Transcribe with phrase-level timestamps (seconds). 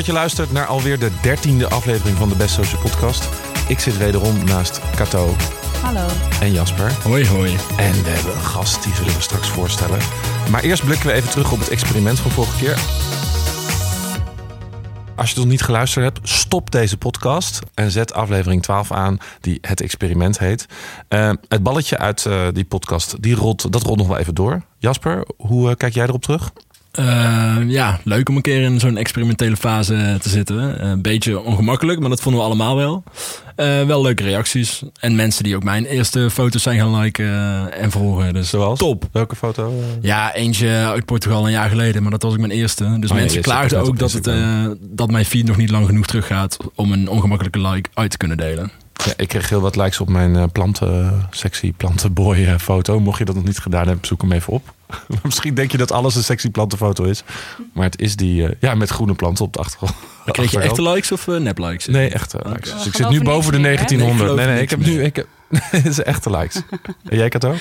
[0.00, 3.28] Dat je luistert naar alweer de dertiende aflevering van de Best Social Podcast.
[3.68, 5.36] Ik zit wederom naast Kato
[5.82, 6.06] Hallo.
[6.40, 6.92] en Jasper.
[6.92, 7.56] Hoi, hoi.
[7.76, 9.98] En we hebben een gast, die zullen we straks voorstellen.
[10.50, 12.78] Maar eerst blikken we even terug op het experiment van vorige keer.
[15.16, 19.58] Als je nog niet geluisterd hebt, stop deze podcast en zet aflevering 12 aan, die
[19.60, 20.66] het experiment heet.
[21.08, 24.62] Eh, het balletje uit eh, die podcast, die rolt, dat rolt nog wel even door.
[24.78, 26.52] Jasper, hoe eh, kijk jij erop terug?
[26.98, 30.86] Uh, ja, leuk om een keer in zo'n experimentele fase te zitten.
[30.86, 33.02] Een beetje ongemakkelijk, maar dat vonden we allemaal wel.
[33.56, 34.82] Uh, wel leuke reacties.
[35.00, 38.34] En mensen die ook mijn eerste foto's zijn gaan liken en volgen.
[38.34, 38.78] Dus Zoals?
[38.78, 39.08] top.
[39.12, 39.72] Welke foto?
[40.00, 42.96] Ja, eentje uit Portugal een jaar geleden, maar dat was ook mijn eerste.
[42.98, 46.06] Dus Oh, mensen klaagden ook dat, het, uh, dat mijn feed nog niet lang genoeg
[46.06, 48.70] teruggaat om een ongemakkelijke like uit te kunnen delen.
[49.04, 53.00] Ja, ik kreeg heel wat likes op mijn planten, sexy plantenboy foto.
[53.00, 54.74] Mocht je dat nog niet gedaan hebben, zoek hem even op.
[55.22, 57.22] Misschien denk je dat alles een sexy plantenfoto is.
[57.72, 59.92] Maar het is die uh, ja, met groene planten op de achtergrond.
[60.24, 61.86] Maar kreeg je echte likes of nep likes?
[61.86, 62.52] Nee, echte okay.
[62.52, 62.72] likes.
[62.72, 64.34] Dus ik zit nu boven de 1900.
[64.34, 65.02] Nee, nee, nee, ik heb nu...
[65.02, 65.26] Ik heb,
[65.76, 66.62] het is echte likes.
[67.04, 67.54] en jij, Kato?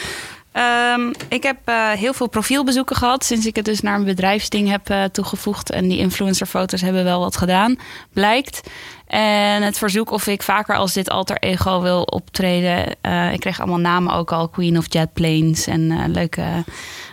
[0.54, 4.70] Um, ik heb uh, heel veel profielbezoeken gehad sinds ik het dus naar een bedrijfsding
[4.70, 5.72] heb uh, toegevoegd.
[5.72, 7.76] En die influencerfoto's hebben wel wat gedaan,
[8.14, 8.70] blijkt.
[9.10, 12.96] En het verzoek of ik vaker als dit alter ego wil optreden.
[13.02, 14.48] Uh, ik kreeg allemaal namen ook al.
[14.50, 16.64] Queen of Jet Planes en leuke,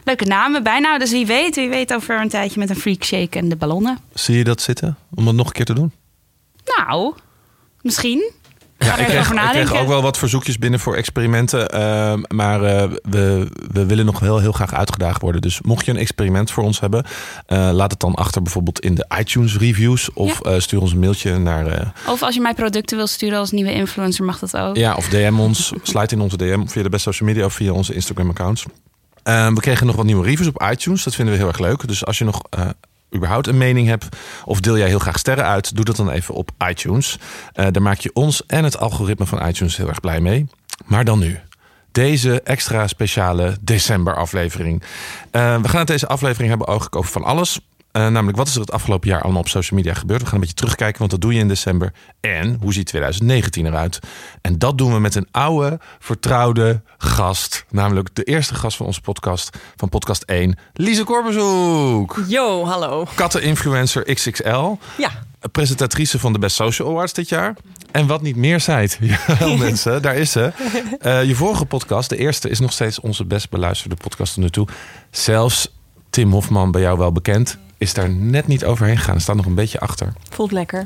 [0.05, 0.99] leuke namen bijna.
[0.99, 3.99] Dus wie weet, wie weet over een tijdje met een freak shake en de ballonnen.
[4.15, 4.97] Zie je dat zitten?
[5.15, 5.93] Om het nog een keer te doen?
[6.77, 7.15] Nou,
[7.81, 8.33] misschien.
[8.79, 11.75] Ja, ik kreeg, ik kreeg, ook wel wat verzoekjes binnen voor experimenten.
[11.75, 15.41] Uh, maar uh, we, we willen nog heel, heel graag uitgedaagd worden.
[15.41, 17.05] Dus mocht je een experiment voor ons hebben,
[17.49, 20.13] uh, laat het dan achter bijvoorbeeld in de iTunes reviews.
[20.13, 20.61] Of ja.
[20.61, 21.93] stuur ons een mailtje naar.
[22.07, 24.77] of als je mij producten wil sturen als nieuwe influencer, mag dat ook.
[24.77, 25.73] Ja, of DM ons.
[25.83, 28.65] Sluit in onze DM via de best social media of via onze Instagram accounts.
[29.23, 31.03] Ehm, we kregen nog wat nieuwe reviews op iTunes.
[31.05, 31.89] Dat vinden we heel erg leuk.
[31.89, 32.43] Dus als je nog
[33.15, 34.07] überhaupt een mening hebt
[34.45, 37.19] of deel jij heel graag sterren uit, doe dat dan even op iTunes.
[37.55, 40.47] Uh, daar maak je ons en het algoritme van iTunes heel erg blij mee.
[40.85, 41.39] Maar dan nu.
[41.93, 44.83] Deze extra speciale december aflevering.
[44.83, 47.61] Uh, we gaan het deze aflevering hebben over van alles.
[47.97, 50.21] Uh, namelijk, wat is er het afgelopen jaar allemaal op social media gebeurd?
[50.21, 51.93] We gaan een beetje terugkijken, want dat doe je in december.
[52.21, 53.99] En hoe ziet 2019 eruit?
[54.41, 57.65] En dat doen we met een oude, vertrouwde gast.
[57.71, 62.23] Namelijk de eerste gast van onze podcast, van podcast 1, Lise Korbezoek.
[62.29, 63.07] Yo, hallo.
[63.15, 64.75] Katten-influencer XXL.
[64.97, 65.11] Ja.
[65.53, 67.57] Presentatrice van de Best Social Awards dit jaar.
[67.93, 68.99] En wat niet meer zijt.
[69.39, 70.53] Ja, mensen, daar is ze.
[71.03, 74.51] Uh, je vorige podcast, de eerste, is nog steeds onze best beluisterde podcast tot nu
[74.51, 74.69] toe.
[75.11, 75.73] Zelfs
[76.11, 79.21] Tim Hofman, bij jou wel bekend is daar net niet overheen gegaan.
[79.21, 80.13] Staat nog een beetje achter.
[80.31, 80.85] Voelt lekker.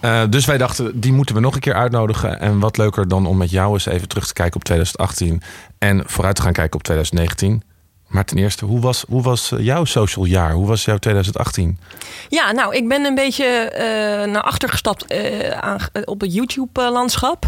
[0.00, 2.40] uh, dus wij dachten, die moeten we nog een keer uitnodigen.
[2.40, 5.42] En wat leuker dan om met jou eens even terug te kijken op 2018.
[5.78, 7.62] En vooruit te gaan kijken op 2019.
[8.14, 10.52] Maar ten eerste, hoe was, hoe was jouw social jaar?
[10.52, 11.78] Hoe was jouw 2018?
[12.28, 17.46] Ja, nou, ik ben een beetje uh, naar achter gestapt uh, aan, op het YouTube-landschap.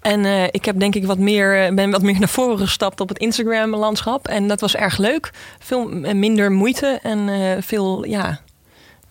[0.00, 3.08] En uh, ik heb denk ik wat meer, ben wat meer naar voren gestapt op
[3.08, 4.28] het Instagram-landschap.
[4.28, 5.30] En dat was erg leuk.
[5.58, 7.28] Veel minder moeite en
[7.62, 8.40] veel, ja,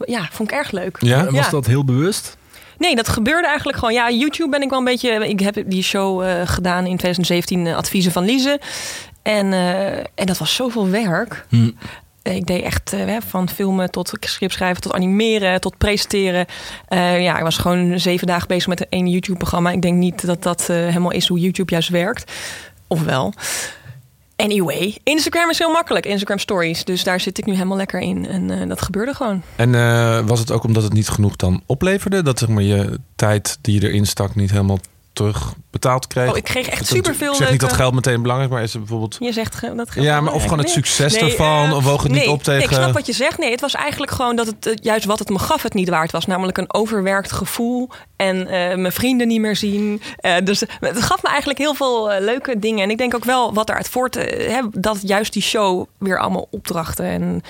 [0.06, 0.98] ja, vond ik erg leuk.
[1.00, 1.52] Ja, en was ja.
[1.52, 2.38] dat heel bewust?
[2.78, 3.94] Nee, dat gebeurde eigenlijk gewoon.
[3.94, 5.28] Ja, YouTube ben ik wel een beetje.
[5.28, 8.60] Ik heb die show uh, gedaan in 2017, Adviezen van Lize.
[9.28, 11.46] En, uh, en dat was zoveel werk.
[11.50, 11.72] Hm.
[12.24, 16.46] Ik deed echt uh, van filmen tot scriptschrijven, tot animeren, tot presenteren.
[16.90, 19.72] Uh, ja, ik was gewoon zeven dagen bezig met een YouTube-programma.
[19.72, 22.32] Ik denk niet dat dat helemaal is hoe YouTube juist werkt.
[22.88, 23.34] Of wel.
[24.36, 26.06] Anyway, Instagram is heel makkelijk.
[26.06, 26.84] Instagram Stories.
[26.84, 28.28] Dus daar zit ik nu helemaal lekker in.
[28.28, 29.42] En uh, dat gebeurde gewoon.
[29.56, 29.72] En
[30.26, 32.24] was het ook omdat het niet genoeg dan opleverde?
[32.24, 34.80] Dat zeg maar, je tijd die je erin stak niet helemaal
[35.18, 36.30] terug betaald kreeg?
[36.30, 37.32] Oh, ik kreeg echt superveel.
[37.32, 39.18] Ik zeg niet dat geld meteen belangrijk, maar is het bijvoorbeeld.
[39.20, 40.06] Je zegt dat geld.
[40.06, 42.44] Ja, maar of gewoon het succes nee, ervan, uh, of woog het nee, niet op
[42.44, 42.60] tegen.
[42.60, 43.38] Nee, ik snap wat je zegt.
[43.38, 45.90] Nee, het was eigenlijk gewoon dat het uh, juist wat het me gaf, het niet
[45.90, 46.26] waard was.
[46.26, 50.02] Namelijk een overwerkt gevoel en uh, mijn vrienden niet meer zien.
[50.44, 52.84] dus het gaf me eigenlijk heel veel leuke dingen.
[52.84, 56.48] En ik denk ook wel wat eruit voort, hè, dat juist die show weer allemaal
[56.52, 57.42] opdrachten en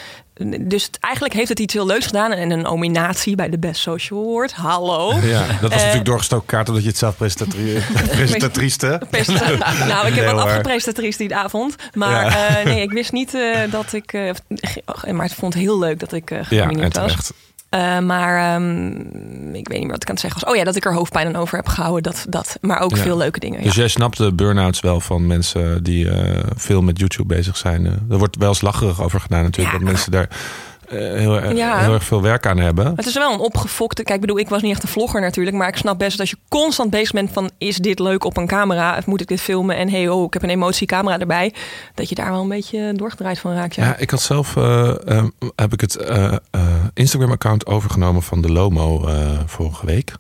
[0.60, 2.32] dus het, eigenlijk heeft het iets heel leuks gedaan.
[2.32, 4.54] En een nominatie bij de Best Social Award.
[4.54, 5.14] Hallo.
[5.14, 9.02] Ja, dat was uh, natuurlijk doorgestoken kaart omdat je het zelf presentatrieste.
[9.88, 11.76] nou, ik heb wat afgepresentatrice die avond.
[11.94, 12.60] Maar ja.
[12.60, 14.14] uh, nee, ik wist niet uh, dat ik...
[15.12, 17.32] maar het vond heel leuk dat ik genomineerd ja, was.
[17.72, 20.50] Uh, maar um, ik weet niet meer wat ik aan het zeggen was.
[20.52, 22.04] Oh ja, dat ik er hoofdpijn aan over heb gehouden.
[22.04, 23.02] Dat, dat, maar ook ja.
[23.02, 23.64] veel leuke dingen.
[23.64, 23.80] Dus ja.
[23.80, 27.86] jij snapt de burn-outs wel van mensen die uh, veel met YouTube bezig zijn.
[27.86, 29.78] Uh, er wordt wel eens lacherig over gedaan natuurlijk.
[29.78, 30.30] Dat mensen daar
[30.88, 32.94] heel, heel, erg veel werk aan hebben.
[32.96, 34.04] Het is wel een opgefokte...
[34.04, 35.56] Kijk, bedoel, ik was niet echt een vlogger natuurlijk.
[35.56, 37.50] Maar ik snap best dat als je constant bezig bent van...
[37.58, 38.98] is dit leuk op een camera?
[38.98, 39.76] Of moet ik dit filmen?
[39.76, 41.54] En hey, oh, ik heb een emotiecamera erbij.
[41.94, 43.76] Dat je daar wel een beetje doorgedraaid van raakt.
[43.76, 44.54] Ja, ja ik had zelf...
[45.56, 45.98] heb ik het
[46.94, 50.14] Instagram-account overgenomen van de Lomo eh, vorige week.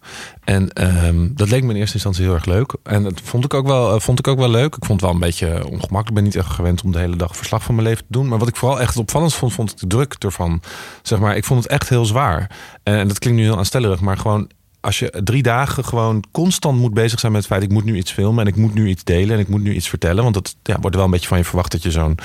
[0.48, 2.76] En ehm, dat leek me in eerste instantie heel erg leuk.
[2.84, 4.76] En dat vond ik, ook wel, eh, vond ik ook wel leuk.
[4.76, 6.08] Ik vond het wel een beetje ongemakkelijk.
[6.08, 8.28] Ik ben niet echt gewend om de hele dag verslag van mijn leven te doen.
[8.28, 10.62] Maar wat ik vooral echt opvallend vond, vond ik de druk ervan.
[11.02, 12.52] Zeg maar, ik vond het echt heel zwaar.
[12.84, 14.50] En dat klinkt nu heel aanstellerig, maar gewoon
[14.80, 17.64] als je drie dagen gewoon constant moet bezig zijn met het feit...
[17.64, 19.74] ik moet nu iets filmen en ik moet nu iets delen en ik moet nu
[19.74, 20.24] iets vertellen.
[20.24, 22.18] Want dat ja, wordt wel een beetje van je verwacht dat je zo'n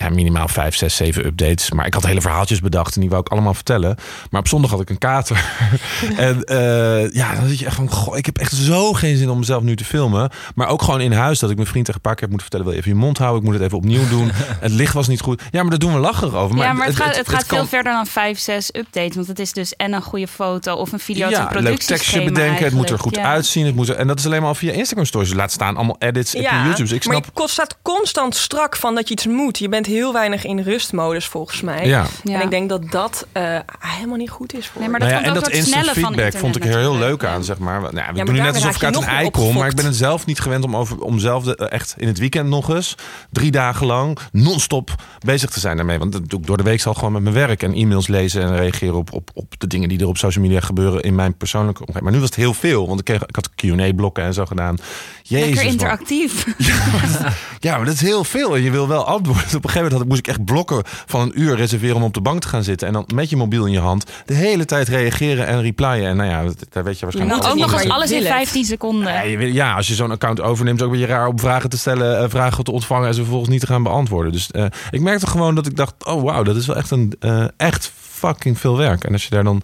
[0.00, 1.70] ja, minimaal vijf, zes, zeven updates.
[1.70, 3.96] Maar ik had hele verhaaltjes bedacht en die wou ik allemaal vertellen.
[4.30, 5.44] Maar op zondag had ik een kater.
[6.16, 9.30] en uh, ja, dan zit je echt van, goh, ik heb echt zo geen zin
[9.30, 10.30] om mezelf nu te filmen.
[10.54, 12.48] Maar ook gewoon in huis dat ik mijn vriend tegen een paar keer heb moeten
[12.50, 14.30] vertellen, wil je even je mond houden, ik moet het even opnieuw doen.
[14.66, 15.42] het licht was niet goed.
[15.50, 16.56] Ja, maar daar doen we lachen over.
[16.56, 19.14] Maar ja, maar het, gaat, het, gaat veel verder dan vijf, zes updates.
[19.14, 21.28] Want het is dus en een goede foto of een video.
[21.28, 22.64] Ja, een leuk tekstje bedenken.
[22.64, 23.66] Het moet er goed uitzien.
[23.66, 25.32] Het moet er, en dat is alleen maar via Instagram stories.
[25.32, 26.94] Laat staan allemaal edits ja, op YouTube.
[26.94, 27.26] Ik snap...
[27.34, 29.58] Maar je staat constant strak van dat je iets moet.
[29.58, 31.86] Je bent heel weinig in rustmodus volgens mij.
[31.86, 32.06] Ja.
[32.24, 35.20] En ik denk dat dat uh, helemaal niet goed is voor nee, maar dat nou
[35.20, 37.80] ja, En dat instant feedback vond ik er heel leuk aan, zeg maar.
[37.80, 39.96] Nou, we doen nu net alsof ik uit een ei kom, maar ik ben het
[39.96, 42.94] zelf niet gewend om, over, om zelf de, echt in het weekend nog eens
[43.30, 44.94] drie dagen lang non-stop
[45.24, 45.98] bezig te zijn daarmee.
[45.98, 48.42] Want dat doe ik door de week al gewoon met mijn werk en e-mails lezen
[48.42, 51.36] en reageren op, op, op de dingen die er op social media gebeuren in mijn
[51.36, 52.04] persoonlijke omgeving.
[52.04, 54.76] Maar nu was het heel veel, want ik, kreeg, ik had Q&A-blokken en zo gedaan.
[55.22, 56.46] Jezus, Lekker interactief.
[57.60, 58.56] Ja, maar dat is heel veel.
[58.56, 59.44] En je wil wel antwoorden.
[59.44, 62.14] Op een gegeven moment had, moest ik echt blokken van een uur reserveren om op
[62.14, 62.86] de bank te gaan zitten.
[62.86, 66.08] En dan met je mobiel in je hand de hele tijd reageren en replyen.
[66.08, 69.12] En nou ja, daar weet je waarschijnlijk ook nog eens alles in 15 seconden.
[69.12, 71.78] Ja, ja als je zo'n account overneemt, is ook een beetje raar om vragen te
[71.78, 74.32] stellen, uh, vragen te ontvangen en ze vervolgens niet te gaan beantwoorden.
[74.32, 77.12] Dus uh, ik merkte gewoon dat ik dacht, oh wauw, dat is wel echt een
[77.20, 79.04] uh, echt fucking veel werk.
[79.04, 79.62] En als je daar dan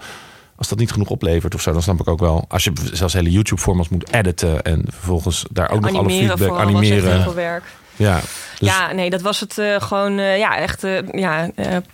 [0.56, 2.44] als dat niet genoeg oplevert of zo, dan snap ik ook wel.
[2.48, 7.34] Als je zelfs hele YouTube-formats moet editen en vervolgens daar ook nog alle feedback animeren.
[7.34, 7.64] werk.
[7.96, 8.20] Ja,
[8.58, 8.68] dus...
[8.68, 11.50] ja, nee, dat was het uh, gewoon, uh, ja, echt uh, ja,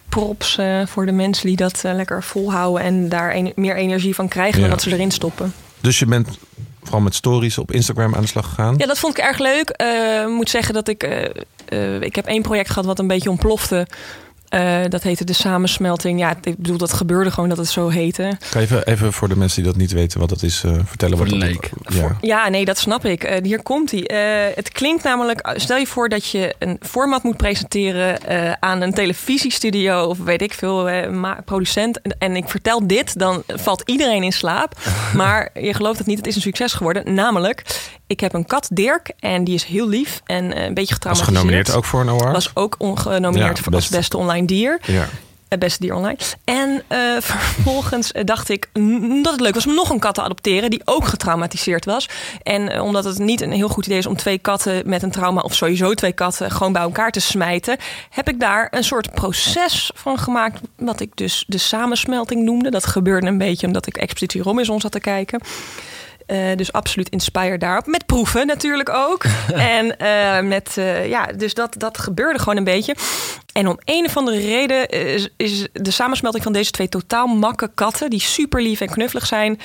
[0.09, 4.55] props voor de mensen die dat lekker volhouden en daar een, meer energie van krijgen
[4.55, 4.61] ja.
[4.61, 5.55] dan dat ze erin stoppen.
[5.81, 6.29] Dus je bent
[6.83, 8.75] vooral met stories op Instagram aan de slag gegaan?
[8.79, 9.71] Ja, dat vond ik erg leuk.
[9.71, 11.03] Ik moet zeggen dat ik,
[12.01, 13.87] ik heb één project gehad wat een beetje ontplofte.
[14.55, 16.21] Uh, dat heette de samensmelting.
[16.21, 18.37] Ja, ik bedoel, dat gebeurde gewoon dat het zo heette.
[18.51, 20.73] Kan je even, even voor de mensen die dat niet weten wat dat is, uh,
[20.85, 21.71] vertellen wat het leek.
[21.89, 22.17] Ja.
[22.21, 23.31] ja, nee, dat snap ik.
[23.31, 24.05] Uh, hier komt hij.
[24.55, 28.19] het klinkt namelijk, stel je voor dat je een format moet presenteren
[28.61, 30.91] aan een televisiestudio of weet ik veel,
[31.45, 32.01] producent.
[32.19, 34.79] En ik vertel dit, dan valt iedereen in slaap.
[35.15, 37.15] maar je gelooft het niet, het is een succes geworden.
[37.15, 37.63] Namelijk,
[38.13, 41.35] ik heb een kat, Dirk, en die is heel lief en een beetje getraumatiseerd.
[41.35, 42.33] Was genomineerd ook voor een award?
[42.33, 44.81] Was ook genomineerd ja, voor als beste online dier.
[44.87, 45.09] Ja.
[45.49, 46.19] Het beste dier online.
[46.45, 48.69] En uh, vervolgens eh, dacht ik
[49.23, 52.09] dat het leuk was om nog een kat te adopteren die ook getraumatiseerd was.
[52.43, 55.11] En uh, omdat het niet een heel goed idee is om twee katten met een
[55.11, 57.77] trauma of sowieso twee katten gewoon bij elkaar te smijten,
[58.11, 62.71] heb ik daar een soort proces van gemaakt wat ik dus de samensmelting noemde.
[62.71, 65.41] Dat gebeurde een beetje omdat ik expliciet om zat te kijken.
[66.33, 67.87] Uh, dus absoluut inspired daarop.
[67.87, 69.25] Met proeven natuurlijk ook.
[69.77, 72.97] en uh, met, uh, ja, dus dat, dat gebeurde gewoon een beetje.
[73.53, 77.71] En om een of andere reden is, is de samensmelting van deze twee totaal makke
[77.75, 79.61] katten, die super lief en knuffelig zijn,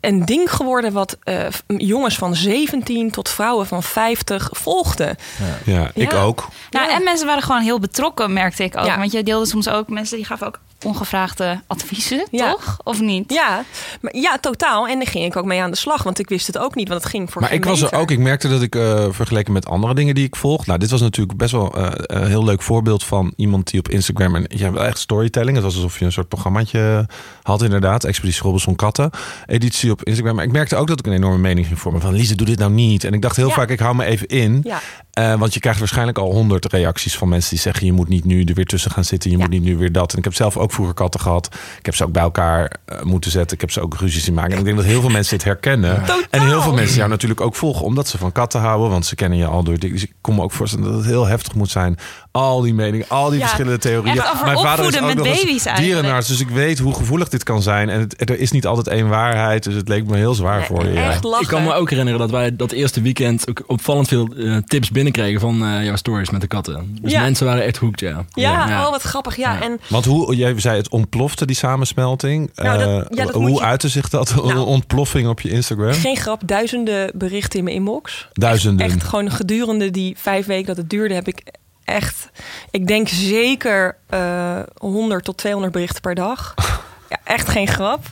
[0.00, 5.16] een ding geworden wat uh, jongens van 17 tot vrouwen van 50 volgden.
[5.64, 6.48] Ja, ja ik ook.
[6.70, 6.94] Nou, ja.
[6.94, 8.96] En mensen waren gewoon heel betrokken, merkte ik ook.
[8.96, 12.78] Want je deelde soms ook mensen die gaven ook ongevraagde adviezen, toch?
[12.84, 13.32] Of niet?
[13.32, 13.64] Ja,
[14.00, 14.88] maar, ja, totaal.
[14.88, 16.88] En daar ging ik ook mee aan de slag, want ik wist het ook niet,
[16.88, 19.52] want het ging voor Maar ik was er ook, ik merkte dat ik uh, vergeleken
[19.52, 20.66] met andere dingen die ik volg.
[20.66, 23.88] Nou, dit was natuurlijk best wel uh, een heel leuk voorbeeld van iemand die op
[23.88, 25.54] Instagram en ja, echt storytelling.
[25.56, 27.08] Het was alsof je een soort programmaatje
[27.42, 28.04] had, inderdaad.
[28.04, 29.10] Expeditie Robinson Katten,
[29.46, 30.34] editie op Instagram.
[30.34, 32.58] Maar ik merkte ook dat ik een enorme mening ging vormen van Lise, doe dit
[32.58, 33.04] nou niet.
[33.04, 33.54] En ik dacht heel ja.
[33.54, 34.60] vaak, ik hou me even in.
[34.64, 34.80] Ja.
[35.18, 38.24] Uh, want je krijgt waarschijnlijk al honderd reacties van mensen die zeggen: je moet niet
[38.24, 39.42] nu er weer tussen gaan zitten, je ja.
[39.42, 40.12] moet niet nu weer dat.
[40.12, 41.48] En ik heb zelf ook vroeger katten gehad.
[41.78, 43.54] Ik heb ze ook bij elkaar uh, moeten zetten.
[43.54, 44.52] Ik heb ze ook ruzies in maken.
[44.52, 46.02] En ik denk dat heel veel mensen dit herkennen.
[46.06, 46.18] Ja.
[46.30, 49.14] En heel veel mensen jou natuurlijk ook volgen omdat ze van katten houden, want ze
[49.14, 49.78] kennen je al door.
[49.78, 51.98] Dus ik kom me ook voorstellen dat het heel heftig moet zijn.
[52.32, 54.22] Al die meningen, al die ja, verschillende theorieën.
[54.44, 57.88] Mijn vader is ook nog eens dierenarts, dus ik weet hoe gevoelig dit kan zijn.
[57.88, 60.66] En het, er is niet altijd één waarheid, dus het leek me heel zwaar nee,
[60.66, 61.00] voor je.
[61.00, 64.56] Echt ik kan me ook herinneren dat wij dat eerste weekend ook opvallend veel uh,
[64.56, 66.98] tips binnenkregen van uh, jouw stories met de katten.
[67.02, 67.20] Dus ja.
[67.20, 68.24] mensen waren echt hoekt, ja.
[68.28, 68.84] Ja, ja.
[68.84, 69.62] oh wat grappig, ja.
[69.62, 72.50] En, Want hoe, jij zei het ontplofte, die samensmelting.
[72.54, 73.60] Nou, dat, uh, dat hoe je...
[73.60, 75.92] uitte zich dat, nou, ontploffing op je Instagram?
[75.92, 78.28] Geen grap, duizenden berichten in mijn inbox.
[78.32, 78.86] Duizenden?
[78.86, 81.42] Echt, echt gewoon gedurende die vijf weken dat het duurde, heb ik
[81.90, 82.28] echt,
[82.70, 86.54] ik denk zeker uh, 100 tot 200 berichten per dag.
[87.10, 88.04] ja, echt geen grap.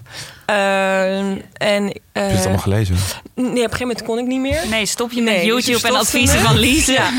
[0.46, 2.96] Ehm, en, Heb eh, je het allemaal gelezen?
[3.34, 4.60] nee, op een gegeven moment kon ik niet meer.
[4.70, 6.46] Nee, stop je Nee, met dus YouTube je en adviezen me.
[6.46, 6.92] van Lise.
[6.92, 7.10] Ja.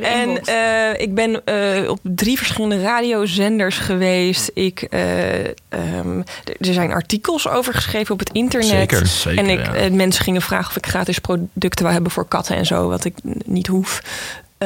[0.00, 4.50] En eh, ik ben eh, op drie verschillende radiozenders geweest.
[4.54, 8.68] Ik, eh, ehm, er zijn artikels over geschreven op het internet.
[8.68, 9.06] Zeker.
[9.06, 9.74] Zeker, en ik, ja.
[9.74, 13.04] eh, mensen gingen vragen of ik gratis producten wou hebben voor katten en zo, wat
[13.04, 14.02] ik niet hoef.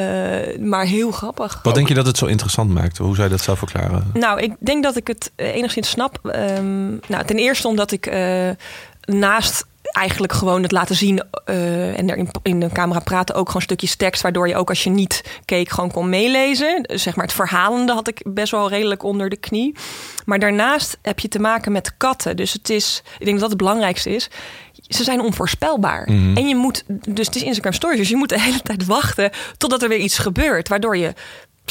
[0.01, 1.59] Eh, maar heel grappig.
[1.63, 2.97] Wat denk je dat het zo interessant maakt?
[2.97, 4.09] Hoe zou je dat zelf verklaren?
[4.13, 6.19] Nou, ik denk dat ik het eh, enigszins snap.
[6.23, 8.49] Ehm, nou, ten eerste omdat ik eh,
[9.01, 13.61] naast eigenlijk gewoon het laten zien en er in, in de camera praten ook gewoon
[13.61, 16.83] stukjes tekst, waardoor je ook als je niet keek gewoon kon meelezen.
[16.83, 19.75] Dus Zeg maar het verhalende had ik best wel redelijk onder de knie.
[20.25, 22.35] Maar daarnaast heb je te maken met katten.
[22.35, 24.29] Dus het is, ik denk dat dat het belangrijkste is.
[24.95, 26.09] Ze zijn onvoorspelbaar.
[26.11, 26.37] Mhm.
[26.37, 29.31] En je moet, dus het is Instagram Stories, dus je moet de hele tijd wachten
[29.57, 31.13] totdat er weer iets gebeurt, waardoor je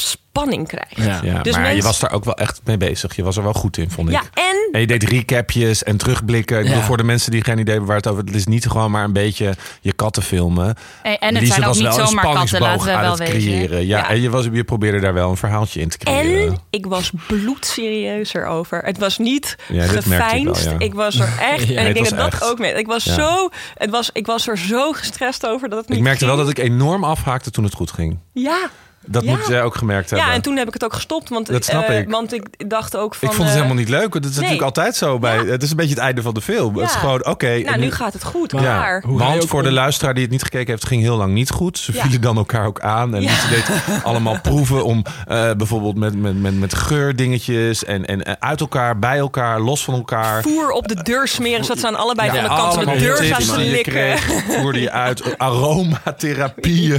[0.01, 0.95] spanning krijgt.
[0.95, 1.19] Ja.
[1.23, 3.15] Ja, Dus maar je was daar ook wel echt mee bezig.
[3.15, 4.13] Je was er wel goed in, vond ik.
[4.13, 6.57] Ja, en En je deed recapjes en terugblikken.
[6.59, 6.69] Ik Ja.
[6.69, 8.23] bedoel, voor de mensen die geen idee hebben waar het over...
[8.23, 10.75] Het is niet gewoon maar een beetje je katten filmen.
[11.03, 13.33] En, en het Lise zijn ook was niet zomaar katten, laten we aan wel weten.
[13.33, 13.85] creëren.
[13.85, 14.09] Ja, Ja.
[14.09, 16.47] En je, was, je probeerde daar wel een verhaaltje in te creëren.
[16.51, 18.81] En ik was bloedserieus erover.
[18.83, 20.63] Het was niet Ja, merkte ik geveinsd.
[20.63, 20.79] wel, ja.
[20.79, 21.67] Ik was er echt.
[21.71, 22.39] Ja, en ik denk dat echt.
[22.39, 22.73] dat ook mee.
[22.73, 23.13] Ik was Ja.
[23.13, 23.49] zo.
[23.77, 26.49] Het was, ik was er zo gestrest over dat het niet Ik merkte wel dat
[26.49, 28.19] ik enorm afhaakte toen het goed ging.
[28.33, 28.69] Ja.
[29.05, 29.31] Dat Ja.
[29.31, 30.27] moet jij ook gemerkt hebben.
[30.27, 31.29] Ja, en toen heb ik het ook gestopt.
[31.29, 32.09] Want, Dat snap eh, ik.
[32.09, 33.27] Want ik dacht ook van.
[33.29, 34.13] ik vond het eh, helemaal niet leuk.
[34.13, 35.19] Dat is natuurlijk altijd zo.
[35.19, 35.45] Bij, Ja.
[35.45, 36.75] Het is een beetje het einde van de film.
[36.77, 36.99] Het is Ja.
[36.99, 37.57] gewoon, oké.
[37.65, 38.53] Nou, nu gaat het goed.
[38.53, 41.77] Maar- Want voor de luisteraar die het niet gekeken heeft, ging heel lang niet goed.
[41.77, 42.01] Ze Ja.
[42.01, 43.15] vielen dan elkaar ook aan.
[43.15, 43.29] En Ja.
[43.29, 43.65] Lise deed
[44.03, 49.17] allemaal proeven om eh, bijvoorbeeld met, met, met, met geurdingetjes en, en uit elkaar, bij
[49.17, 50.41] elkaar, los van elkaar.
[50.41, 52.89] Voer op de deur smeren, zodat ze aan allebei Ja, van de kant van de
[52.89, 53.91] allemaal deur tips zaten te die je likken.
[53.93, 54.29] kreeg,
[54.59, 55.37] voerde je uit.
[55.37, 56.97] Aromatherapieën.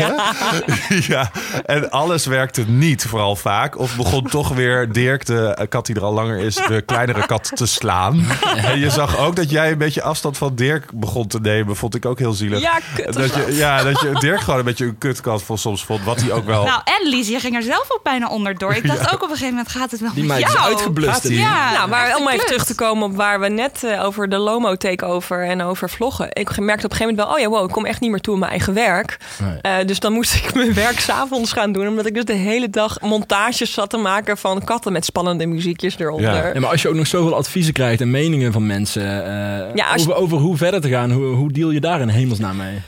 [1.08, 1.30] Ja.
[1.66, 3.78] En alles werkte niet, vooral vaak.
[3.78, 7.50] Of begon toch weer Dirk, de kat die er al langer is, de kleinere kat
[7.54, 8.26] te slaan.
[8.56, 11.76] En je zag ook dat jij een beetje afstand van Dirk begon te nemen.
[11.76, 12.60] Vond ik ook heel zielig.
[12.60, 13.12] Ja, kut.
[13.12, 16.04] Dat je, ja, dat je Dirk gewoon een beetje een kutkat van soms vond.
[16.04, 16.64] Wat hij ook wel...
[16.64, 18.74] Nou, en je ging er zelf ook bijna onderdoor.
[18.74, 20.66] Ik dacht ook op een gegeven moment gaat het wel Die met meid is jou.
[20.66, 21.28] uitgeblust.
[21.28, 24.36] Ja, Nou, maar om even terug te komen op waar we net eh, over de
[24.36, 26.28] Lomo takeover en over vloggen.
[26.32, 28.20] Ik merkte op een gegeven moment wel, oh ja, wow, ik kom echt niet meer
[28.20, 29.16] toe aan mijn eigen werk.
[29.38, 29.58] Nee.
[29.60, 32.70] Eh, dus dan moest ik mijn werk s'avonds gaan doen, omdat ik dus de hele
[32.70, 36.34] dag montages zat te maken van katten met spannende muziekjes eronder.
[36.34, 36.50] Ja.
[36.54, 39.86] Ja, maar als je ook nog zoveel adviezen krijgt en meningen van mensen eh, Ja,
[39.92, 42.78] als je- over, hoe verder te gaan, hoe, hoe deal je daar in hemelsnaam mee?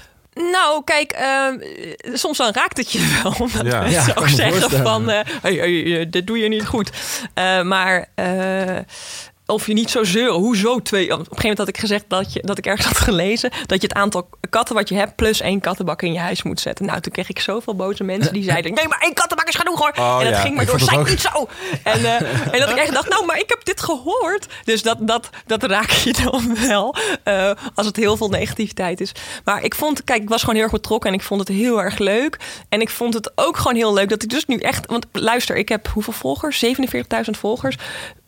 [0.52, 1.46] Nou, kijk, eh,
[2.12, 3.34] soms dan raakt het je wel.
[3.38, 3.80] Omdat Ja.
[3.80, 6.90] mensen Ja, ook zeggen van, eh, hey, hey, eh, dit doe je niet goed.
[7.34, 8.76] Eh, maar eh,
[9.46, 11.04] of je niet zo zeuren, hoezo twee...
[11.04, 13.50] Op een gegeven moment had ik gezegd dat, je, dat ik ergens had gelezen...
[13.66, 16.60] dat je het aantal katten wat je hebt plus één kattenbak in je huis moet
[16.60, 16.86] zetten.
[16.86, 18.72] Nou, toen kreeg ik zoveel boze mensen die zeiden...
[18.74, 19.92] nee, maar één kattenbak is genoeg hoor.
[19.98, 20.40] Oh, en dat ja.
[20.40, 21.48] ging maar Ik door, ook- niet zo.
[21.82, 24.46] En, eh, en dat ik echt dacht, nou, maar ik heb dit gehoord.
[24.64, 29.12] Dus dat, dat, dat raak je dan wel, eh, als het heel veel negativiteit is.
[29.44, 31.82] Maar ik vond, kijk, ik was gewoon heel erg betrokken en ik vond het heel
[31.82, 32.38] erg leuk.
[32.68, 35.56] En ik vond het ook gewoon heel leuk dat ik dus nu echt, want luister,
[35.56, 36.64] ik heb hoeveel volgers?
[36.64, 36.70] 47.000
[37.30, 37.76] volgers.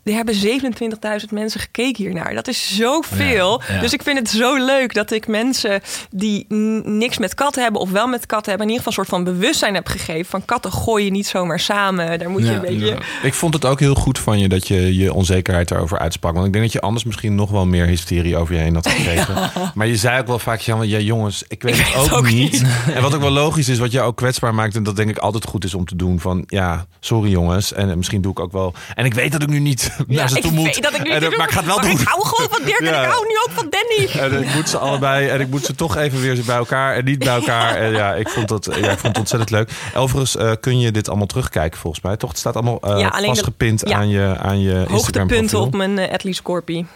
[0.07, 2.35] Er hebben 27.000 mensen gekeken hiernaar.
[2.35, 3.63] Dat is zoveel.
[3.69, 3.81] Ja, ja.
[3.81, 6.47] Dus ik vind het zo leuk dat ik mensen die
[6.85, 9.35] niks met katten hebben of wel met katten hebben, in ieder geval een soort van
[9.35, 12.19] bewustzijn heb gegeven van katten gooi je niet zomaar samen.
[12.19, 12.87] Daar moet je Ja, een beetje.
[12.87, 12.99] ja.
[13.23, 16.35] Ik vond het ook heel goed van je dat je je onzekerheid daarover uitsprak.
[16.35, 18.89] Want ik denk dat je anders misschien nog wel meer hysterie over je heen had
[18.89, 19.35] gekregen.
[19.75, 22.53] Maar je zei ook wel vaak, ja, ja jongens, ik weet het ook, ook niet.
[22.53, 22.65] niet.
[22.95, 24.75] En wat ook wel logisch is, wat jou ook kwetsbaar maakt...
[24.77, 26.21] en dat denk ik altijd goed is om te doen.
[26.21, 27.73] Van ja, sorry jongens.
[27.73, 28.75] En misschien doe ik ook wel...
[28.95, 30.83] En ik weet dat ik nu niet naar ze ik toe moet.
[30.83, 31.91] dat ik nu En, te eh, doen maar ik ga het wel doen.
[31.91, 34.09] ik hou gewoon van Dirk en ik hou nu ook van Danny.
[34.37, 37.05] En ik moet ze allebei en ik moet ze toch even weer bij elkaar en
[37.05, 37.75] niet bij elkaar.
[37.77, 39.71] En ja, ik vond, dat, ja, ik vond het ontzettend leuk.
[39.95, 42.31] Overigens eh, kun je dit allemaal terugkijken volgens mij, toch?
[42.31, 46.11] Het staat allemaal eh, de- vastgepind aan je, aan je Instagram Hoogtepunten op mijn uh,
[46.13, 46.87] Atlee Scorpie.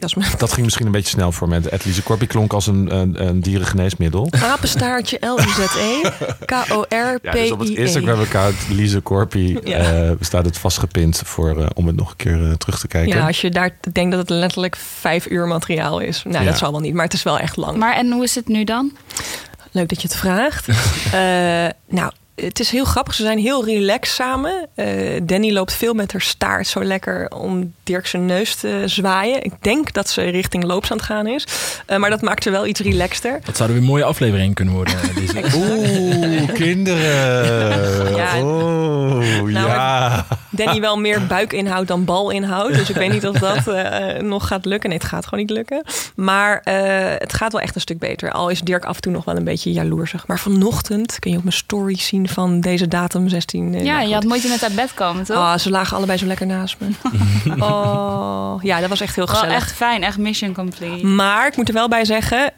[0.00, 1.60] Dat is mijn Dat ging misschien een beetje snel voor me.
[1.70, 4.28] Etlise Corpie klonk als een, een, een dierengeneesmiddel.
[4.42, 6.10] apenstaartje L-I-Z-E
[6.44, 7.18] K-O-R-P-I-E.
[7.22, 9.78] Ja, dus op het Instagram-account Lise Corpie Ja.
[9.78, 13.16] eh, staat het vastgepind voor, eh, om het nog een keer eh, terug te kijken.
[13.18, 16.22] Ja, als je daar denkt dat het letterlijk vijf uur materiaal is.
[16.24, 16.50] Nou, Ja.
[16.50, 17.76] dat zal wel niet, maar het is wel echt lang.
[17.76, 18.92] Maar en hoe is het nu dan?
[19.72, 20.68] Leuk dat je het vraagt.
[21.12, 23.14] Eh, nou, het is heel grappig.
[23.14, 24.68] Ze zijn heel relaxed samen.
[24.74, 24.86] Eh,
[25.22, 29.44] Danny loopt veel met haar staart zo lekker om Dirk zijn neus te zwaaien.
[29.44, 31.44] Ik denk dat ze richting loops aan het gaan is.
[31.86, 33.40] Eh, maar dat maakt ze wel iets relaxter.
[33.44, 34.94] Dat zou er weer een mooie aflevering kunnen worden.
[34.94, 35.56] eh, Deze.
[35.56, 38.16] Oeh, kinderen.
[38.16, 38.42] Ja.
[38.42, 40.26] Oh, Nou, ja.
[40.50, 42.74] Danny wel meer buikinhoud dan balinhoud.
[42.74, 43.58] Dus ik weet niet of dat
[44.22, 44.88] nog gaat lukken.
[44.88, 45.82] Nee, het gaat gewoon niet lukken.
[46.14, 46.74] Maar eh,
[47.18, 48.30] het gaat wel echt een stuk beter.
[48.32, 50.26] Al is Dirk af en toe nog wel een beetje jaloersig.
[50.26, 53.74] Maar vanochtend kun je op mijn story zien van deze datum 16.
[53.74, 55.36] eh, Ja, nou je had moeite met uit bed komen, toch?
[55.36, 56.88] Ah, ze lagen allebei zo lekker naast me.
[57.64, 59.56] oh, ja, dat was echt heel Wel gezellig.
[59.56, 61.06] echt fijn, echt mission complete.
[61.06, 62.52] Maar ik moet er wel bij zeggen,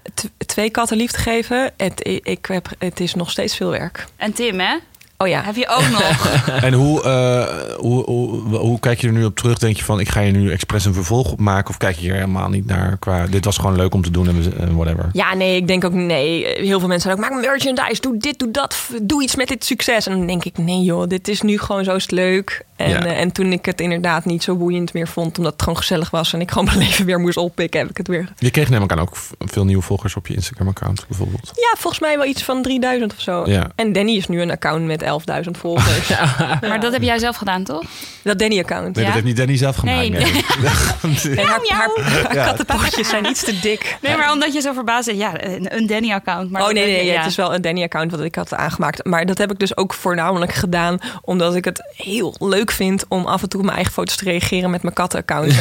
[0.47, 4.07] twee katten lief te geven, het, ik heb, het is nog steeds veel werk.
[4.17, 4.76] En Tim, hè?
[5.23, 5.43] Oh ja.
[5.43, 6.31] Heb je ook nog?
[6.62, 9.59] En hoe, eh, hoe, hoe, hoe kijk je er nu op terug?
[9.59, 11.71] Denk je van, ik ga je nu expres een vervolg op maken?
[11.71, 13.26] Of kijk je hier helemaal niet naar qua...
[13.26, 15.09] Dit was gewoon leuk om te doen en we- en whatever.
[15.12, 16.45] Ja, nee, ik denk ook nee.
[16.47, 19.64] Heel veel mensen zeggen ook, maak merchandise, doe dit, doe dat, doe iets met dit
[19.64, 20.07] succes.
[20.07, 22.64] En dan denk ik, nee joh, dit is nu gewoon zo is het leuk.
[22.76, 23.05] En, Ja.
[23.05, 26.11] eh, en toen ik het inderdaad niet zo boeiend meer vond, omdat het gewoon gezellig
[26.11, 28.33] was en ik gewoon mijn leven weer moest oppikken, heb ik het weer.
[28.38, 31.50] Je kreeg neem ik aan ook veel nieuwe volgers op je Instagram-account bijvoorbeeld.
[31.55, 33.43] Ja, volgens mij wel iets van 3000 of zo.
[33.47, 33.71] Ja.
[33.75, 35.02] En Danny is nu een account met
[35.45, 36.09] 11.000 volgers.
[36.69, 37.83] Maar dat heb jij zelf gedaan, toch?
[38.23, 38.95] Dat Danny-account.
[38.97, 39.04] Nee, Ja?
[39.04, 39.99] dat heeft niet Danny zelf gemaakt.
[39.99, 40.11] Nee.
[40.11, 40.21] Nee,
[41.47, 42.45] haar, haar, haar Ja.
[42.45, 43.97] kattenpootjes zijn iets te dik.
[44.00, 45.19] Nee, maar omdat je zo verbaasd bent.
[45.19, 46.50] Ja, een, Danny-account.
[46.50, 47.16] Maar oh nee, nee, ja.
[47.16, 49.04] het is wel een Danny-account wat ik had aangemaakt.
[49.04, 53.26] Maar dat heb ik dus ook voornamelijk gedaan omdat ik het heel leuk vind om
[53.26, 55.54] af en toe op mijn eigen foto's te reageren met mijn kattenaccount.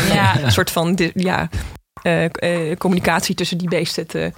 [0.43, 1.49] Een soort van ja,
[2.01, 4.31] eh, eh, communicatie tussen die beesten te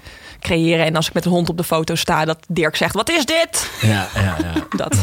[0.43, 0.85] creëren.
[0.85, 3.25] En als ik met een hond op de foto sta, dat Dirk zegt: Wat is
[3.25, 3.69] dit?
[3.81, 4.53] Ja, ja, ja.
[4.77, 4.97] Dat.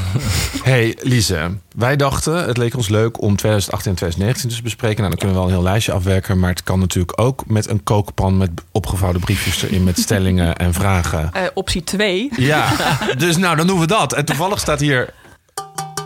[0.62, 4.96] Hey Lise, wij dachten het leek ons leuk om 2018 en 2019 te bespreken.
[4.96, 6.38] Nou, dan kunnen we wel een heel lijstje afwerken.
[6.38, 10.72] Maar het kan natuurlijk ook met een kookpan met opgevouwen briefjes erin met stellingen en
[10.72, 11.30] vragen.
[11.32, 12.28] Eh, optie 2.
[12.36, 12.72] Ja,
[13.18, 14.12] dus nou, dan doen we dat.
[14.12, 15.14] En toevallig staat hier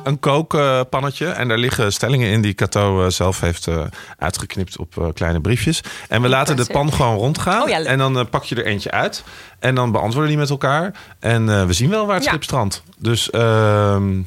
[0.04, 1.26] een kookpannetje.
[1.26, 3.84] En daar liggen stellingen in die Cato eh, zelf heeft eh,
[4.18, 5.80] uitgeknipt op eh, kleine briefjes.
[6.08, 7.62] En we laten de pan gewoon rondgaan.
[7.62, 9.24] Oh ja, en dan pak je er eentje uit.
[9.58, 10.94] En dan beantwoorden die met elkaar.
[11.18, 12.30] En eh, we zien wel waar het Ja.
[12.30, 12.82] schip strandt.
[12.98, 14.20] Dus ehm,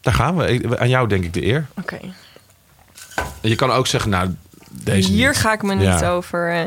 [0.00, 0.76] daar gaan we.
[0.78, 1.66] Aan jou denk ik de eer.
[1.80, 1.98] Oké.
[3.40, 4.34] Je kan ook zeggen, nou,
[4.70, 5.36] deze Hier niet.
[5.36, 6.10] ga ik me niet Ja.
[6.10, 6.52] over.
[6.52, 6.64] eh.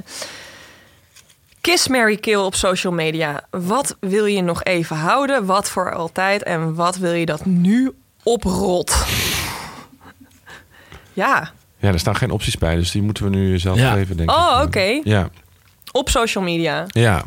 [1.61, 3.41] Kiss, Mary, Kill op social media.
[3.49, 5.45] Wat wil je nog even houden?
[5.45, 6.43] Wat voor altijd?
[6.43, 7.91] En wat wil je dat nu
[8.23, 8.95] oprot?
[11.13, 11.51] Ja.
[11.79, 12.75] Ja, er staan geen opties bij.
[12.75, 13.93] Dus die moeten we nu zelf Ja.
[13.93, 14.35] geven, denk ik.
[14.35, 14.99] Oh, oké.
[15.03, 15.29] Ja,
[15.91, 16.85] Op social media.
[16.87, 17.23] ja.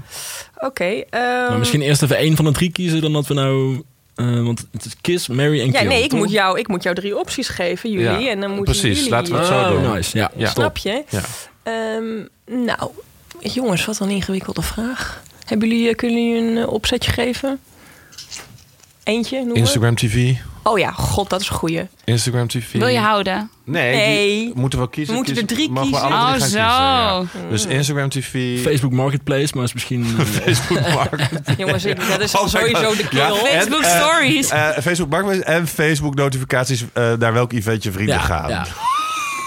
[0.58, 0.84] Oké.
[0.84, 3.82] ehm, Maar misschien eerst even één van de drie kiezen dan dat we nou...
[4.14, 5.88] eh, want het is Kiss, Mary en Ja, Kill.
[5.88, 6.18] nee, ik toch?
[6.18, 8.24] moet, jou, ik moet jou drie opties geven, jullie.
[8.24, 8.96] Ja, En dan moeten precies.
[8.96, 9.10] jullie...
[9.10, 9.92] Laten we het zo Oh, doen.
[9.92, 10.18] nice.
[10.18, 10.48] Ja, Ja.
[10.50, 11.04] Snap je?
[11.08, 11.20] Ja.
[11.62, 12.24] Ehm,
[12.64, 12.90] nou,
[13.40, 15.22] jongens, wat een ingewikkelde vraag.
[15.46, 17.60] Hebben jullie, eh, kunnen jullie een opzetje geven?
[19.04, 19.56] Eentje noemen?
[19.56, 20.34] Instagram TV.
[20.66, 21.86] Oh ja, god, dat is een goeie.
[22.04, 22.72] Instagram TV.
[22.72, 23.50] Wil je houden?
[23.64, 24.44] Nee, Nee.
[24.44, 25.14] die moeten we kiezen.
[25.14, 26.10] We moeten er drie Mogen we kiezen?
[26.16, 27.18] alle drie Oh, zo.
[27.20, 27.50] kiezen, ja.
[27.50, 28.62] Dus Instagram TV.
[28.62, 30.04] Facebook Marketplace, maar is misschien...
[30.42, 31.28] Facebook Market.
[31.58, 32.96] Jongens, dat is Oh sowieso God.
[32.96, 33.36] de Ja, kill.
[33.38, 34.48] en, Facebook eh, Stories.
[34.48, 38.48] eh, Facebook Marketplace en Facebook notificaties eh, naar welk event je vrienden ja, gaan.
[38.48, 38.66] ja.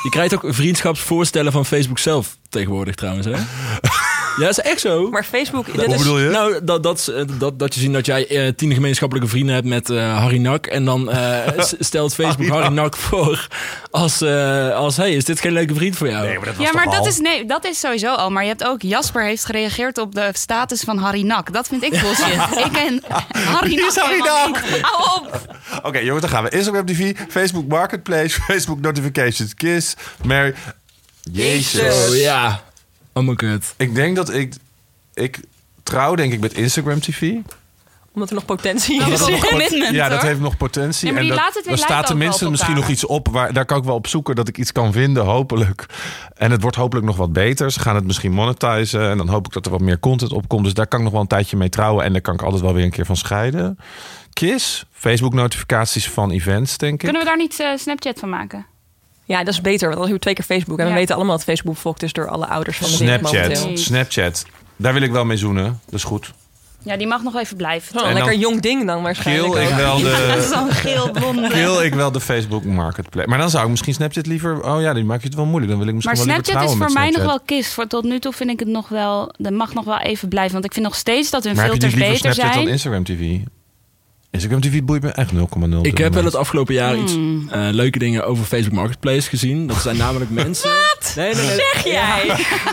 [0.03, 3.33] Je krijgt ook vriendschapsvoorstellen van Facebook zelf tegenwoordig trouwens, hè?
[4.39, 5.09] Ja, dat is echt zo.
[5.09, 6.29] Maar Facebook, dat is, bedoel je?
[6.29, 9.89] Nou, dat, dat, dat, dat je ziet dat jij eh, tien gemeenschappelijke vrienden hebt met
[9.89, 10.65] eh, Harry Nak.
[10.65, 11.47] En dan eh,
[11.79, 13.47] stelt Facebook Harry Harry Nak voor
[13.91, 14.21] als,
[14.73, 14.97] als...
[14.97, 16.25] hey, is dit geen leuke vriend voor jou?
[16.25, 17.07] Nee, maar dat was Ja, maar dat al?
[17.07, 18.29] is, nee, dat is sowieso al.
[18.29, 18.81] Maar je hebt ook...
[18.81, 21.53] Jasper heeft gereageerd op de status van Harry Nak.
[21.53, 22.57] Dat vind ik bullshit.
[22.65, 24.81] ik ken Harry Nak Harry niet.
[24.81, 25.41] Hou op!
[25.87, 26.49] Oké, jongens, dan gaan we.
[26.49, 30.53] Instagram TV, Facebook Marketplace, Facebook Notifications, Kiss, Mary.
[31.31, 31.81] Jezus.
[31.81, 32.09] Jezus.
[32.09, 32.67] Oh ja.
[33.19, 33.73] Oh my god.
[33.77, 34.53] Ik denk dat ik...
[35.13, 35.39] Ik
[35.83, 37.33] trouw denk ik met Instagram TV.
[38.13, 39.39] omdat er nog potentie Dat is.
[39.39, 40.27] commitment, Ja, dat hoor.
[40.27, 41.07] heeft nog potentie.
[41.07, 43.27] Ja, maar en dat, er staat tenminste misschien nog iets op.
[43.31, 45.85] Waar, daar kan ik wel op zoeken dat ik iets kan vinden, hopelijk.
[46.35, 47.71] En het wordt hopelijk nog wat beter.
[47.71, 49.09] Ze gaan het misschien monetizen.
[49.09, 50.63] En dan hoop ik dat er wat meer content op komt.
[50.63, 52.05] Dus daar kan ik nog wel een tijdje mee trouwen.
[52.05, 53.77] En daar kan ik altijd wel weer een keer van scheiden.
[54.33, 56.99] Kiss, Facebook notificaties van events, denk ik.
[56.99, 58.65] Kunnen we daar niet eh, Snapchat van maken?
[59.29, 60.79] Ja, dat is beter, want dan hebben we twee keer Facebook.
[60.79, 63.79] En we weten allemaal dat Facebook bevolkt is door alle ouders van de wereld Snapchat.
[63.79, 64.45] Snapchat.
[64.75, 65.79] Daar wil ik wel mee zoenen.
[65.85, 66.33] Dat is goed.
[66.83, 67.99] Ja, die mag nog even blijven.
[67.99, 69.53] Zo'n En lekker dan- jong ding dan waarschijnlijk.
[69.53, 70.47] Kill ik wel de...
[70.53, 71.47] Zo'n geel blonde.
[71.47, 73.27] Wil ik wel de Facebook Marketplace.
[73.27, 74.63] Maar dan zou ik misschien Snapchat liever...
[74.63, 75.69] Oh ja, die maak je het wel moeilijk.
[75.71, 77.25] Dan wil ik misschien Maar wel Snapchat is voor mij nog Snapchat.
[77.47, 77.73] wel kist.
[77.73, 79.33] Voor tot nu toe vind ik het nog wel...
[79.37, 80.53] Dat mag nog wel even blijven.
[80.53, 82.53] Want ik vind nog steeds dat hun Maar heb je dus filters liever beter Snapchat
[82.53, 82.65] zijn.
[82.65, 83.03] dan Instagram
[83.43, 83.58] TV?
[84.31, 85.37] Instagram TV boeit me echt 0,0.
[85.77, 87.49] op Ik heb wel het afgelopen jaar iets Hmm.
[87.51, 89.67] eh, leuke dingen over Facebook Marketplace gezien.
[89.67, 90.69] Dat zijn namelijk mensen...
[90.69, 91.13] Wat?
[91.15, 91.55] Nee, nee, nee.
[91.55, 92.25] Zeg jij?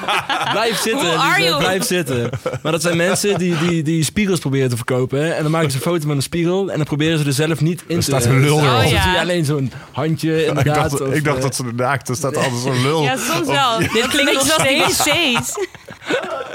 [0.52, 1.20] Blijf zitten,
[1.58, 2.30] blijf zitten.
[2.62, 5.18] Maar dat zijn mensen die, die, die spiegels proberen te verkopen.
[5.24, 5.30] hè.
[5.30, 6.70] En dan maken ze een foto met een spiegel.
[6.70, 8.68] En dan proberen ze er zelf niet in Er te staat een lul staan.
[8.74, 8.84] erop.
[8.84, 9.02] Oh, ja.
[9.02, 10.90] zie je alleen zo'n handje Ik inderdaad.
[10.90, 12.08] dacht, of, ik dacht eh, dat ze er naakt.
[12.08, 13.02] Er staat altijd zo'n lul.
[13.02, 13.78] Ja, soms wel.
[13.92, 15.04] Dit klinkt nog steeds...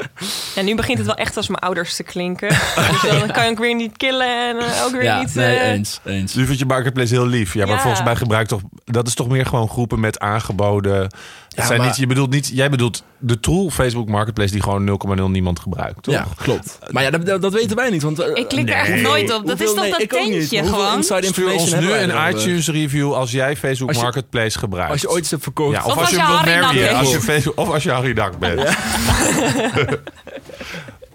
[0.56, 2.50] En nu begint het wel echt als mijn ouders te klinken.
[3.02, 5.36] dus dan kan ik weer niet killen en eh, ook weer Ja, niet...
[5.36, 6.34] nee, eh, eens, eens.
[6.36, 7.54] Nu vind je Marketplace heel lief.
[7.54, 7.82] Ja, maar Ja.
[7.82, 8.62] volgens mij gebruikt toch...
[8.86, 11.12] Dat is toch meer gewoon groepen met aangeboden...
[11.56, 14.84] Zijn maar- niet, je bedoelt niet, jij bedoelt de tool Facebook Marketplace die gewoon
[15.20, 16.14] 0,0 niemand gebruikt, toch?
[16.14, 16.80] Ja, klopt.
[16.92, 18.02] Maar ja, dat, dat, weten wij niet.
[18.02, 19.48] Want, eh, Ik klik er echt nooit op.
[19.48, 20.50] Dat is toch nee, dat ik ook niet.
[20.50, 20.96] tentje gewoon?
[20.96, 22.30] Inside information ons nu een erover?
[22.40, 24.92] iTunes review als jij Facebook Als je- Marketplace gebruikt.
[24.92, 25.72] Als je ooit iets hebt verkocht.
[25.76, 26.98] ja, of, Of als als je je hem wilt Harry bent.
[26.98, 28.62] als je Facebook, of als je Harry Dag bent.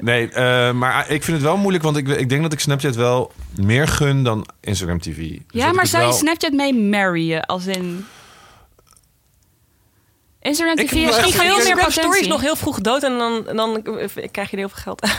[0.01, 2.94] nee, eh, maar ik vind het wel moeilijk, want ik, ik denk dat ik Snapchat
[2.94, 5.16] wel meer gun dan Instagram TV.
[5.16, 7.44] Dus Ja, maar zou je wel- Snapchat mee marryen?
[7.46, 8.05] Als in...
[10.46, 13.46] Instagram Ik TV is echt veel meer Instagram stories nog heel vroeg dood en dan,
[13.56, 13.82] dan
[14.30, 15.14] krijg je er heel veel geld uit.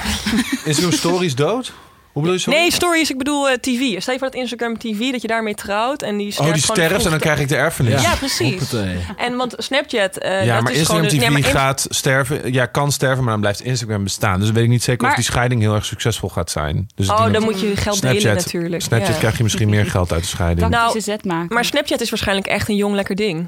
[0.65, 1.73] Instagram Stories dood?
[2.11, 2.51] Hoe bedoel je zo?
[2.51, 4.01] Nee, stories, ik bedoel eh, TV.
[4.01, 6.61] Stel je voor dat Instagram TV, dat je daarmee trouwt en die oh, sterft die
[6.61, 8.01] sterft en dan krijg ik de erfenis.
[8.01, 8.59] Ja, precies.
[8.59, 8.97] Hoppatee.
[9.17, 11.19] En want Snapchat, eh Ja, dat maar is Instagram gewoon...
[11.19, 12.53] TV nee, maar gaat sterven.
[12.53, 14.35] Ja, kan sterven, maar dan blijft Instagram bestaan.
[14.37, 16.87] Dus dan weet ik niet zeker of die scheiding heel erg succesvol gaat zijn.
[16.95, 18.81] Dus Oh, dan moet je geld delen natuurlijk.
[18.81, 19.19] Snapchat Ja.
[19.19, 20.69] krijg je misschien meer geld uit de scheiding.
[20.69, 21.53] Nou, zet maken.
[21.55, 23.47] Maar Snapchat is waarschijnlijk echt een jong lekker ding.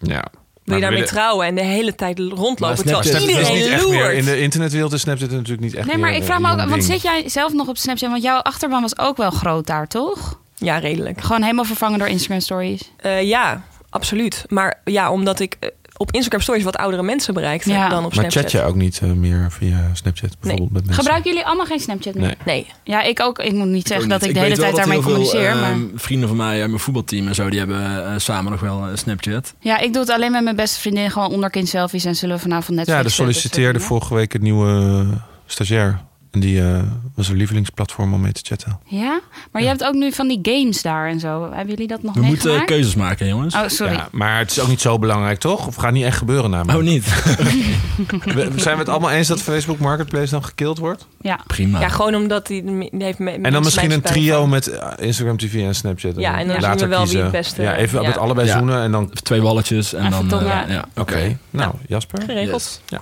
[0.00, 0.24] ja.
[0.64, 3.66] Wil je daarmee willen- trouwen en de hele tijd rondlopen Maar terwijl is iedereen niet
[3.66, 4.02] echt meer.
[4.02, 4.12] loert.
[4.16, 6.58] In de internetwereld is Snapchat natuurlijk niet echt nee, meer maar ik vraag me ook...
[6.58, 8.10] jong Want zit jij zelf nog op Snapchat?
[8.10, 10.40] Want jouw achterban was ook wel groot daar, toch?
[10.56, 11.20] Ja, redelijk.
[11.20, 12.90] Gewoon helemaal vervangen door Instagram stories.
[12.96, 14.44] Eh, ja, absoluut.
[14.48, 15.68] Maar ja, omdat ik eh,
[16.02, 17.88] op Instagram stories wat oudere mensen bereikt Ja.
[17.88, 18.42] dan op Maar Snapchat.
[18.42, 21.02] chat je ook niet eh, meer via Snapchat bijvoorbeeld met mensen?
[21.02, 22.22] Gebruiken jullie allemaal geen Snapchat meer?
[22.24, 22.36] Nee.
[22.44, 22.66] Nee.
[22.84, 23.38] Ja, ik ook.
[23.38, 24.28] Ik moet niet zeggen dat niet.
[24.28, 25.52] ik de hele weet wel tijd daarmee dat heel communiceer.
[25.52, 25.70] veel, maar...
[25.92, 28.84] eh, vrienden van mij uit mijn voetbalteam en zo, die hebben eh, samen nog wel
[28.94, 29.54] Snapchat.
[29.60, 31.10] Ja, ik doe het alleen met mijn beste vriendin.
[31.10, 35.04] Gewoon onderkin selfies en zullen we vanavond net Ja, er solliciteerde vorige week een nieuwe
[35.46, 36.00] stagiair.
[36.32, 36.82] En die eh,
[37.14, 38.78] was een lievelingsplatform om mee te chatten.
[38.86, 39.20] Ja?
[39.50, 41.42] Maar je hebt ook nu van die games daar en zo.
[41.50, 42.70] Hebben jullie dat nog We moeten meegemaakt?
[42.70, 43.54] keuzes maken, jongens.
[43.54, 43.92] Oh, sorry.
[43.92, 45.66] Ja, maar het is ook niet zo belangrijk, toch?
[45.66, 46.78] Of gaat niet echt gebeuren namelijk?
[46.78, 47.04] Oh, niet?
[48.34, 51.06] We- Zijn we het allemaal eens dat Facebook Marketplace dan gekild wordt?
[51.20, 51.40] Ja.
[51.46, 51.80] Prima.
[51.80, 54.48] Ja, gewoon omdat die heeft me- En dan misschien een trio van.
[54.48, 56.16] met eh, Instagram TV en Snapchat.
[56.16, 58.08] Ja, en dan later zien we wel wie het beste- Ja, even ja.
[58.08, 58.56] met allebei Ja.
[58.58, 59.10] zoenen en dan...
[59.10, 60.40] Twee walletjes en En dan...
[60.40, 60.84] eh, ja.
[60.96, 62.22] Oké, nou, Jasper?
[62.22, 62.80] Geregeld.
[62.88, 63.00] Yes.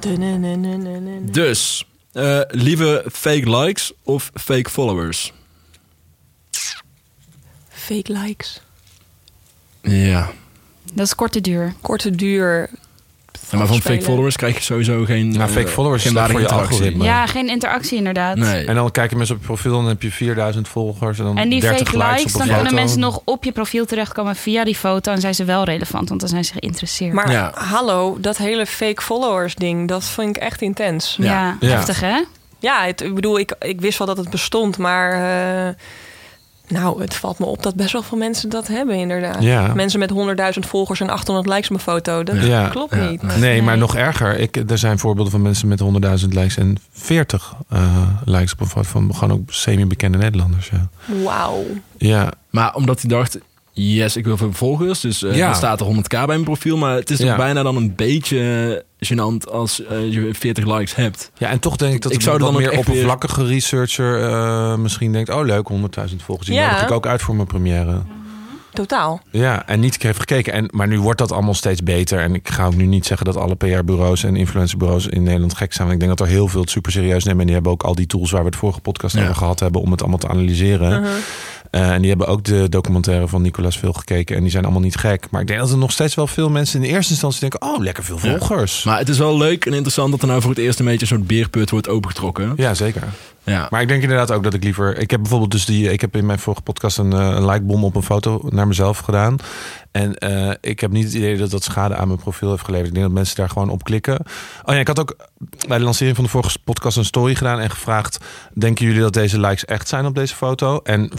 [0.00, 1.28] Dun-dun-dun-dun-dun-dun.
[1.32, 5.32] Dus, eh, lieve fake likes of fake followers?
[7.68, 8.60] Fake likes.
[9.82, 10.30] Ja.
[10.92, 11.74] Dat is korte duur.
[11.80, 12.70] Korte duur.
[13.50, 15.28] Ja, maar van fake followers krijg je sowieso geen...
[15.28, 17.04] Nou, fake eh, followers geen voor je algoritme.
[17.04, 18.36] Ja, geen interactie inderdaad.
[18.36, 18.64] Nee.
[18.64, 21.38] En dan kijken mensen op je profiel en dan heb je 4000 volgers en dan
[21.38, 22.54] En die 30 fake likes, dan foto.
[22.54, 25.12] kunnen mensen nog op je profiel terechtkomen via die foto.
[25.12, 27.12] En zijn ze wel relevant, want dan zijn ze geïnteresseerd.
[27.12, 27.50] Maar Ja.
[27.54, 31.16] hallo, dat hele fake followers ding, dat vind ik echt intens.
[31.20, 32.20] ja, heftig hè?
[32.58, 35.74] Ja, het, ik bedoel, ik, ik wist wel dat het bestond, maar eh,
[36.68, 39.42] nou, het valt me op dat best wel veel mensen dat hebben inderdaad.
[39.42, 39.74] Ja.
[39.74, 40.10] Mensen met
[40.54, 42.68] 100.000 volgers en 800 likes op mijn foto, dat Ja.
[42.68, 43.08] klopt Ja.
[43.08, 43.22] niet.
[43.22, 43.38] Nee.
[43.38, 44.38] Nee, maar nog erger.
[44.38, 48.66] Ik, er zijn voorbeelden van mensen met 100.000 likes en 40 eh, likes op een
[48.66, 50.68] foto van gewoon ook semi-bekende Nederlanders.
[50.68, 50.88] Ja.
[51.24, 51.64] Wauw.
[51.96, 52.32] ja.
[52.50, 53.38] Maar omdat hij dacht,
[53.74, 55.00] yes, ik wil veel volgers.
[55.00, 55.48] Dus eh Ja.
[55.48, 56.76] er staat er 100k bij mijn profiel.
[56.76, 57.36] Maar het is toch Ja.
[57.36, 61.30] bijna dan een beetje gênant als eh, je 40 likes hebt.
[61.38, 64.22] Ja, en toch denk ik dat Ik zou een wat dan meer weer- oppervlakkige researcher
[64.22, 65.30] eh, misschien denkt...
[65.30, 66.46] oh leuk, 100.000 volgers.
[66.48, 66.66] Die Ja.
[66.70, 68.02] nodig ik ook uit voor mijn première.
[68.72, 69.20] Totaal.
[69.30, 70.52] Ja, en niet heeft gekeken.
[70.52, 72.18] En, maar nu wordt dat allemaal steeds beter.
[72.18, 75.72] En ik ga ook nu niet zeggen dat alle PR-bureaus en influencerbureaus in Nederland gek
[75.72, 75.88] zijn.
[75.88, 77.40] Want ik denk dat er heel veel het super serieus nemen.
[77.40, 79.22] En die hebben ook al die tools waar we het vorige podcast Ja.
[79.22, 79.80] over gehad hebben...
[79.80, 81.04] om het allemaal te analyseren.
[81.04, 81.10] Eh,
[81.74, 84.36] en die hebben ook de documentaire van Nicolas veel gekeken.
[84.36, 85.26] En die zijn allemaal niet gek.
[85.30, 87.62] Maar ik denk dat er nog steeds wel veel mensen in de eerste instantie denken...
[87.62, 88.38] oh, lekker veel Ja.
[88.38, 88.84] volgers.
[88.84, 91.00] Maar het is wel leuk en interessant dat er nou voor het eerst een beetje
[91.00, 92.52] een soort beerput wordt opengetrokken.
[92.56, 93.02] Ja, zeker.
[93.44, 93.66] Ja.
[93.70, 94.98] Maar ik denk inderdaad ook dat ik liever...
[94.98, 95.92] Ik heb bijvoorbeeld dus die...
[95.92, 98.98] Ik heb in mijn vorige podcast een, eh, een likebom op een foto naar mezelf
[98.98, 99.36] gedaan.
[99.90, 102.88] En eh, ik heb niet het idee dat dat schade aan mijn profiel heeft geleverd.
[102.88, 104.18] Ik denk dat mensen daar gewoon op klikken.
[104.64, 105.16] Oh ja, ik had ook
[105.68, 108.18] bij de lancering van de vorige podcast een story gedaan en gevraagd...
[108.54, 110.80] Denken jullie dat deze likes echt zijn op deze foto?
[110.82, 111.10] En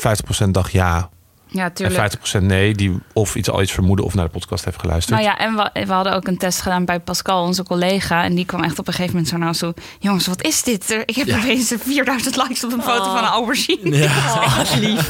[0.45, 1.09] 50% dacht ja.
[1.47, 1.99] Ja, tuurlijk.
[1.99, 5.19] En 50% nee, die of iets al iets vermoeden of naar de podcast heeft geluisterd.
[5.21, 8.23] Nou ja, en we, we hadden ook een test gedaan bij Pascal, onze collega.
[8.23, 9.73] En die kwam echt op een gegeven moment zo naar ons toe.
[9.99, 11.03] Jongens, wat is dit?
[11.05, 11.37] Ik heb Ja.
[11.37, 13.13] opeens 4000 likes op een foto Oh.
[13.13, 13.97] van een aubergine.
[13.97, 14.11] Ja.
[14.35, 15.09] Oh, lief.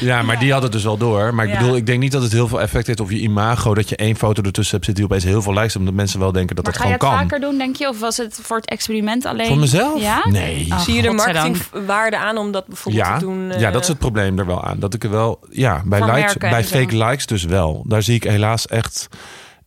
[0.00, 1.34] Ja, maar die had het dus wel door.
[1.34, 1.58] Maar ik Ja.
[1.58, 3.74] bedoel, ik denk niet dat het heel veel effect heeft op je imago.
[3.74, 5.76] Dat je één foto ertussen hebt zitten die opeens heel veel likes.
[5.76, 7.28] Omdat mensen wel denken dat maar dat ga je gewoon het kan.
[7.28, 7.88] vaker doen, denk je?
[7.88, 9.46] Of was het voor het experiment alleen?
[9.46, 10.00] Voor mezelf?
[10.00, 10.20] Ja?
[10.28, 10.66] Nee.
[10.70, 13.48] Oh, Zie je de marketingwaarde aan om dat bijvoorbeeld Ja, te doen?
[13.58, 14.78] ja, eh, dat is het probleem er wel aan.
[14.78, 16.76] Dat ik er wel, ja, bij, likes, bij zo.
[16.76, 17.84] fake likes dus wel.
[17.86, 19.08] Daar zie ik helaas echt.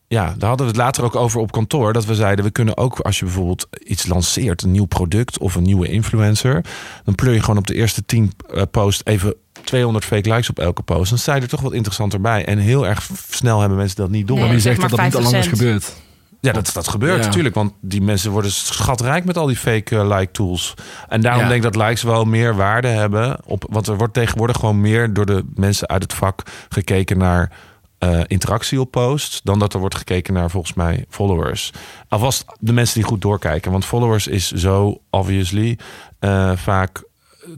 [0.08, 1.94] Ja, daar hadden we het later ook over op kantoor.
[1.94, 5.56] Dat we zeiden, we kunnen ook als je bijvoorbeeld iets lanceert, een nieuw product of
[5.56, 6.66] een nieuwe influencer,
[7.04, 10.60] dan pleur je gewoon op de eerste 10 eh, post even 200 fake likes op
[10.60, 11.10] elke post.
[11.10, 12.46] Dan sta je er toch wat interessanter bij.
[12.46, 14.36] En heel erg snel hebben mensen dat niet door.
[14.36, 14.46] Nee.
[14.46, 15.50] Maar wie zeg zegt dat dat niet al lang is 5%.
[15.50, 15.94] gebeurd?
[16.42, 17.56] Ja, dat, dat gebeurt natuurlijk.
[17.56, 20.74] Want die mensen worden schatrijk met al die fake eh, like tools.
[21.08, 23.40] En daarom denk ik dat likes wel meer waarde hebben.
[23.46, 27.52] Op, want er wordt tegenwoordig gewoon meer door de mensen uit het vak gekeken naar
[27.98, 29.42] eh, interactie op posts.
[29.44, 31.72] Dan dat er wordt gekeken naar volgens mij followers.
[32.08, 33.72] Alvast de mensen die goed doorkijken.
[33.72, 35.78] Want followers is zo obviously
[36.20, 37.04] eh, vaak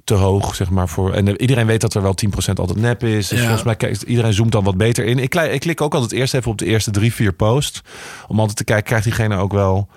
[0.04, 0.90] te hoog, zeg maar.
[0.90, 3.28] Voor, en iedereen weet dat er wel 10% altijd nep is.
[3.28, 3.44] Dus Ja.
[3.44, 5.20] volgens mij kijkt iedereen zoomt dan wat beter in.
[5.20, 7.82] Ik, kli- ik klik ook altijd eerst even op de eerste drie, vier posts.
[8.28, 9.88] Om altijd te kijken, krijgt diegene ook wel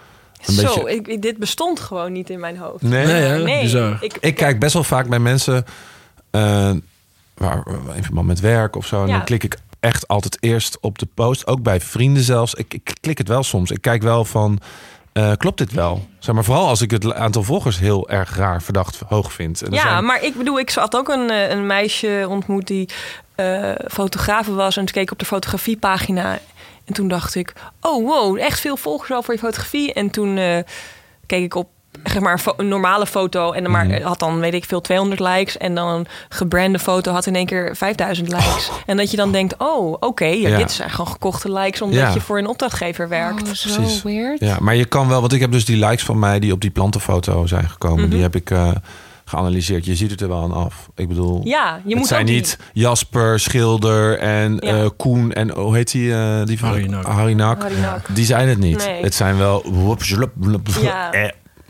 [0.47, 0.95] een Zo, beetje...
[0.95, 2.83] ik, ik- dit bestond gewoon niet in mijn hoofd.
[2.83, 3.07] Nee?
[3.07, 3.43] Nee, hè?
[3.43, 3.63] nee.
[3.63, 3.99] Bizar.
[4.01, 5.65] Ik, Ik kijk best wel vaak bij mensen...
[6.31, 6.71] eh,
[7.35, 7.63] waar,
[7.97, 9.01] in verband met werk of zo.
[9.03, 9.17] En Ja.
[9.17, 11.47] dan klik ik echt altijd eerst op de post.
[11.47, 12.55] Ook bij vrienden zelfs.
[12.55, 13.71] Ik, ik klik het wel soms.
[13.71, 14.59] Ik kijk wel van...
[15.17, 16.07] eh, klopt dit wel?
[16.19, 19.63] Zeg maar, vooral als ik het aantal volgers heel erg raar verdacht hoog vind.
[19.63, 22.89] En Ja, zijn- maar ik bedoel, ik had ook een, eh, een meisje ontmoet die
[23.35, 24.77] eh fotografe was.
[24.77, 26.39] En toen keek ik op de fotografiepagina.
[26.85, 29.93] En toen dacht ik, oh wow, echt veel volgers al voor je fotografie.
[29.93, 30.37] En toen
[31.27, 31.69] keek ik op
[32.05, 33.53] zeg maar, een, fo- een normale foto.
[33.53, 34.03] En dan maar Mhm.
[34.03, 35.57] had dan, weet ik veel, 200 likes.
[35.57, 38.71] En dan een gebrande foto had in één keer 5000 likes.
[38.87, 40.57] En dat je dan denkt, oh, oké, ja, Ja.
[40.57, 41.83] dit zijn gewoon gekochte likes...
[41.83, 42.13] omdat Ja.
[42.13, 43.43] je voor een opdrachtgever werkt.
[43.43, 44.03] Oh, zo Precies.
[44.03, 44.41] weird.
[44.41, 46.61] Ja, maar je kan wel, want ik heb dus die likes van mij die op
[46.61, 48.11] die plantenfoto zijn gekomen, Mhm.
[48.11, 48.71] die heb ik eh,
[49.25, 49.85] geanalyseerd.
[49.85, 50.89] Je ziet het er wel aan af.
[50.95, 54.83] Ik bedoel, Ja, je het moet zijn die- niet Jasper, Schilder en Ja.
[54.83, 56.13] eh, Koen en hoe heet die?
[56.15, 56.69] eh, die van
[57.03, 57.47] Harry.
[58.09, 58.87] Die zijn het niet.
[58.87, 59.03] Nee.
[59.03, 59.65] Het zijn wel
[60.81, 61.13] Ja.
[61.13, 61.29] eh,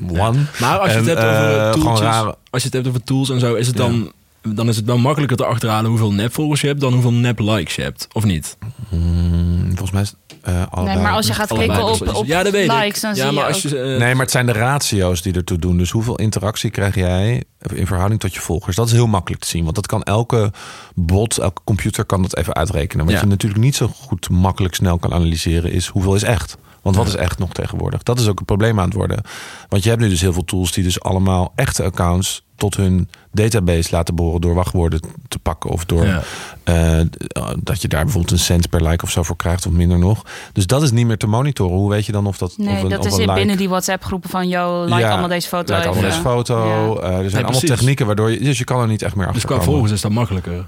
[0.09, 0.39] one.
[0.61, 2.89] Maar als je het En, hebt over eh, gewoon tooltjes, rare- als je het hebt
[2.89, 6.13] over tools en zo, is het dan, dan is het wel makkelijker te achterhalen hoeveel
[6.13, 8.57] nep-volgers je hebt dan hoeveel nep-likes je hebt, of niet?
[8.89, 10.95] Hmm, volgens mij is het eh, allebei.
[10.97, 13.23] Nee, maar als je gaat Allebei klikken op, op ja, dat weet likes, dan ja,
[13.23, 15.79] zie maar je als je, eh, Nee, maar het zijn de ratio's die ertoe doen.
[15.79, 18.77] Dus hoeveel interactie krijg jij in verhouding tot je volgers?
[18.77, 19.63] Dat is heel makkelijk te zien.
[19.65, 20.53] Want dat kan elke
[20.95, 23.05] bot, elke computer kan dat even uitrekenen.
[23.05, 23.21] Wat Ja.
[23.21, 26.57] je natuurlijk niet zo goed makkelijk snel kan analyseren is hoeveel is echt.
[26.87, 28.03] Want wat is echt nog tegenwoordig?
[28.03, 29.21] Dat is ook een probleem aan het worden.
[29.69, 33.09] Want je hebt nu dus heel veel tools die dus allemaal echte accounts tot hun
[33.33, 35.71] database laten boren door wachtwoorden te pakken.
[35.71, 36.23] Of door Ja.
[36.65, 37.01] eh,
[37.63, 40.23] dat je daar bijvoorbeeld een cent per like of zo voor krijgt of minder nog.
[40.53, 41.77] Dus dat is niet meer te monitoren.
[41.77, 43.39] Hoe weet je dan of dat of Nee, een, dat of is een in like
[43.39, 44.49] binnen die WhatsApp-groepen van...
[44.49, 46.67] yo, like Ja, allemaal deze foto Like allemaal deze foto.
[46.67, 47.01] Ja.
[47.01, 48.39] Eh, er zijn Nee, allemaal technieken waardoor je...
[48.39, 50.67] Dus je kan er niet echt meer achter dus qua volgers is dat makkelijker.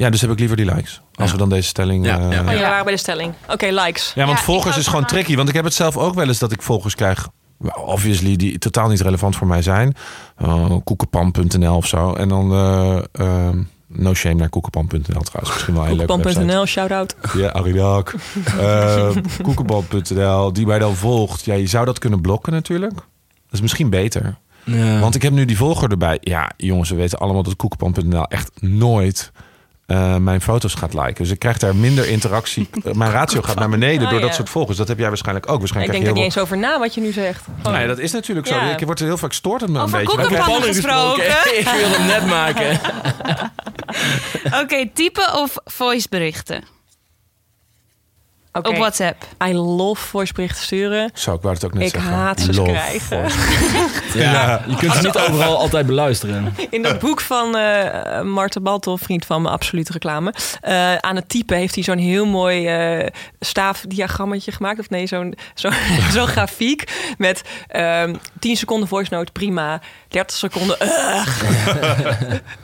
[0.00, 1.00] Ja, dus heb ik liever die likes.
[1.14, 1.32] Als Ja.
[1.32, 2.06] we dan deze stelling...
[2.06, 2.42] Ja, eh, ja.
[2.42, 2.48] ja.
[2.48, 3.34] Oh, ja, waren bij de stelling.
[3.48, 4.12] Oké, likes.
[4.14, 5.36] want Ja, ik volgers is gewoon tricky.
[5.36, 7.28] Want ik heb het zelf ook wel eens dat ik volgers krijg...
[7.84, 9.94] Obviously, die totaal niet relevant voor mij zijn.
[10.42, 12.12] Uh, koekenpan.nl of zo.
[12.12, 12.52] En dan...
[12.52, 15.52] eh, ehm, no shame naar koekenpan.nl trouwens.
[15.54, 16.34] Misschien wel een leuke website.
[16.34, 17.16] Koekpan.nl, shout-out.
[17.36, 18.14] Ja, Aridak.
[18.60, 19.10] Uh,
[19.42, 20.52] Koekenpan.nl.
[20.52, 21.44] Die mij dan volgt.
[21.44, 22.94] Ja, je zou dat kunnen blokken natuurlijk.
[22.94, 23.02] Dat
[23.52, 24.38] is misschien beter.
[24.64, 25.00] Ja.
[25.00, 26.18] Want ik heb nu die volger erbij.
[26.20, 29.32] Ja, jongens, we weten allemaal dat koekenpan.nl echt nooit
[29.90, 31.14] eh, mijn foto's gaat liken.
[31.14, 32.68] Dus ik krijg daar minder interactie.
[32.84, 34.34] Eh, mijn ratio gaat naar beneden Oh, door dat ja.
[34.34, 34.76] soort volgers.
[34.78, 35.52] Dat heb jij waarschijnlijk ook.
[35.54, 37.44] Ik Waarschijnlijk denk er niet eens over na wat je nu zegt.
[37.62, 38.54] Nee, dat is natuurlijk zo.
[38.54, 38.76] Ja.
[38.76, 40.22] Ik word er heel vaak stoort het me Over een beetje.
[40.22, 41.24] ik- Over Over gesproken.
[41.60, 42.80] ik wil hem net maken.
[44.62, 46.64] Oké, typen of voiceberichten
[48.52, 48.68] Oké.
[48.68, 49.24] op WhatsApp?
[49.44, 51.10] I love voiceberichten sturen.
[51.14, 52.12] Zo, ik wou het ook net Ik zeggen.
[52.12, 53.24] haat ze Love krijgen.
[54.14, 56.54] Ja, je kunt ze niet overal altijd beluisteren.
[56.70, 60.34] In dat boek van eh Marten Baltel, vriend van me, absolute reclame.
[60.60, 63.06] eh, aan het typen heeft hij zo'n heel mooi eh,
[63.40, 64.78] staafdiagrammetje gemaakt.
[64.78, 65.70] Of nee, zo'n zo,
[66.14, 69.80] zo'n grafiek met ehm 10 seconden voice note, prima.
[70.08, 71.42] 30 seconden, ugh.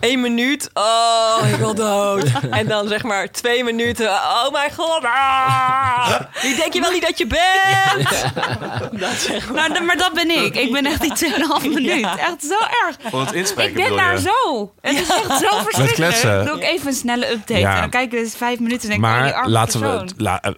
[0.00, 2.24] 1 minuut, oh, ik wil dood.
[2.50, 5.04] En dan zeg maar twee minuten, oh mijn god.
[5.04, 5.75] Ah.
[6.42, 8.08] Wie denk je wel niet dat je bent?
[9.00, 9.70] Dat zeg maar.
[9.70, 10.54] Nou, maar dat ben ik.
[10.56, 11.30] Ik ben echt die
[11.62, 12.04] 2,5 minuut.
[12.04, 12.54] Echt zo
[12.86, 12.96] erg.
[13.10, 14.20] Voor het inspreken Ik ben bedoel daar je?
[14.20, 14.72] zo.
[14.80, 15.94] Het is echt zo verschrikkelijk.
[15.94, 16.44] kletsen.
[16.46, 17.60] Doe ik even een snelle update.
[17.60, 17.74] Ja.
[17.74, 19.80] En dan kijk ik dus vijf minuten en denk ik, oh, die Maar arme laten
[19.80, 20.06] we, persoon.
[20.06, 20.52] het- la- eh,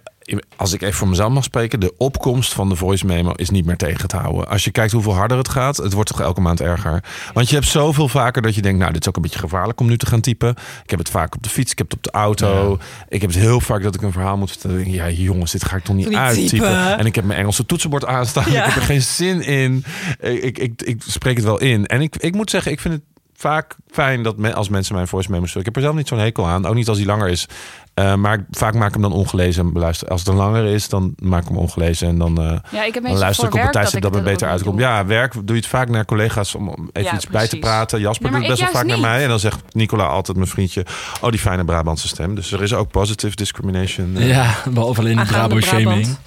[0.55, 3.65] als ik even voor mezelf mag spreken, de opkomst van de voice memo is niet
[3.65, 4.47] meer tegen te houden.
[4.47, 7.03] Als je kijkt hoeveel harder het gaat, het wordt toch elke maand erger.
[7.33, 9.79] Want je hebt zoveel vaker dat je denkt, nou, dit is ook een beetje gevaarlijk
[9.79, 10.49] om nu te gaan typen.
[10.83, 12.77] Ik heb het vaak op de fiets, ik heb het op de auto.
[13.09, 14.91] Ik heb het heel vaak dat ik een verhaal moet vertellen.
[14.91, 16.49] Ja, jongens, dit ga ik toch niet Niet uittypen.
[16.49, 16.97] typen.
[16.97, 18.51] En ik heb mijn Engelse toetsenbord aanstaan.
[18.51, 18.59] Ja.
[18.59, 19.83] Ik heb er geen zin in.
[20.19, 21.85] Ik, ik, ik, ik spreek het wel in.
[21.85, 23.03] En ik, ik moet zeggen, ik vind het
[23.39, 25.67] vaak fijn dat men, als mensen mijn voice memos sturen.
[25.67, 26.65] Ik heb er zelf niet zo'n hekel aan.
[26.65, 27.45] Ook niet als die langer is.
[27.93, 30.07] Eh, maar ik- vaak maak ik hem dan ongelezen en beluister.
[30.07, 32.07] Als het een langer is, dan maak ik hem ongelezen.
[32.07, 34.23] En dan, eh, Ja, ik heb dan luister ik op een tijdstip dat ik me
[34.23, 34.77] het beter uitkomt.
[34.77, 34.85] doe.
[34.87, 37.99] Ja, werk doe je het vaak naar collega's om even Ja, iets bij te praten.
[37.99, 39.23] Jasper Nee, doet het best wel vaak naar mij.
[39.23, 40.85] En dan zegt Nicola altijd, mijn vriendje...
[41.21, 42.35] oh, die fijne Brabantse stem.
[42.35, 44.15] Dus er is ook positive discrimination.
[44.17, 44.27] eh.
[44.29, 45.87] Ja, behalve alleen de Brabo-shaming.
[45.87, 46.19] Brabant.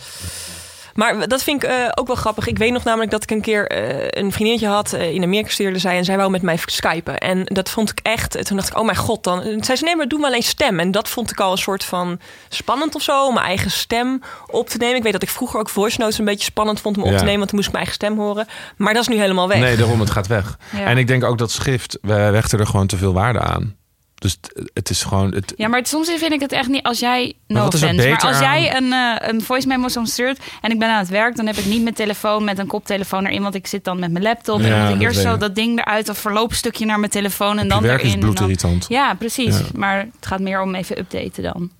[0.94, 2.46] Maar dat vind ik eh, ook wel grappig.
[2.46, 5.48] Ik weet nog namelijk dat ik een keer eh, een vriendinnetje had eh, in Amerika
[5.48, 7.18] stuurde zij en zij wou met mij skypen.
[7.18, 8.46] En dat vond ik echt.
[8.46, 9.42] Toen dacht ik, oh mijn god, dan.
[9.42, 10.80] En Zei ze nee, maar doe maar alleen stem.
[10.80, 14.20] En dat vond ik al een soort van spannend of zo om mijn eigen stem
[14.46, 14.96] op te nemen.
[14.96, 17.16] Ik weet dat ik vroeger ook voice notes een beetje spannend vond om op Ja.
[17.16, 18.46] te nemen, want toen moest ik mijn eigen stem horen.
[18.76, 19.58] Maar dat is nu helemaal weg.
[19.58, 20.58] Nee, daarom, het gaat weg.
[20.76, 20.84] Ja.
[20.84, 23.76] En ik denk ook dat schrift, we hechten er gewoon te veel waarde aan.
[24.22, 25.34] Dus het- het is gewoon...
[25.34, 27.32] Het, Ja, maar soms vind ik het echt niet als jij.
[27.46, 30.88] No er offense, maar als jij een, eh, een voice memo stuurt en ik ben
[30.88, 33.66] aan het werk, dan heb ik niet mijn telefoon met een koptelefoon erin, want ik
[33.66, 35.78] zit dan met mijn laptop Ja, en dan moet ik dat eerst zo dat ding
[35.78, 38.06] eruit, of verloopstukje naar mijn telefoon en dan werk erin.
[38.06, 38.86] is dan- bloedirritant.
[38.88, 39.58] Ja, precies.
[39.58, 39.64] Ja.
[39.74, 41.70] Maar het gaat meer om even updaten dan.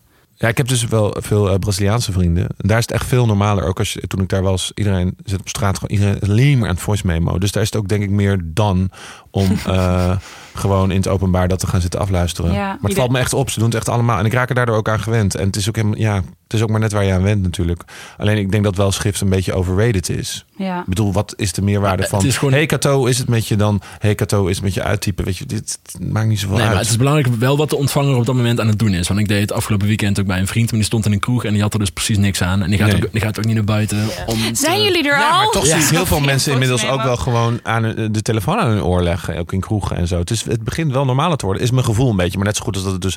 [0.42, 2.42] Ja, ik heb dus wel veel eh, Braziliaanse vrienden.
[2.42, 3.64] En daar is het echt veel normaler.
[3.64, 6.68] Ook als je, toen ik daar was, iedereen zit op straat gewoon iedereen alleen maar
[6.68, 7.38] aan het voice memo.
[7.38, 8.90] Dus daar is het ook denk ik meer dan
[9.30, 10.16] om eh,
[10.54, 12.52] gewoon in het openbaar dat te gaan zitten afluisteren.
[12.52, 12.66] Ja.
[12.66, 13.50] maar het valt me echt op.
[13.50, 14.18] Ze doen het echt allemaal.
[14.18, 15.34] En ik raak er daardoor ook aan gewend.
[15.34, 17.42] En het is ook helemaal, ja, het is ook maar net waar je aan went
[17.42, 17.82] natuurlijk.
[18.18, 20.44] Alleen ik denk dat wel schrift een beetje overrated is.
[20.56, 20.78] Ja.
[20.80, 22.18] Ik bedoel, wat is de meerwaarde Ja, van?
[22.18, 23.80] het is gewoon- Hey Kato, is het met je dan?
[23.98, 25.24] Hey Kato, is het met je uittypen?
[25.24, 28.16] Weet je, dit maakt niet zoveel Nee, maar het is belangrijk wel wat de ontvanger
[28.16, 29.08] op dat moment aan het doen is.
[29.08, 30.66] Want ik deed het afgelopen weekend ook bij een vriend.
[30.70, 32.62] Maar die stond in een kroeg en die had er dus precies niks aan.
[32.62, 33.02] En die gaat, Nee.
[33.04, 33.98] ook, die gaat ook niet naar buiten.
[34.26, 35.36] Om Zijn te- jullie er Ja, al?
[35.36, 38.68] maar toch zie ik heel veel mensen inmiddels ook wel gewoon aan de telefoon aan
[38.68, 39.38] hun oor leggen.
[39.38, 40.18] Ook in kroegen en zo.
[40.18, 41.62] Het, is, het begint wel normaler te worden.
[41.62, 42.36] Is mijn gevoel een beetje.
[42.36, 43.16] Maar net zo goed als dat het dus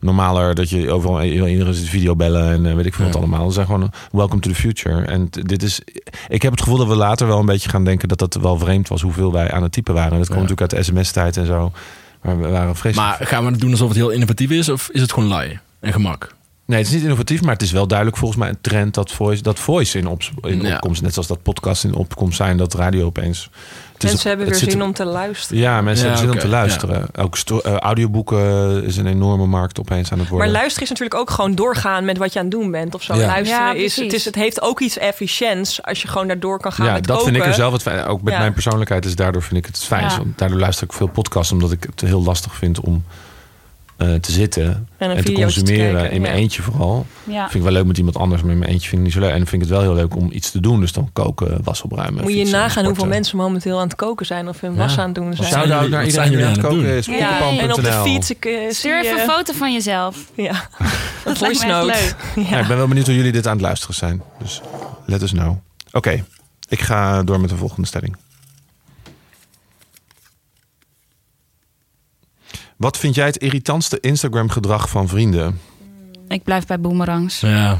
[0.00, 0.54] normaler...
[0.54, 3.20] dat je overal iedereen zit video bellen en weet ik veel wat Ja.
[3.20, 3.46] allemaal.
[3.46, 5.04] We zijn gewoon welcome to the future.
[5.04, 5.80] En dit is...
[6.28, 8.08] Ik heb het gevoel dat we later wel een beetje gaan denken...
[8.08, 10.18] dat dat wel vreemd was hoeveel wij aan het typen waren.
[10.18, 11.72] Dat komt natuurlijk uit de sms-tijd en zo.
[12.22, 13.18] Maar we waren vreselijk...
[13.18, 14.68] Maar gaan we het doen alsof het heel innovatief is?
[14.68, 16.34] Of is het gewoon lui en gemak?
[16.66, 19.12] Nee, het is niet innovatief, maar het is wel duidelijk volgens mij een trend dat
[19.12, 22.74] voice, dat voice in, op, in opkomst, net zoals dat podcast in opkomst zijn, dat
[22.74, 23.50] radio opeens.
[23.96, 25.62] Het is Mensen hebben het weer zit zin om te luisteren.
[25.62, 27.06] Ja, mensen Ja, hebben zin om te luisteren.
[27.18, 30.46] Ook eh, audioboeken is een enorme markt opeens aan het worden.
[30.48, 32.94] Maar luisteren is natuurlijk ook gewoon doorgaan met wat je aan het doen bent.
[32.94, 33.14] Of zo.
[33.14, 33.26] Ja.
[33.26, 36.72] Luisteren Ja, is, het is, het heeft ook iets efficiënts als je gewoon daardoor kan
[36.72, 38.04] gaan ja, met dat vind ik er zelf het fijn.
[38.06, 38.38] Ook met Ja.
[38.38, 40.34] mijn persoonlijkheid is daardoor vind ik het fijn.
[40.36, 43.04] Daardoor luister ik veel podcasts, omdat ik het heel lastig vind om
[43.96, 46.40] eh, te zitten En te consumeren kijken, in mijn ja.
[46.40, 47.06] eentje vooral.
[47.24, 47.42] Ja.
[47.42, 49.20] Vind ik wel leuk met iemand anders, maar in mijn eentje vind ik niet zo
[49.20, 49.30] leuk.
[49.30, 50.80] En dan vind ik het wel heel leuk om iets te doen.
[50.80, 52.22] Dus dan koken, was opruimen.
[52.22, 54.78] Moet je fietsen, nagaan hoeveel mensen momenteel aan het koken zijn of hun Ja.
[54.78, 55.48] was aan het doen zijn.
[55.48, 57.06] Shout-out jullie- naar iedereen die aan het koken is.
[57.08, 58.30] En op de fiets.
[58.30, 60.16] Ik, eh, Stuur zie, even een foto van jezelf.
[60.34, 60.68] Ja.
[61.24, 61.86] Dat note.
[61.86, 62.14] leuk.
[62.48, 64.22] Ja, ik ben wel benieuwd hoe jullie dit aan het luisteren zijn.
[64.42, 64.60] Dus
[65.06, 65.56] let us know.
[65.92, 66.24] Oké,
[66.68, 68.16] ik ga door met de volgende stelling.
[72.76, 75.60] Wat vind jij het irritantste Instagram-gedrag van vrienden?
[76.28, 77.40] Ik blijf bij boomerangs.
[77.40, 77.78] Ja.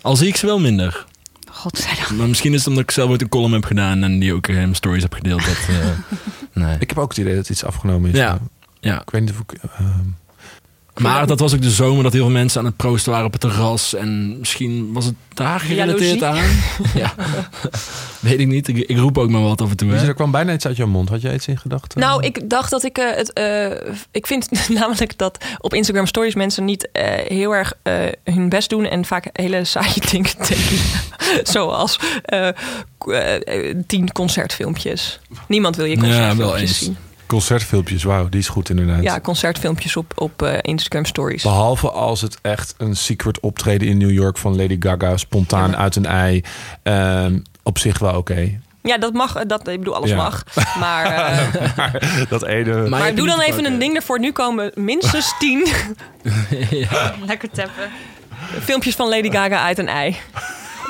[0.00, 1.06] Al zie ik ze wel minder.
[1.50, 2.10] Godzijdank.
[2.10, 4.46] Maar misschien is het omdat ik zelf ooit een column heb gedaan en die ook
[4.46, 5.44] in mijn stories heb gedeeld.
[5.46, 5.88] Dat, eh,
[6.62, 6.76] nee.
[6.78, 8.16] Ik heb ook het idee dat iets afgenomen is.
[8.16, 8.38] Ja.
[8.80, 9.00] Ja.
[9.00, 9.52] Ik weet niet of ik...
[9.78, 10.00] ehm,
[11.00, 13.32] Maar dat was ook de zomer dat heel veel mensen aan het proosten waren op
[13.32, 13.94] het terras.
[13.94, 16.44] En misschien was het daar gerelateerd aan.
[16.94, 17.14] Ja.
[18.20, 18.68] Weet ik niet.
[18.68, 19.90] Ik, ik roep ook maar wat af en toe.
[19.92, 20.06] Hè?
[20.06, 21.08] er kwam bijna iets uit jouw mond.
[21.08, 22.00] Had jij iets in gedachten?
[22.00, 23.32] Nou, ik dacht dat ik eh, het.
[23.32, 23.70] eh,
[24.10, 28.70] ik vind namelijk dat op Instagram Stories mensen niet eh, heel erg eh, hun best
[28.70, 30.84] doen en vaak hele saaie dingen tekenen.
[31.42, 32.54] Zoals eh, eh,
[33.86, 35.20] tien concertfilmpjes.
[35.48, 36.78] Niemand wil je Ja, wel concertfilmpjes eens.
[36.78, 36.96] zien.
[37.32, 39.02] Concertfilmpjes, wauw, die is goed inderdaad.
[39.02, 41.42] Ja, concertfilmpjes op, op eh, Instagram Stories.
[41.42, 45.76] Behalve als het echt een secret optreden in New York van Lady Gaga, spontaan Ja.
[45.76, 46.42] uit een ei.
[46.82, 48.60] Ehm, op zich wel oké.
[48.82, 49.34] Ja, dat mag.
[49.36, 50.16] eh, Dat, ik bedoel, alles Ja.
[50.16, 50.44] mag.
[50.78, 52.88] Maar, eh, Maar dat ene.
[52.88, 54.18] Maar- doe dan even een ding ervoor.
[54.20, 55.66] Nu komen minstens tien
[56.70, 57.14] ja.
[57.26, 57.90] Lekker tappen.
[58.62, 60.16] filmpjes van Lady Gaga uit een ei.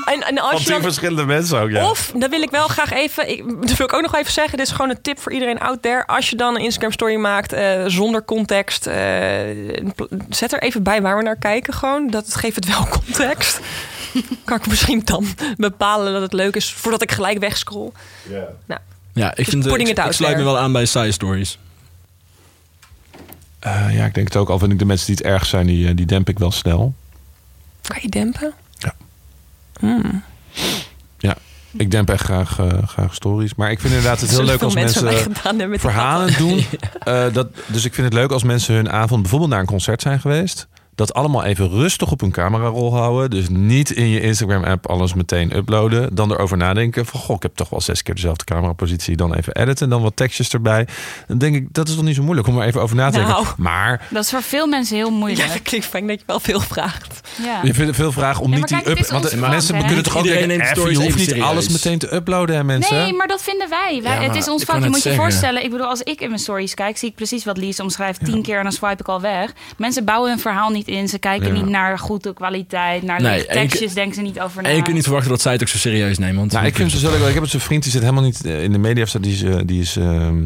[0.04, 1.90] En, en Van als je tien dan, verschillende mensen ook, ja.
[1.90, 3.30] Of, dat wil ik wel graag even.
[3.30, 4.58] Ik, dat wil ik ook nog even zeggen.
[4.58, 6.06] Dit is gewoon een tip voor iedereen out there.
[6.06, 8.96] Als je dan een Instagram story maakt eh, zonder context, eh,
[10.28, 11.74] zet er even bij waar we naar kijken.
[11.74, 12.10] Gewoon.
[12.10, 13.60] Dat geeft het wel context.
[14.44, 17.90] kan ik misschien dan bepalen dat het leuk is voordat ik gelijk wegscroll.
[19.12, 21.58] ja, ik, vind, putting ik, sluit me wel aan bij side stories.
[23.58, 24.48] Eh, ja, ik denk het ook.
[24.48, 26.50] Al vind ik de mensen die het erg zijn, die, eh, die demp ik wel
[26.50, 26.94] snel.
[27.82, 28.52] Kan je dempen?
[31.18, 31.36] Ja.
[31.70, 31.80] Hmm.
[31.80, 33.54] Ik demp echt graag, eh, graag stories.
[33.54, 35.08] Maar ik vind inderdaad het heel leuk als mensen,
[35.80, 36.64] verhalen doen.
[37.02, 40.02] Eh, dat, dus ik vind het leuk als mensen hun avond bijvoorbeeld naar een concert
[40.02, 40.68] zijn geweest.
[40.94, 43.30] Dat allemaal even rustig op hun camerarol houden.
[43.30, 46.14] Dus niet in je Instagram-app alles meteen uploaden.
[46.14, 47.20] Dan erover nadenken van...
[47.20, 49.16] Goh, ik heb toch wel zes keer dezelfde camerapositie.
[49.16, 50.86] Dan even editen, dan wat tekstjes erbij.
[51.26, 53.16] Dan denk ik, dat is toch niet zo moeilijk om er even over na te
[53.16, 53.34] denken.
[53.34, 53.46] Nou.
[53.56, 55.48] Maar Dat is voor veel mensen heel Ja, moeilijk.
[55.48, 57.20] dat klinkt fijn dat je wel veel vraagt.
[57.42, 57.60] Ja.
[57.62, 59.22] je vindt veel vragen om Ja, niet die kijk, het up...
[59.22, 59.84] Want mensen hè?
[59.84, 60.66] kunnen toch ook Iedereen denken...
[60.66, 62.96] neemt "Eff, stories je hoeft even niet alles serieus." meteen te uploaden, hè, mensen.
[62.96, 64.00] Nee, maar dat vinden wij.
[64.02, 64.82] wij Ja, het is ons vak.
[64.82, 65.64] Je moet je voorstellen.
[65.64, 68.24] Ik bedoel, als ik in mijn stories kijk, zie ik precies wat Lies omschrijft.
[68.24, 69.52] Tien keer en dan swipe ik al weg.
[69.76, 71.08] Mensen bouwen hun verhaal niet niet in.
[71.08, 71.52] Ze kijken Ja.
[71.62, 74.68] niet naar goede kwaliteit, naar Nee, je tekstjes, denken ze niet over na.
[74.68, 76.36] En je kunt niet verwachten dat zij het ook zo serieus nemen.
[76.36, 77.26] Want Nou, ik vind ze zo leuk.
[77.26, 79.04] Ik heb het zijn vriend, die zit helemaal niet eh, in de media.
[79.20, 80.44] Die is, eh, die, is, ehm,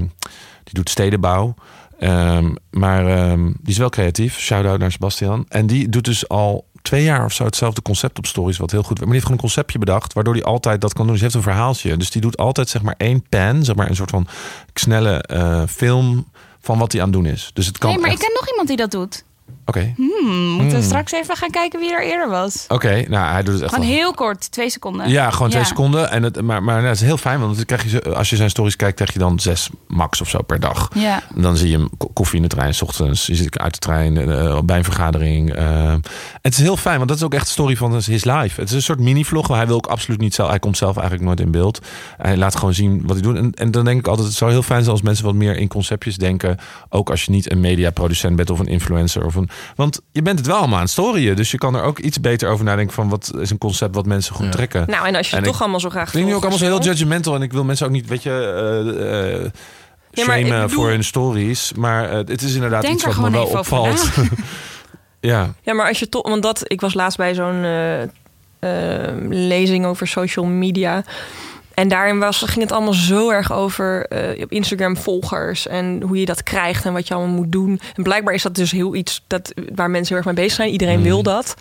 [0.64, 1.54] die doet stedenbouw.
[1.98, 4.38] Ehm, maar ehm, die is wel creatief.
[4.38, 5.44] Shout-out naar Sebastian.
[5.48, 8.56] En die doet dus al twee jaar of zo hetzelfde concept op stories.
[8.56, 8.96] Wat heel goed.
[8.96, 10.12] Maar die heeft gewoon een conceptje bedacht.
[10.12, 11.12] Waardoor hij altijd dat kan doen.
[11.16, 11.96] Dus hij heeft een verhaaltje.
[11.96, 13.64] Dus die doet altijd zeg maar één pan.
[13.64, 14.26] Zeg maar een soort van
[14.74, 16.26] snelle eh, film
[16.60, 17.50] van wat hij aan het doen is.
[17.54, 19.24] Dus het kan Nee, maar echt- ik ken nog iemand die dat doet.
[19.68, 20.82] Oké, Hmm, moeten we Hmm.
[20.82, 22.64] straks even gaan kijken wie er eerder was.
[22.68, 23.04] oké.
[23.08, 23.96] Nou, hij doet het echt Gewoon wel.
[23.96, 25.08] heel kort, twee seconden.
[25.08, 26.10] Ja, gewoon twee seconden.
[26.10, 28.30] En het, maar maar nou, het is heel fijn, want dan krijg je, zo- als
[28.30, 30.88] je zijn stories kijkt, krijg je dan zes max of zo per dag.
[30.94, 31.22] Ja.
[31.34, 33.26] En dan zie je hem ko- koffie in de trein, s ochtends.
[33.26, 35.54] Je zit uit de trein, eh, bij een vergadering.
[35.54, 35.94] eh.
[36.42, 38.60] het is heel fijn, want dat is ook echt de story van his life.
[38.60, 39.48] Het is een soort mini-vlog.
[39.48, 40.48] maar Hij wil ook absoluut niet zelf.
[40.48, 41.80] Hij komt zelf eigenlijk nooit in beeld.
[42.16, 43.36] Hij laat gewoon zien wat hij doet.
[43.36, 45.56] En, en dan denk ik altijd, het zou heel fijn zijn als mensen wat meer
[45.56, 46.58] in conceptjes denken.
[46.88, 49.24] Ook als je niet een mediaproducent bent of een influencer.
[49.24, 51.36] Of een, want je bent het wel allemaal aan het storyen.
[51.36, 54.06] Dus je kan er ook iets beter over nadenken van wat is een concept wat
[54.06, 54.50] mensen goed Ja.
[54.50, 54.84] trekken.
[54.86, 56.58] Nou, en als je En het ik- toch allemaal zo graag Klinkt nu ook allemaal
[56.58, 57.34] zo heel judgmental.
[57.34, 59.50] En ik wil mensen ook niet, weet je, eh eh
[60.10, 61.72] Ja, ik bedoel- voor hun stories.
[61.76, 64.08] Maar eh, het is inderdaad iets wat me wel opvalt.
[65.20, 66.28] ja, Ja, maar als je toch...
[66.28, 68.08] Want dat, ik was laatst bij zo'n eh, eh,
[69.28, 71.04] lezing over social media...
[71.76, 76.20] En daarin was, ging het allemaal zo erg over eh, op Instagram volgers en hoe
[76.20, 77.80] je dat krijgt en wat je allemaal moet doen.
[77.94, 80.70] En blijkbaar is dat dus heel iets dat, waar mensen heel erg mee bezig zijn.
[80.70, 81.54] Iedereen wil dat.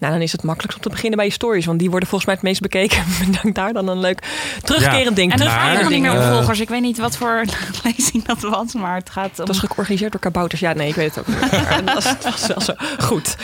[0.00, 1.66] Nou, dan is het makkelijkst om te beginnen bij je stories.
[1.66, 3.02] Want die worden volgens mij het meest bekeken.
[3.26, 4.22] Bedankt daar dan een leuk
[4.62, 5.32] terugkerend ding.
[5.32, 6.60] En dan Maar- ga je nog niet meer eh, op volgers.
[6.60, 7.44] Ik weet niet wat voor
[7.84, 9.44] lezing dat was, maar het gaat om...
[9.44, 10.60] Dat is georganiseerd door kabouters.
[10.60, 11.50] Ja, nee, ik weet het ook niet.
[11.84, 12.72] Dat was, het was wel zo.
[12.98, 13.36] Goed.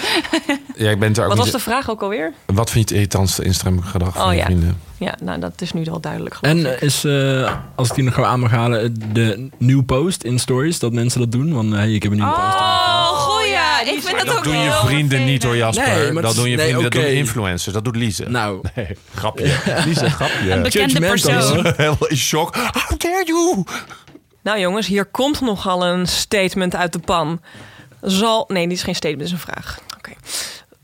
[0.76, 2.32] ja, ik ben er ook Wat was de vraag ook alweer?
[2.46, 4.44] Wat vind je het irritantste Instagram gedrag van Oh, je ja.
[4.44, 4.80] vrienden?
[4.98, 6.34] Ja, nou, dat is nu al duidelijk.
[6.34, 6.80] geloof En ik.
[6.80, 10.92] is, eh, als ik die nog aan mag halen, de nieuw post in stories, dat
[10.92, 11.52] mensen dat doen.
[11.52, 12.58] Van, hey, ik heb een nieuwe post.
[13.78, 13.94] Goeie.
[13.96, 15.56] Ik vind dat Dat ook doen je vrienden niet hoor.
[15.56, 15.86] Jasper.
[15.96, 17.08] Nee, maar dat is- doen je nee, vrienden, dat oké.
[17.08, 17.74] doen influencers.
[17.74, 18.24] Dat doet Lise.
[18.28, 19.56] Nou, Nee, grapje.
[19.86, 20.50] Lise, grapje.
[20.50, 21.66] Een bekende persoon.
[21.76, 22.54] Helemaal in shock.
[22.56, 23.64] How dare you?
[24.42, 27.40] Nou jongens, hier komt nogal een statement uit de pan.
[28.00, 28.44] Zal...
[28.48, 29.78] Nee, dit is geen statement, dit is een vraag.
[29.96, 30.10] Oké.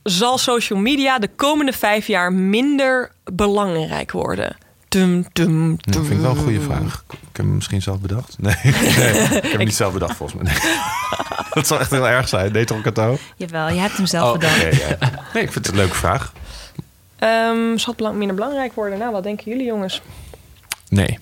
[0.03, 4.57] Zal social media de komende vijf jaar minder belangrijk worden?
[4.89, 5.77] Tum, Ja, tum.
[5.81, 7.05] dat vind ik wel een goede vraag.
[7.33, 8.37] Ik heb hem misschien zelf bedacht.
[8.39, 10.53] Nee, nee ik heb hem niet zelf bedacht volgens mij.
[10.53, 10.73] Nee.
[11.55, 12.53] Dat zou echt heel erg zijn.
[12.53, 13.19] Nee, toch, Kato?
[13.37, 14.61] Jawel, je hebt hem zelf Oh, bedacht.
[14.77, 14.97] ja.
[15.35, 16.33] Nee, ik vind het een leuke vraag.
[17.19, 18.99] Ehm, zal het belang- minder belangrijk worden?
[18.99, 20.01] Nou, wat denken jullie jongens?
[20.89, 21.19] Nee.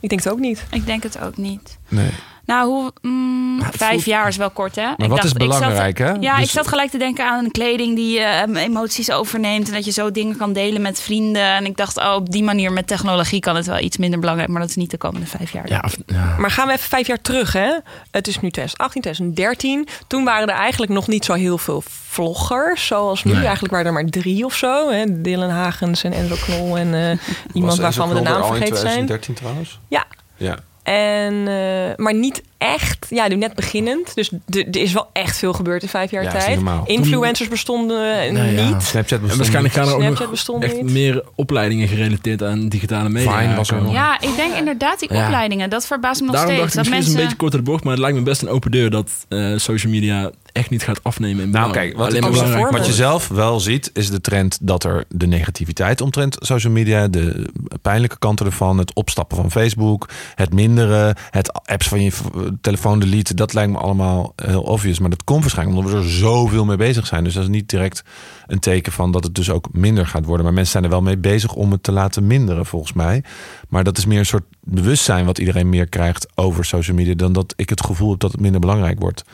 [0.00, 0.64] Ik denk het ook niet.
[0.70, 1.78] Ik denk het ook niet.
[1.88, 2.10] nee.
[2.46, 4.82] Nou, hoe, mm, vijf voelt- jaar is wel kort, hè?
[4.96, 6.10] Maar wat is zat- belangrijk, hè?
[6.20, 9.68] Ja, Dus- ik zat gelijk te denken aan een kleding die eh, emoties overneemt...
[9.68, 11.42] en dat je zo dingen kan delen met vrienden.
[11.42, 14.48] En ik dacht, oh, op die manier met technologie kan het wel iets minder belangrijk...
[14.50, 15.68] maar dat is niet de komende vijf jaar.
[15.68, 16.34] ja, of- ja.
[16.38, 17.78] Maar gaan we even vijf jaar terug, hè?
[18.10, 19.88] Het is nu 2018, 2013.
[20.06, 22.86] Toen waren er eigenlijk nog niet zo heel veel vloggers.
[22.86, 23.32] Zoals nu.
[23.32, 23.42] Nee.
[23.42, 24.90] Eigenlijk waren er maar drie of zo.
[24.90, 25.22] Hè?
[25.22, 27.00] Dylan Hagens en Enzo Knol en eh,
[27.54, 29.06] iemand Was waarvan we de naam Knol er al in vergeten zijn.
[29.06, 29.78] 2013 trouwens?
[29.88, 30.04] Ja.
[30.36, 30.58] Ja.
[30.86, 32.42] En, eh, maar niet
[32.74, 34.14] echt, ja, nu net beginnend.
[34.14, 36.78] Dus er is wel echt veel gebeurd in vijf jaar Ja, is niet tijd.
[36.88, 38.68] Influencers bestonden Nee, ja.
[38.68, 38.82] niet.
[38.82, 40.90] Snapchat En bestond waarschijnlijk gaan er ook nog bestond echt niet.
[40.90, 43.54] meer opleidingen gerelateerd aan digitale media.
[43.56, 43.92] Was er nog.
[43.92, 45.24] Ja, ik denk inderdaad die Ja.
[45.24, 45.70] opleidingen.
[45.70, 46.74] Dat verbaast me nog Daarom steeds.
[46.74, 47.10] dacht ik dat is mensen...
[47.12, 49.10] het een beetje kort de bocht, maar het lijkt me best een open deur dat
[49.28, 53.28] eh, social media echt niet gaat afnemen in Nou, kijk, wat, Alleen wat je zelf
[53.28, 57.46] wel ziet, is de trend dat er de negativiteit omtrent social media, de
[57.82, 62.12] pijnlijke kanten ervan, het opstappen van Facebook, het minderen, het apps van je
[62.60, 64.98] telefoon deleten, dat lijkt me allemaal heel obvious.
[64.98, 67.24] Maar dat komt waarschijnlijk omdat we er zoveel mee bezig zijn.
[67.24, 68.02] Dus dat is niet direct
[68.46, 70.44] een teken van dat het dus ook minder gaat worden.
[70.44, 73.22] Maar mensen zijn er wel mee bezig om het te laten minderen, volgens mij.
[73.68, 77.32] Maar dat is meer een soort bewustzijn wat iedereen meer krijgt over social media, dan
[77.32, 79.24] dat ik het gevoel heb dat het minder belangrijk wordt.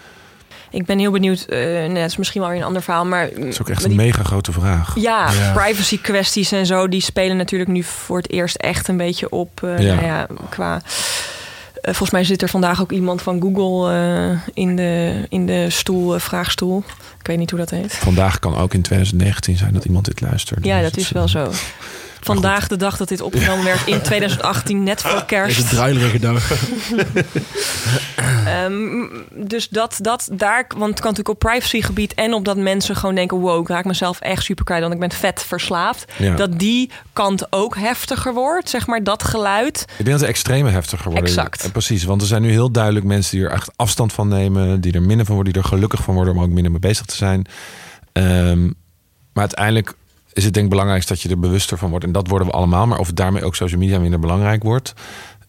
[0.71, 1.41] Ik ben heel benieuwd.
[1.49, 3.05] eh nee, dat is misschien wel weer een ander verhaal.
[3.05, 4.95] Maar Dat is ook echt een mega grote vraag.
[4.95, 5.53] Ja, Ja.
[5.53, 9.63] privacy kwesties en zo, die spelen natuurlijk nu voor het eerst echt een beetje op.
[9.63, 9.95] eh, Ja.
[9.95, 10.83] Nou ja, qua.
[11.83, 15.71] Eh, volgens mij zit er vandaag ook iemand van Google eh, in, de, in de
[15.71, 16.85] stoel, eh, vraagstoel.
[17.21, 17.95] Ik weet niet hoe dat heet.
[17.95, 20.65] Vandaag kan ook in 2019 zijn dat iemand dit luistert.
[20.65, 21.51] Ja, Dus dat is wel zo.
[22.25, 25.69] Vandaag de dag dat dit opgenomen werd in 2018, net voor Het is een kerst.
[25.69, 26.51] druilerige dag.
[28.47, 32.97] Ehm, dus dat, dat daar, want het kan natuurlijk op privacygebied en op dat mensen
[32.97, 36.13] gewoon denken: wow, ik raak mezelf echt super kwijt, want ik ben vet verslaafd.
[36.19, 36.35] Ja.
[36.37, 39.81] Dat die kant ook heftiger wordt, zeg maar, dat geluid.
[39.81, 41.25] Ik denk dat de extreme heftiger worden.
[41.29, 41.65] Exact.
[41.65, 44.81] Eh, Precies, want er zijn nu heel duidelijk mensen die er echt afstand van nemen,
[44.81, 47.07] die er minder van worden, die er gelukkig van worden om ook minder mee bezig
[47.07, 47.47] te zijn.
[48.13, 48.63] Ehm,
[49.33, 49.95] maar uiteindelijk
[50.33, 52.05] is het denk ik belangrijkst dat je er bewuster van wordt.
[52.05, 52.87] En dat worden we allemaal.
[52.87, 54.93] Maar of daarmee ook social media minder belangrijk wordt.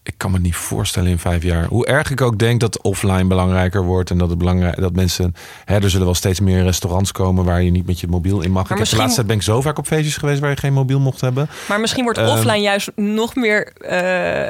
[0.06, 1.64] ik kan me niet voorstellen in vijf jaar.
[1.66, 5.34] Hoe erg ik ook denk dat offline belangrijker wordt en dat het belangrijk dat mensen.
[5.64, 8.50] Hè, er zullen wel steeds meer restaurants komen waar je niet met je mobiel in
[8.50, 8.62] mag.
[8.62, 10.56] ik heb misschien- de laatste tijd ben ik zo vaak op feestjes geweest waar je
[10.56, 11.48] geen mobiel mocht hebben.
[11.68, 12.28] Maar misschien wordt Ehm.
[12.28, 14.48] offline juist nog meer eh,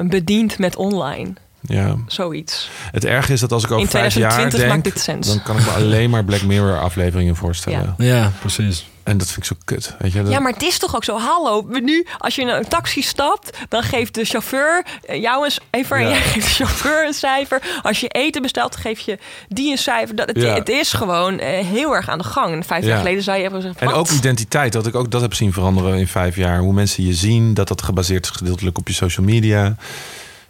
[0.00, 1.32] eh, bediend met online.
[1.66, 1.96] Ja.
[2.06, 2.70] Zoiets.
[2.92, 5.26] Het erge is dat als ik over vijf jaar 2020 denk, maakt dit sens.
[5.26, 7.94] dan kan ik me alleen maar Black Mirror afleveringen voorstellen.
[7.98, 8.86] Ja, precies.
[9.02, 9.94] En dat vind ik zo kut.
[9.98, 10.22] Weet je?
[10.22, 11.18] Dat- Ja, maar het is toch ook zo.
[11.18, 15.50] Hallo, nu, als je in een taxi stapt, dan geeft de chauffeur eh, jou een
[15.70, 16.00] cijfer.
[16.00, 17.62] En jij geeft de chauffeur een cijfer.
[17.82, 20.16] Als je eten bestelt, geef je die een cijfer.
[20.16, 20.54] Dat, het, Ja.
[20.54, 22.52] het is gewoon eh, heel erg aan de gang.
[22.54, 22.88] En Vijf Ja.
[22.88, 23.78] jaar geleden zou je gezegd.
[23.78, 26.58] En ook identiteit, dat ik ook dat heb zien veranderen in vijf jaar.
[26.58, 29.76] Hoe mensen je zien, dat dat gebaseerd is gedeeltelijk op je social media.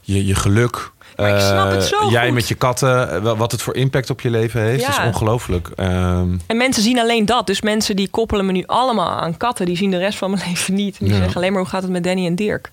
[0.01, 0.91] Je, je geluk.
[1.17, 2.35] Maar ik snap het Eh, zo Jij goed.
[2.35, 4.89] met je katten, eh, wat het voor impact op je leven heeft, Ja.
[5.03, 5.69] is ongelooflijk.
[5.77, 7.47] Ehm, En mensen zien alleen dat.
[7.47, 9.67] Dus mensen die koppelen me nu allemaal aan katten.
[9.67, 10.99] Die zien de rest van mijn leven niet.
[10.99, 11.21] En die Ja.
[11.21, 12.71] zeggen alleen maar hoe gaat het met Danny en Dirk.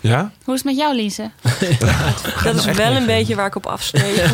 [0.00, 0.30] ja?
[0.44, 1.30] Hoe is het met jou, Lise?
[2.44, 4.30] Dat is wel een beetje waar ik op afsteek.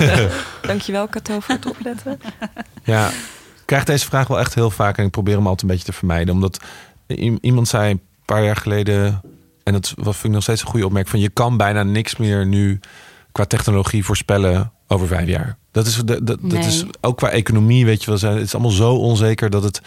[0.62, 2.20] Dankjewel, Kato, voor het opletten.
[2.84, 5.68] Ja, ik krijg deze vraag wel echt heel vaak en ik probeer hem altijd een
[5.68, 6.34] beetje te vermijden.
[6.34, 6.60] Omdat
[7.40, 9.20] iemand zei een paar jaar geleden,
[9.68, 12.16] en dat was- vind ik nog steeds een goede opmerking, van je kan bijna niks
[12.16, 12.80] meer nu
[13.32, 15.56] qua technologie voorspellen over vijf jaar.
[15.72, 16.66] Dat is, dat Nee.
[16.66, 19.80] is ook qua economie, weet je wel, het is allemaal zo onzeker dat het.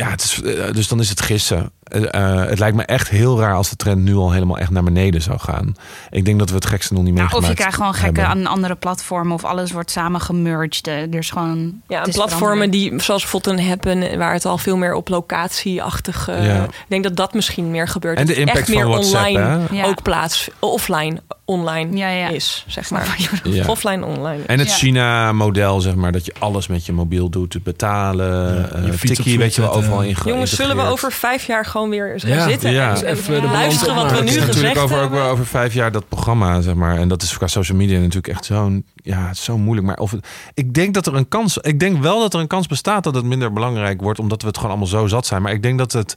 [0.00, 1.70] Ja, het is, eh, dus dan is het gissen.
[1.82, 4.70] Eh, eh, het lijkt me echt heel raar als de trend nu al helemaal echt
[4.70, 5.76] naar beneden zou gaan.
[6.10, 8.20] Ik denk dat we het gekste nog niet Nou, meegemaakt of je krijgt gewoon gekke
[8.20, 8.38] hebben.
[8.40, 10.86] aan andere platformen of alles wordt samen gemerged.
[10.86, 11.80] Er is gewoon.
[11.88, 16.28] Ja, is platformen die, zoals een Happen, waar het al veel meer op locatieachtig...
[16.28, 16.62] eh, Ja.
[16.64, 18.18] Ik denk dat dat misschien meer gebeurt.
[18.18, 19.76] En de impact echt meer van WhatsApp, online hè?
[19.76, 19.84] Ja.
[19.84, 22.28] ook plaats, offline, online Ja, ja.
[22.28, 23.16] is, zeg maar.
[23.42, 23.64] Ja.
[23.66, 24.42] Offline, online.
[24.46, 24.74] En het Ja.
[24.74, 29.10] China-model, zeg maar, dat je alles met je mobiel doet, het betalen, Ja, je fiets
[29.10, 29.72] op tikkie, weet je wel,
[30.02, 32.48] in ge- Jongens, zullen we over vijf jaar gewoon weer eens Ja.
[32.48, 32.70] zitten?
[32.72, 32.88] Ja.
[32.88, 35.18] en- Dus en even balans luisteren wat we nu is gezegd natuurlijk over, hebben?
[35.20, 36.96] over, over vijf jaar dat programma, zeg maar.
[36.98, 39.86] En dat is qua social media natuurlijk echt zo'n, ja, het is zo moeilijk.
[39.86, 42.46] Maar of het, ik denk dat er een kans, ik denk wel dat er een
[42.46, 45.42] kans bestaat dat het minder belangrijk wordt, omdat we het gewoon allemaal zo zat zijn.
[45.42, 46.14] Maar ik denk dat het,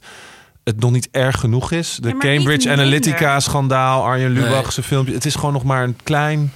[0.64, 1.98] het nog niet erg genoeg is.
[2.00, 2.70] De Ja, Cambridge.
[2.70, 5.14] Analytica-schandaal, Arjen Lubach, zijn filmpje.
[5.14, 6.52] Het is gewoon nog maar een klein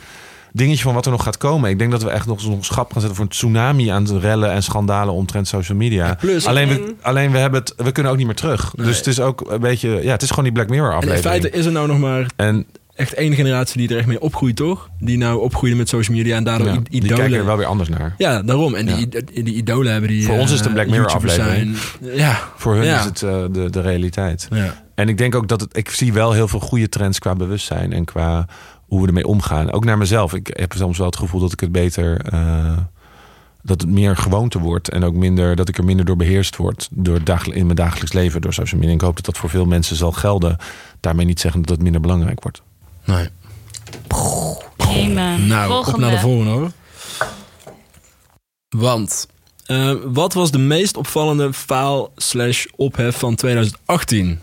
[0.57, 1.71] dingetje van wat er nog gaat komen.
[1.71, 4.51] Ik denk dat we echt nog zo'n schap gaan zetten voor een tsunami aan rellen
[4.53, 6.15] en schandalen omtrent social media.
[6.21, 8.73] plus- alleen, we, alleen we hebben het, we kunnen ook niet meer terug.
[8.77, 8.87] Nee.
[8.87, 10.99] Dus het is ook een beetje, ja, het is gewoon die Black Mirror En in
[11.09, 11.41] aflevering.
[11.43, 14.57] feite is er nou nog maar En echt één generatie die er echt mee opgroeit,
[14.57, 14.89] toch?
[14.99, 17.47] Die nou opgroeide met social media en daardoor ja, i- die kijken er idolen...
[17.47, 18.15] wel weer anders naar.
[18.19, 18.75] Ja, daarom.
[18.75, 20.25] En die, die, die idolen hebben die...
[20.25, 21.77] Voor ons is het een eh, Black Mirror YouTubers aflevering.
[22.03, 22.17] zijn.
[22.17, 22.39] Ja.
[22.57, 22.99] Voor hun Ja.
[22.99, 24.49] is het eh, de, de realiteit.
[24.51, 24.85] ja.
[24.95, 27.93] En ik denk ook dat het, ik zie wel heel veel goede trends qua bewustzijn
[27.93, 28.47] en qua
[28.87, 29.73] hoe we ermee omgaan.
[29.73, 30.35] Ook naar mezelf.
[30.35, 32.77] Ik heb soms wel het gevoel dat ik het beter, eh,
[33.63, 36.89] dat het meer gewoonte wordt en ook minder, dat ik er minder door beheerst word
[36.91, 38.95] door dagel- in mijn dagelijks leven door social media.
[38.95, 40.57] En ik hoop dat dat voor veel mensen zal gelden.
[41.01, 42.63] Daarmee niet zeggen dat het minder belangrijk wordt.
[43.05, 43.29] Nee.
[44.09, 45.99] Nou, op Volgende.
[45.99, 46.71] naar de volgende hoor.
[48.69, 49.27] Want,
[49.67, 54.41] eh, wat was de meest opvallende faal slash ophef van 2018?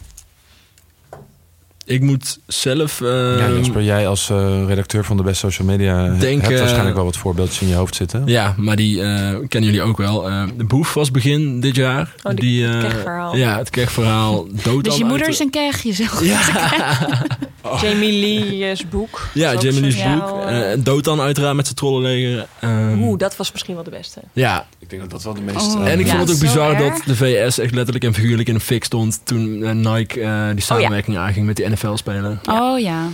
[1.86, 3.02] Ik moet zelf...
[3.02, 6.60] eh, ja, Jasper, jij als eh, redacteur van de Best Social Media Denk, hebt eh,
[6.60, 8.24] waarschijnlijk wel wat voorbeeldjes in je hoofd zitten.
[8.26, 9.08] Ja, maar die eh,
[9.48, 10.30] kennen jullie ook wel.
[10.30, 12.14] Eh, de Boef was begin dit jaar.
[12.24, 13.36] Oh, die- het eh, kegverhaal.
[13.36, 14.48] Ja, het kegverhaal.
[14.64, 16.24] Dood Dus je moeder is een keg, jezelf.
[16.26, 16.40] Ja,
[17.82, 19.28] Jamie Lee's boek.
[19.34, 20.86] ja Jamie Lee's boek.
[20.86, 22.48] Dotan uiteraard met zijn trollenleger.
[22.60, 24.20] Ehm, Oeh, dat was misschien wel de beste.
[24.34, 25.76] ja, Ik denk dat dat wel de meest...
[25.76, 25.88] Oh.
[25.88, 26.94] en ik Ja, vond het ook bizar erg.
[26.94, 30.48] dat de VS echt letterlijk en figuurlijk in een fik stond toen eh, Nike eh,
[30.54, 32.40] die samenwerking aanging met die NFL-speler.
[32.50, 33.08] Oh ja.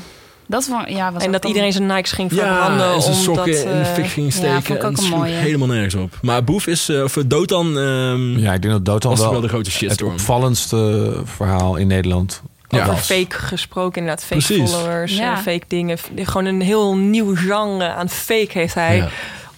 [0.47, 2.87] Dat was, ja, was En dat een- iedereen zijn Nikes ging verbranden.
[2.87, 4.75] Ja, en zijn omdat, sokken in de fik ging ja, steken.
[4.75, 6.17] ik en helemaal nergens op.
[6.21, 9.47] Maar Boef is, of Dotan, ehm ja, ik denk dat Dotan was wel, wel de
[9.47, 12.81] grote het opvallendste verhaal in Nederland Ja.
[12.83, 14.25] Over fake gesproken, inderdaad.
[14.25, 14.71] Fake Precies.
[14.71, 15.31] followers, Ja.
[15.31, 15.97] eh, fake dingen.
[16.15, 19.09] Gewoon een heel nieuw genre aan fake heeft hij Ja.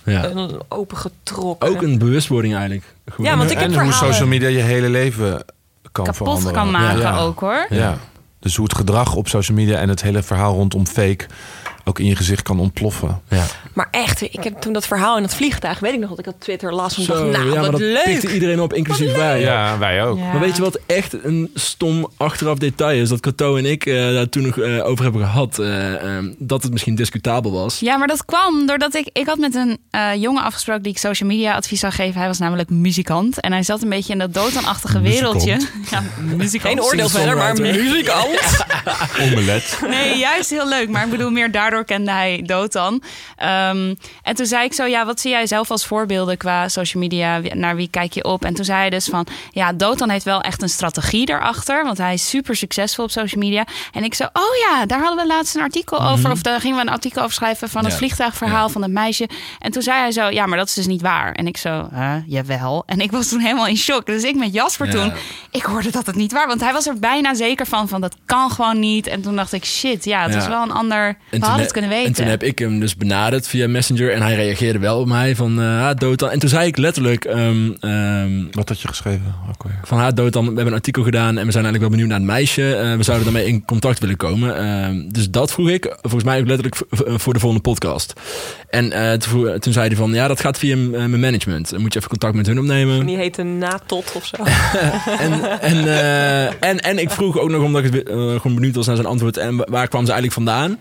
[0.05, 0.32] Ja.
[0.68, 1.70] opengetrokken.
[1.70, 2.95] Ook een bewustwording eigenlijk.
[3.05, 5.32] Gewoon, Ja, want ik heb en hoe social media je hele leven
[5.91, 6.53] kan kapot veranderen.
[6.53, 7.18] kan maken Ja.
[7.18, 7.66] ook hoor.
[7.70, 7.97] Ja.
[8.39, 11.26] Dus hoe het gedrag op social media en het hele verhaal rondom fake
[11.86, 13.21] ook in je gezicht kan ontploffen.
[13.29, 13.43] Ja.
[13.73, 16.27] Maar echt, ik heb toen dat verhaal in het vliegtuig, weet ik nog dat ik
[16.27, 18.03] op Twitter las en Zo, dacht, nou, ja, maar wat dat leuk.
[18.03, 19.39] pikte iedereen op, inclusief wij.
[19.41, 20.17] Ja, wij ook.
[20.17, 20.32] Ja.
[20.32, 23.09] Maar weet je wat echt een stom achteraf detail is?
[23.09, 25.59] Dat Cato en ik eh, daar toen nog eh, over hebben gehad.
[25.59, 27.79] eh, ehm, dat het misschien discutabel was.
[27.79, 29.09] Ja, maar dat kwam doordat ik...
[29.13, 32.17] Ik had met een eh, jongen afgesproken die ik social media advies zou geven.
[32.19, 33.39] Hij was namelijk muzikant.
[33.39, 35.43] En hij zat een beetje in dat dooddanachtige Muzikant.
[35.43, 35.67] wereldje.
[35.91, 36.03] Ja,
[36.38, 36.73] muzikant.
[36.73, 38.65] Geen oordeel verder, maar muzikant.
[39.21, 39.79] Omelet.
[39.89, 40.89] Nee, juist heel leuk.
[40.89, 43.01] Maar ik bedoel meer daardoor daardoor kende hij Dotan.
[43.38, 47.03] Ehm, en toen zei ik zo, ja, wat zie jij zelf als voorbeelden qua social
[47.03, 47.39] media?
[47.53, 48.45] Naar wie kijk je op?
[48.45, 51.84] En toen zei hij dus van, ja, Dotan heeft wel echt een strategie daarachter.
[51.84, 53.65] Want hij is super succesvol op social media.
[53.91, 56.32] En ik zo, oh ja, daar hadden we laatst een artikel over.
[56.32, 57.97] Of daar gingen we een artikel over schrijven van het Ja.
[57.97, 59.29] vliegtuigverhaal van het meisje.
[59.59, 61.32] En toen zei hij zo, ja, maar dat is dus niet waar.
[61.32, 62.84] En ik zo, huh, jawel.
[62.86, 64.05] En ik was toen helemaal in shock.
[64.05, 64.91] Dus ik met Jasper Ja.
[64.91, 65.13] toen,
[65.51, 66.47] ik hoorde dat het niet waar.
[66.47, 69.07] Want hij was er bijna zeker van, van dat kan gewoon niet.
[69.07, 70.39] En toen dacht ik, shit, ja, het Ja.
[70.39, 71.17] is wel een ander...
[71.32, 72.07] Toen he- het kunnen weten.
[72.07, 74.12] En toen heb ik hem dus benaderd via Messenger.
[74.14, 76.30] En hij reageerde wel op mij van, eh ah, Dotan.
[76.30, 77.26] En toen zei ik letterlijk...
[77.26, 79.36] ehm, ehm, Wat had je geschreven?
[79.84, 80.41] Van haar dood dan.
[80.41, 82.76] We hebben een artikel gedaan en we zijn eigenlijk wel benieuwd naar het meisje.
[82.76, 84.57] Eh, we zouden daarmee in contact willen komen.
[84.57, 86.82] Ehm, dus dat vroeg ik, volgens mij ook letterlijk
[87.22, 88.14] voor de volgende podcast.
[88.70, 89.14] En eh,
[89.59, 91.70] toen, zei hij van, ja, dat gaat via mijn management.
[91.70, 93.05] Dan moet je even contact met hun opnemen.
[93.05, 94.36] Die heette Natot of zo.
[95.20, 98.86] En, en, eh, en, en ik vroeg ook nog, omdat ik eh, gewoon benieuwd was
[98.86, 99.38] naar zijn antwoord.
[99.38, 100.78] En wa- waar kwam ze eigenlijk vandaan?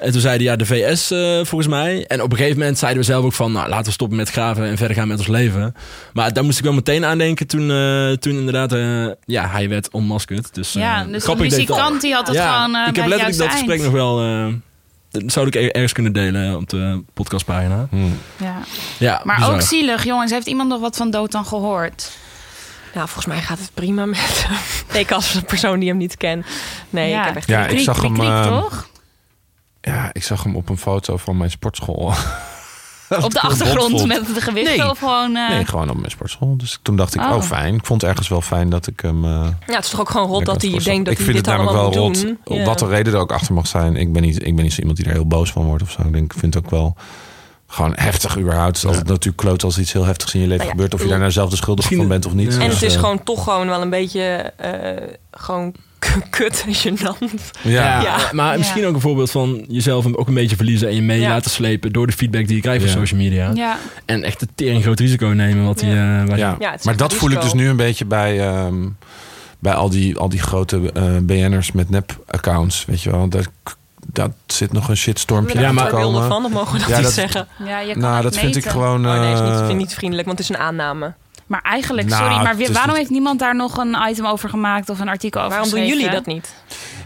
[0.00, 2.04] En toen zeiden ja, de VS eh, volgens mij.
[2.06, 3.52] En op een gegeven moment zeiden we zelf ook van...
[3.52, 5.74] Nou, laten we stoppen met graven en verder gaan met ons leven.
[6.12, 8.72] Maar daar moest ik wel meteen aan denken toen, eh, toen inderdaad...
[8.72, 10.54] eh, ja, hij werd onmaskerd.
[10.54, 13.50] Dus, eh, ja, dus de muzikant die had het ja, gewoon ik heb letterlijk dat
[13.50, 13.82] gesprek eind.
[13.82, 14.20] nog wel...
[14.22, 14.46] eh,
[15.10, 17.86] dat zou ik er- ergens kunnen delen op de podcastpagina.
[17.90, 18.18] Hmm.
[18.36, 18.56] Ja.
[18.98, 19.54] Ja, Maar bizar.
[19.54, 20.30] ook zielig, jongens.
[20.32, 22.10] Heeft iemand nog wat van Dotan gehoord?
[22.94, 24.46] Nou, volgens mij gaat het prima met
[24.92, 26.44] ik als een persoon die hem niet ken.
[26.90, 27.20] Nee, Ja.
[27.20, 28.88] ik heb echt Ja, geen- ik zag hem, toch?
[29.80, 32.12] Ja, ik zag hem op een foto van mijn sportschool.
[33.22, 34.90] Op de achtergrond met de gewichten Nee.
[34.90, 35.36] of gewoon...
[35.36, 36.56] eh, Nee, gewoon op mijn sportschool.
[36.56, 37.42] Dus toen dacht ik, oh, Oh.
[37.42, 37.74] fijn.
[37.74, 39.24] Ik vond het ergens wel fijn dat ik hem...
[39.24, 39.30] eh,
[39.66, 41.46] Ja, het is toch ook gewoon rot dat hij denkt dat ik hij vind dit
[41.46, 42.44] het allemaal namelijk moet wel rot.
[42.46, 42.58] doen.
[42.58, 42.64] Ja.
[42.64, 43.96] Wat de reden er ook achter mag zijn.
[43.96, 45.90] Ik ben niet, ik ben niet zo iemand die er heel boos van wordt of
[45.90, 46.02] zo.
[46.02, 46.96] Ik denk, ik vind het ook wel
[47.66, 48.66] gewoon heftig überhaupt.
[48.66, 50.94] Het is altijd natuurlijk kloot als iets heel heftigs in je leven Nou ja, gebeurt.
[50.94, 52.54] Of je daar nou zelf de schuldig van bent of niet.
[52.54, 52.60] Ja.
[52.60, 55.74] En Dus, het is eh, gewoon toch gewoon wel een beetje eh, gewoon
[56.30, 57.50] kut en gênant.
[57.62, 58.58] Ja, maar Ja.
[58.58, 61.28] misschien ook een voorbeeld van jezelf ook een beetje verliezen en je mee Ja.
[61.28, 62.90] laten slepen door de feedback die je krijgt Ja.
[62.90, 63.50] op social media.
[63.54, 65.64] Ja, En echt een tering groot risico nemen.
[65.64, 66.20] Wat die, Ja.
[66.22, 66.56] eh, waar Ja.
[66.58, 68.74] Ja, het is maar dat voel ik dus nu een beetje bij, ehm,
[69.58, 72.84] bij al, die, al die grote eh BN'ers met nep-accounts.
[72.84, 73.48] Weet je wel, dat,
[74.12, 76.26] dat zit nog een shitstormpje Ja, aan maar- te komen.
[76.28, 77.46] van, mogen we dat Ja, niet dat- zeggen.
[77.64, 79.06] ja je kan Nou, het dat vind ik gewoon...
[79.06, 81.12] Oh, nee, is niet, eh, vind ik niet vriendelijk, want het is een aanname.
[81.48, 84.26] Maar eigenlijk, Nou, sorry, maar wie- is waarom niet- heeft niemand daar nog een item
[84.26, 86.54] over gemaakt of een artikel over Waarom doen jullie dat niet?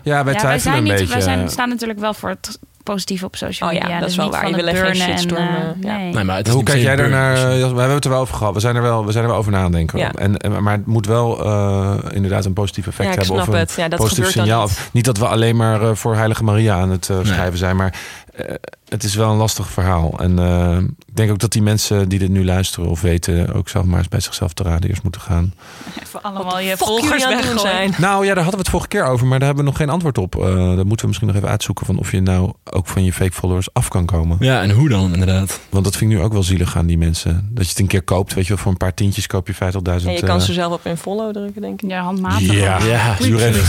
[0.03, 1.07] Ja, wij ja, wij zijn een niet, beetje.
[1.07, 3.99] wij zijn, staan natuurlijk wel voor het positief op social Oh ja, media.
[3.99, 4.49] dat is dus wel waar.
[4.49, 5.97] Je wil even geen burnen en, shitstorm, eh, ja.
[5.97, 6.13] nee.
[6.13, 7.35] Nee, maar het is Hoe kijk jij se daar naar?
[7.35, 7.73] burn, Jasper?
[7.73, 8.55] We hebben het er wel over gehad.
[8.55, 9.99] We zijn er wel, we zijn er wel over nadenken.
[9.99, 10.13] Ja.
[10.13, 13.25] En, en, maar het moet wel eh, inderdaad een positief effect hebben.
[13.27, 13.75] snap of een het.
[13.77, 14.63] Ja, dat positief signaal.
[14.63, 14.89] niet.
[14.93, 17.77] Niet dat we alleen maar eh, voor Heilige Maria aan het schrijven zijn.
[17.77, 17.95] Maar
[18.35, 18.55] eh,
[18.93, 20.19] het is wel een lastig verhaal.
[20.19, 20.77] En eh,
[21.07, 23.55] ik denk ook dat die mensen die dit nu luisteren of weten...
[23.55, 25.55] ook zelf maar eens bij zichzelf te raden eerst moeten gaan.
[26.03, 27.61] Even allemaal je volgers weggooien.
[27.61, 27.95] zijn.
[27.99, 29.27] Nou ja, daar hadden we het vorige keer over.
[29.27, 30.37] Maar daar hebben we nog geen antwoord op.
[30.37, 31.87] Eh dat moeten we misschien nog even uitzoeken.
[31.87, 34.37] Van of je nou ook van je fake followers af kan komen.
[34.41, 35.61] Ja, en hoe dan inderdaad?
[35.69, 37.49] Want dat vind ik nu ook wel zielig aan die mensen.
[37.51, 38.35] Dat je het een keer koopt.
[38.35, 39.59] Weet je wel, voor een paar tientjes koop je 50.000.
[39.61, 41.91] En je kan eh, ze zelf op een follow drukken, denk ik.
[41.91, 42.53] Ja, handmatig.
[42.53, 42.83] Ja, ook.
[42.83, 43.17] Ja.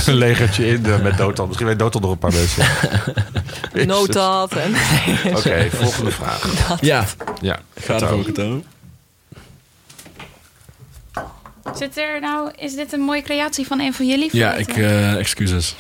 [0.06, 1.48] een legertje in met Dotan.
[1.48, 2.66] Misschien weet Dotan nog een paar mensen.
[3.88, 4.54] Notat.
[4.54, 4.72] En...
[5.38, 6.50] Oké, volgende vraag.
[6.82, 7.06] Ja,
[7.42, 8.62] Ja, ga er ook het over.
[11.76, 14.30] Zit er nou, is dit een mooie creatie van een van jullie?
[14.32, 15.76] Ja, ik, eh excuses.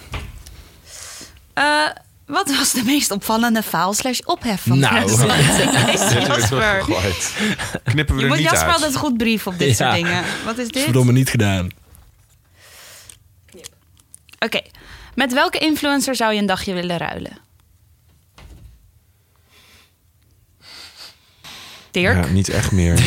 [1.53, 1.87] Eh,
[2.25, 5.05] wat was de meest opvallende faal slash ophef van Nou.
[5.07, 5.93] 2020?
[5.93, 6.83] Is Dit Jasper.
[7.83, 8.75] Knippen we Je er moet niet Jasper uit.
[8.75, 9.85] altijd goed brief op dit Ja.
[9.91, 10.23] soort dingen.
[10.45, 10.83] Wat is Dat dit?
[10.83, 11.69] verdomme niet gedaan.
[14.39, 14.59] Oké.
[15.15, 17.37] Met welke influencer zou je een dagje willen ruilen?
[21.93, 22.25] Dirk?
[22.25, 22.99] Ja, niet echt meer.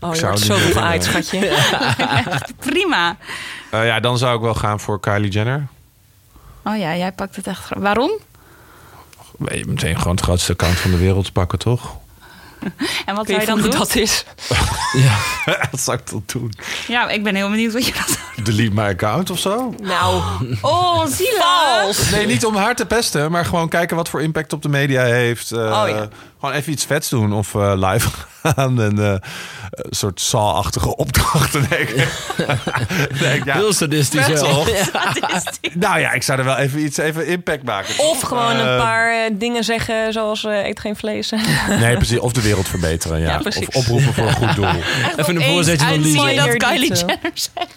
[0.00, 1.58] Oh, je zou zo veel uit, schatje.
[2.70, 3.16] Prima.
[3.70, 5.66] Eh, ja, dan zou ik wel gaan voor Kylie Jenner.
[6.64, 7.68] Oh ja, jij pakt het echt.
[7.76, 8.10] Waarom?
[9.36, 11.96] Meteen gewoon het grootste account van de wereld pakken, toch?
[13.06, 13.70] En wat zou je dan doen?
[13.70, 14.24] dat is?
[14.92, 15.16] Ja.
[15.70, 16.52] Wat zou ik dan doen?
[16.88, 19.74] Ja, ik ben heel benieuwd wat je zou Delete my account of zo?
[19.82, 20.22] Nou,
[20.60, 21.38] Oh, zielig.
[21.42, 22.10] vals.
[22.10, 25.02] Nee, niet om haar te pesten, maar gewoon kijken wat voor impact op de media
[25.04, 25.50] heeft.
[25.52, 26.08] Eh, Oh, ja.
[26.44, 28.08] Gewoon even iets vets doen of eh, live
[28.42, 29.10] gaan en eh,
[29.70, 31.66] een soort Saw-achtige opdrachten.
[33.20, 33.54] Nee, ik- ja.
[33.54, 34.66] Heel sadistisch wel.
[35.74, 37.94] Nou ja, ik zou er wel even iets even impact maken.
[37.98, 41.30] Of gewoon een Eh, paar dingen zeggen zoals eh, eet geen vlees.
[41.68, 42.18] Nee, precies.
[42.18, 43.20] Of de wereld verbeteren.
[43.20, 43.28] Ja.
[43.30, 43.66] Ja, precies.
[43.68, 44.66] of oproepen voor een goed doel.
[45.16, 46.32] Even een voorzetje van Lisa.
[46.46, 46.94] dat Kylie.
[46.94, 47.74] Jenner zegt.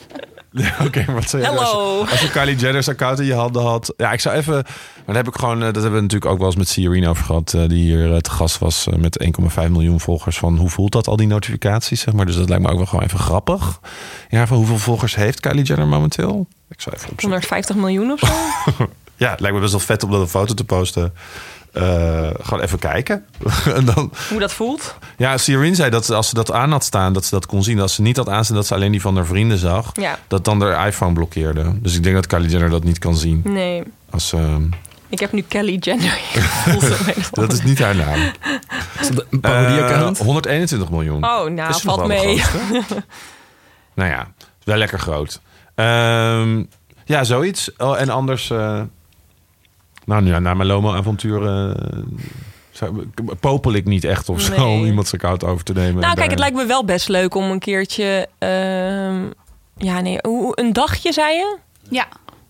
[0.85, 1.61] Oké, wat zou je Hello.
[1.61, 3.93] Als, je- als je Kylie Jenner's account in je handen had.
[3.97, 4.53] Ja, ik zou even.
[4.53, 5.57] Maar dan heb ik gewoon.
[5.57, 7.53] eh, Dat hebben we natuurlijk ook wel eens met Sierine over gehad.
[7.53, 9.23] eh, Die hier eh, te gast was met
[9.63, 10.37] 1,5 miljoen volgers.
[10.37, 12.01] Van hoe voelt dat al die notificaties?
[12.01, 12.25] Zeg maar.
[12.25, 13.79] Dus dat lijkt me ook wel gewoon even grappig.
[14.29, 16.47] Ja, van hoeveel volgers heeft Kylie Jenner momenteel?
[16.69, 17.29] Ik zou even opzoeken.
[17.29, 18.27] 150 miljoen of zo?
[19.19, 21.13] Ja, het lijkt me best wel vet om dat een foto te posten.
[21.73, 23.25] Eh, gewoon even kijken.
[23.75, 24.95] en dan, Hoe dat voelt.
[25.17, 27.79] ja, Sirine zei dat als ze dat aan had staan, dat ze dat kon zien.
[27.79, 29.89] Als ze niet had aanstaan, dat ze alleen die van haar vrienden zag.
[29.93, 30.19] Ja.
[30.27, 31.81] Dat dan haar iPhone blokkeerde.
[31.81, 33.41] Dus ik denk dat Kylie Jenner dat niet kan zien.
[33.45, 33.83] Nee.
[34.09, 34.63] Als, ehm,
[35.09, 36.19] Ik heb nu Kelly Jenner.
[37.31, 38.31] Dat is niet haar naam.
[38.99, 40.19] Is dat een parodie-account?
[40.19, 41.23] Eh, 121 miljoen.
[41.25, 42.41] Oh, nou, Is valt mee.
[43.95, 44.27] nou ja,
[44.63, 45.41] wel lekker groot.
[45.75, 46.63] Ehm,
[47.05, 47.75] ja, zoiets.
[47.77, 48.51] Oh, en anders...
[50.07, 51.45] nou, ja, na mijn Lomo-avontuur...
[51.47, 51.75] eh,
[52.71, 53.07] zou-
[53.39, 54.65] popel ik niet echt of zo Nee.
[54.79, 55.93] om iemands account over te nemen.
[56.01, 58.27] Nou, kijk, Daar- het lijkt me wel best leuk om een keertje...
[58.37, 59.23] ehm,
[59.77, 61.57] ja, nee, hoe- een dagje, zei je?
[61.89, 62.07] Ja,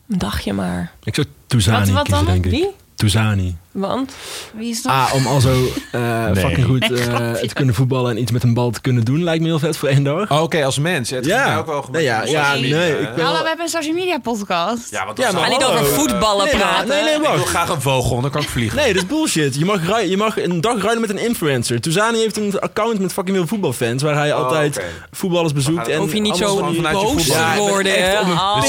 [0.09, 0.91] Een dagje maar.
[1.03, 2.33] Ik zou Touzani Wat- wat kiezen, dan?
[2.33, 2.51] denk ik.
[2.51, 2.69] Wie?
[2.97, 3.55] Touzani.
[3.71, 4.11] Want?
[4.53, 4.91] wie is dat?
[4.91, 6.35] Ah, om al zo eh, Nee.
[6.35, 7.47] fucking goed eh, grapje.
[7.47, 9.77] te kunnen voetballen en iets met een bal te kunnen doen, lijkt me heel vet
[9.77, 10.31] voor één dag.
[10.31, 11.09] Oh, Oké, als mens.
[11.09, 11.47] Het Ja.
[11.47, 14.17] mij ook wel Nee, ja, ja, nee, ik ben- Hallo, we hebben een social media
[14.19, 14.91] podcast.
[14.91, 16.87] Ja, want Ja, maar niet over voetballen nee, praten.
[16.87, 18.77] nee, nee, Ik wil graag een vogel, dan kan ik vliegen.
[18.77, 19.55] Nee, dat is bullshit.
[19.55, 21.81] Je mag, je mag een dag ruilen met een influencer.
[21.81, 24.03] Touzani heeft een account met fucking veel voetbalfans...
[24.03, 24.81] waar hij Oh, altijd
[25.11, 25.87] voetballers bezoekt.
[25.87, 27.25] En Hoef je niet allemaal zo van die- vanuit je boos.
[27.25, 27.95] Ja, te ik ben worden.
[27.95, 28.61] echt op Oh,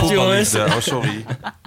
[0.00, 0.14] voetballiefde.
[0.14, 0.54] jongens.
[0.54, 1.24] Oh, sorry.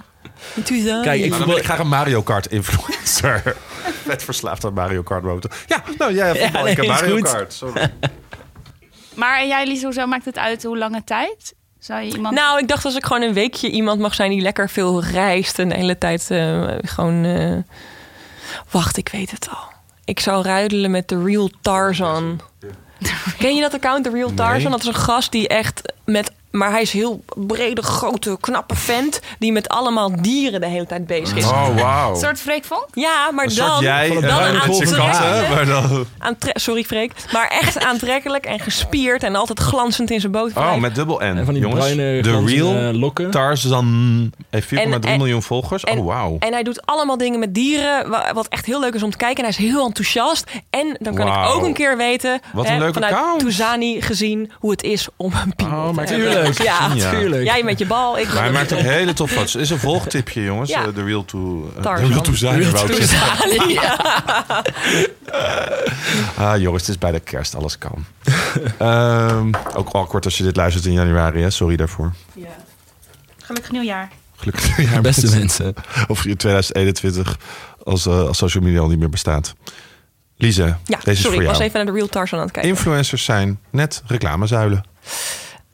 [1.02, 3.56] Kijk, ik Nou, ik graag een Mario Kart influencer.
[4.06, 5.50] Vet verslaafd aan Mario Kart motor.
[5.66, 7.32] Ja, nou jij hebt voetbal, nee, ik heb is Mario goed.
[7.32, 7.52] Kart.
[7.52, 7.92] Sorry.
[9.14, 11.54] Maar en jij, Lies, hoezo maakt het uit hoe lange tijd?
[11.78, 12.34] Zou je iemand...
[12.34, 15.58] Nou, ik dacht als ik gewoon een weekje iemand mag zijn die lekker veel reist
[15.58, 17.24] en de hele tijd eh, gewoon.
[17.24, 17.56] eh,
[18.70, 19.72] Wacht, ik weet het al.
[20.04, 22.40] Ik zou ruidelen met de Real Tarzan.
[23.38, 24.62] Ken je dat account, de Real Tarzan?
[24.62, 24.70] Nee.
[24.70, 26.32] Dat is een gast die echt met.
[26.50, 29.20] Maar hij is heel brede, grote, knappe vent.
[29.38, 31.44] Die met allemaal dieren de hele tijd bezig is.
[31.44, 32.10] Oh, wauw.
[32.10, 32.86] Een soort Freek Vonk?
[32.92, 33.82] Ja, maar Een soort dan.
[33.82, 36.06] jij Van een eh, katten, dan...
[36.18, 37.12] aantre- Sorry, Freek.
[37.32, 39.22] Maar echt aantrekkelijk en gespierd.
[39.22, 40.52] En altijd glanzend in zijn boot.
[40.56, 41.22] Oh, met dubbel N.
[41.22, 43.30] En van die Jongens, bruine de real lokken.
[43.30, 45.84] Tarzan heeft 4,3 En- en- miljoen volgers.
[45.84, 46.36] en- oh, wauw.
[46.38, 49.16] En hij doet allemaal dingen met dieren, wa- wat echt heel leuk is om te
[49.16, 49.44] kijken.
[49.44, 50.50] En hij is heel enthousiast.
[50.70, 53.40] En dan kan ik ook een keer weten, Wat een vanuit account.
[53.40, 56.37] Touzani gezien, hoe het is om een piemel Oh, te hebben.
[56.44, 57.10] Tuurlijk, Ja, Ja.
[57.10, 57.44] tuurlijk.
[57.44, 59.54] jij met je bal, ik Maar hij maakt ook hele tof foto's.
[59.54, 60.70] Is een volgtipje, jongens.
[60.70, 60.86] Ja.
[60.86, 61.72] Eh, De Real to...
[61.76, 61.82] eh.
[61.82, 62.62] De Real to zijn.
[63.68, 63.96] Ja.
[66.36, 67.54] Ah, jongens, het is bij de kerst.
[67.54, 68.04] Alles kan.
[68.78, 71.42] Ehm, ook awkward als je dit luistert in januari.
[71.42, 71.50] Hè?
[71.50, 72.12] Sorry daarvoor.
[73.44, 74.08] Gelukkig nieuwjaar.
[74.36, 75.38] Gelukkig nieuwjaar, Beste mensen.
[75.64, 75.74] mensen.
[76.08, 77.38] Of in 2021
[77.84, 79.54] als, eh, als social media al niet meer bestaat.
[80.36, 82.70] Lise, Ja, deze is sorry, ik was even naar de Real Tarzan aan het kijken.
[82.72, 84.84] Influencers zijn net reclamezuilen.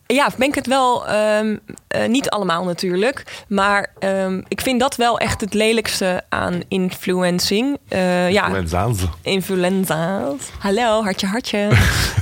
[0.06, 1.06] Ja, ben ik het wel.
[1.06, 1.56] ehm,
[1.88, 3.44] eh, niet allemaal natuurlijk.
[3.48, 7.78] Maar ehm, ik vind dat wel echt het lelijkste aan influencing.
[7.88, 8.98] Eh, ja, Influenza's.
[9.22, 10.50] influenza's.
[10.58, 11.68] Hallo, hartje, hartje.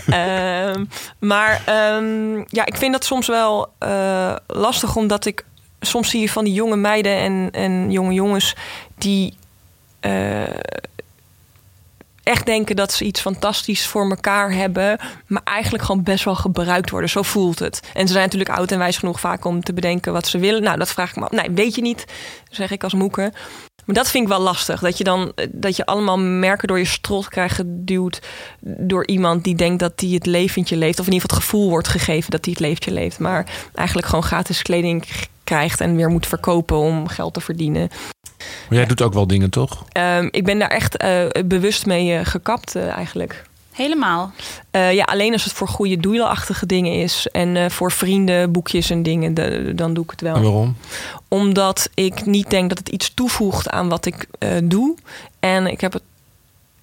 [0.06, 0.84] Ehm,
[1.18, 1.62] maar
[2.46, 5.44] ja, ik vind dat soms wel eh, lastig, omdat ik
[5.80, 8.56] soms zie je van die jonge meiden en, en jonge jongens
[8.98, 9.34] die
[12.22, 16.90] echt denken dat ze iets fantastisch voor elkaar hebben, maar eigenlijk gewoon best wel gebruikt
[16.90, 17.10] worden.
[17.10, 17.80] Zo voelt het.
[17.94, 20.62] En ze zijn natuurlijk oud en wijs genoeg vaak om te bedenken wat ze willen.
[20.62, 21.26] Nou, dat vraag ik me.
[21.30, 22.04] Nee, weet je niet,
[22.50, 23.32] zeg ik als moeke.
[23.84, 24.80] Maar dat vind ik wel lastig.
[24.80, 28.22] Dat je dan dat je allemaal merken door je strot krijgt geduwd
[28.60, 31.00] door iemand die denkt dat hij het leventje leeft.
[31.00, 33.18] Of in ieder geval het gevoel wordt gegeven dat hij het leventje leeft.
[33.18, 35.04] Maar eigenlijk gewoon gratis kleding
[35.52, 37.88] krijgt en weer moet verkopen om geld te verdienen.
[38.68, 39.84] Maar jij doet ook wel dingen, toch?
[39.92, 43.42] Ehm, ik ben daar echt eh, bewust mee eh, gekapt eh, eigenlijk.
[43.72, 44.32] Helemaal.
[44.70, 47.26] Eh, ja, alleen als het voor goede doelachtige dingen is.
[47.32, 50.34] En eh, voor vrienden, boekjes en dingen, de- dan doe ik het wel.
[50.34, 50.76] En waarom?
[51.28, 54.94] Omdat ik niet denk dat het iets toevoegt aan wat ik eh, doe.
[55.40, 56.02] En ik heb het,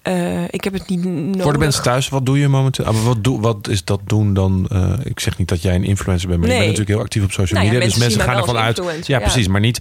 [0.02, 1.42] eh, ik heb het niet nodig.
[1.42, 2.84] Voor de mensen thuis, wat doe je momenteel?
[2.84, 4.66] Ah, maar wat, doe, wat is dat doen dan?
[4.70, 7.22] eh, ik zeg niet dat jij een influencer bent, maar je bent natuurlijk heel actief
[7.24, 7.88] op social Nou ja, media.
[7.94, 9.06] dus mensen mensen zien gaan ervan uit.
[9.06, 9.18] ja.
[9.18, 9.80] precies, maar niet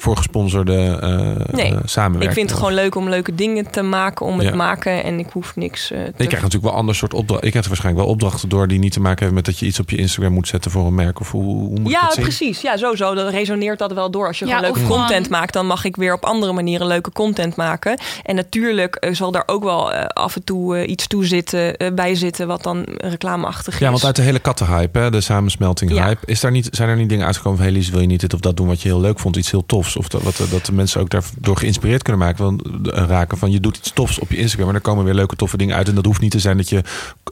[0.00, 2.22] voor gesponsorde eh Nee, eh, samenwerking.
[2.22, 4.54] Ik vind het gewoon leuk om leuke dingen te maken, om het Ja.
[4.54, 5.04] maken.
[5.04, 6.04] En ik hoef niks eh, te...
[6.04, 7.46] Je krijgt natuurlijk wel ander soort opdrachten.
[7.46, 9.80] Ik krijg waarschijnlijk wel opdrachten door die niet te maken hebben met dat je iets
[9.80, 11.20] op je Instagram moet zetten voor een merk.
[11.20, 12.22] Of hoe, hoe moet ik Ja, dat zien?
[12.22, 12.60] precies.
[12.60, 13.14] Ja, sowieso.
[13.14, 14.26] Dat resoneert dat wel door.
[14.26, 17.12] Als je Ja, gewoon leuke content maakt, dan mag ik weer op andere manieren leuke
[17.12, 17.98] content maken.
[18.22, 22.62] En natuurlijk zal daar ook wel af en toe iets toe zitten, bij zitten wat
[22.62, 23.80] dan reclameachtig is.
[23.80, 26.04] Ja, want uit de hele kattenhype, hè, de samensmelting Ja.
[26.06, 28.20] hype, is daar niet, zijn er niet dingen uitgekomen van, hey Lies, wil je niet
[28.20, 29.89] dit of dat doen wat je heel leuk vond, iets heel tofs?
[29.96, 32.60] Of dat, wat, dat de mensen ook daardoor geïnspireerd kunnen maken, van,
[32.92, 35.36] eh, raken van je doet iets tofs op je Instagram en er komen weer leuke
[35.36, 35.88] toffe dingen uit.
[35.88, 36.76] En dat hoeft niet te zijn dat je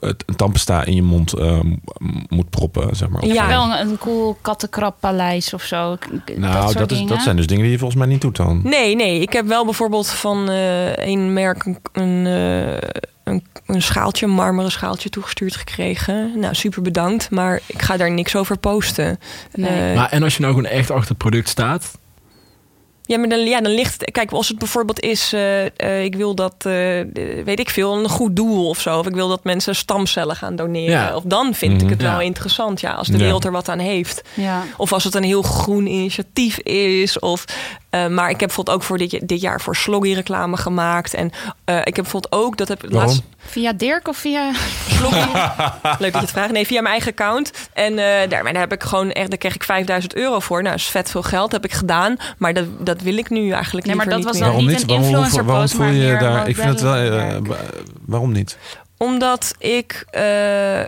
[0.01, 1.79] eh, een tandpasta in je mond eh, m-
[2.29, 3.27] moet proppen, zeg maar.
[3.27, 3.43] Ja.
[3.43, 3.49] zo.
[3.49, 5.97] Wel een, een cool kattenkrappaleis of zo.
[6.37, 8.61] Nou, dat, is, dat zijn dus dingen die je volgens mij niet doet dan.
[8.65, 9.21] Nee, nee.
[9.21, 12.89] Ik heb wel bijvoorbeeld van eh een merk een, een, eh,
[13.25, 16.33] een, een schaaltje, een marmeren schaaltje toegestuurd gekregen.
[16.39, 17.31] Nou, super bedankt.
[17.31, 19.19] Maar ik ga daar niks over posten.
[19.55, 19.91] Nee.
[19.91, 21.99] Eh, Maar en als je nou gewoon echt achter het product staat,
[23.09, 24.11] Ja, maar dan, ja, dan ligt het.
[24.11, 26.73] Kijk, als het bijvoorbeeld is, eh, eh, ik wil dat, eh,
[27.45, 28.99] weet ik veel, een goed doel of zo.
[28.99, 30.91] Of ik wil dat mensen stamcellen gaan doneren.
[30.91, 31.15] Ja.
[31.17, 32.11] Of dan vind ik het Mhm.
[32.11, 33.19] wel interessant, ja, als de Ja.
[33.25, 34.23] wereld er wat aan heeft.
[34.35, 34.65] Ja.
[34.77, 37.19] Of als het een heel groen initiatief is.
[37.19, 37.45] Of,
[37.91, 41.15] eh, maar ik heb bijvoorbeeld ook voor dit, dit jaar voor Sloggy reclame gemaakt.
[41.15, 41.31] En
[41.65, 43.09] eh, ik heb bijvoorbeeld ook, dat heb ik Waarom?
[43.11, 44.51] laatst Via Dirk of via...
[44.97, 45.17] Sloggy.
[45.83, 46.53] Leuk dat je het vraagt.
[46.53, 47.53] Nee, via mijn eigen account.
[47.73, 50.63] En eh, daar, heb ik gewoon echt, daar kreeg ik 5000 euro voor.
[50.63, 52.17] Nou, dat is vet veel geld, heb ik gedaan.
[52.39, 54.43] Maar dat, dat wil ik nu eigenlijk Nee, maar dat niet was meer.
[54.43, 54.83] dan Waarom niet niet?
[54.83, 56.49] een Waarom, influencer waarom post, voel je daar?
[56.49, 57.43] Ik vind het wel.
[58.07, 58.57] waarom niet?
[58.97, 60.05] Omdat ik.
[60.11, 60.81] eh,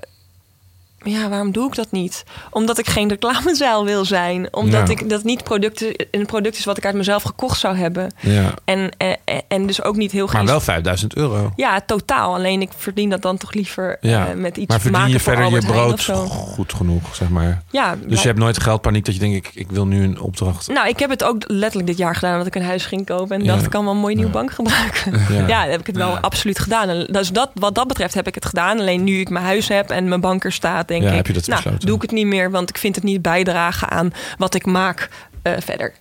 [1.04, 2.24] ja, waarom doe ik dat niet?
[2.50, 4.54] Omdat ik geen reclamezeil wil zijn.
[4.54, 4.92] Omdat Ja.
[4.94, 8.14] ik dat niet producten, een product is wat ik uit mezelf gekocht zou hebben.
[8.20, 8.54] Ja.
[8.64, 10.46] En, eh, eh, en dus ook niet heel Maar geen.
[10.46, 11.52] wel 5000 euro.
[11.56, 12.34] Ja, totaal.
[12.34, 14.28] Alleen ik verdien dat dan toch liever Ja.
[14.28, 17.62] eh, met iets Maar verdien maken je verder je Albert brood goed genoeg, zeg maar.
[17.70, 20.68] Ja, Dus je hebt nooit geldpaniek dat je denkt, ik, ik wil nu een opdracht.
[20.68, 22.38] Nou, ik heb het ook letterlijk dit jaar gedaan.
[22.38, 23.40] Dat ik een huis ging kopen.
[23.40, 24.32] En dacht, ik kan wel een mooi nieuw Ja.
[24.32, 25.12] bank gebruiken.
[25.46, 25.66] Ja.
[25.66, 26.88] Heb ik het wel absoluut gedaan.
[26.88, 28.78] En dus dat, wat dat betreft heb ik het gedaan.
[28.78, 31.16] Alleen nu ik mijn huis heb en mijn bank er staat, denk Ja, ik...
[31.16, 31.86] heb je dat nou, besloten.
[31.86, 32.50] doe ik het niet meer.
[32.50, 35.08] Want ik vind het niet bijdragen aan wat ik maak
[35.42, 35.94] eh, verder.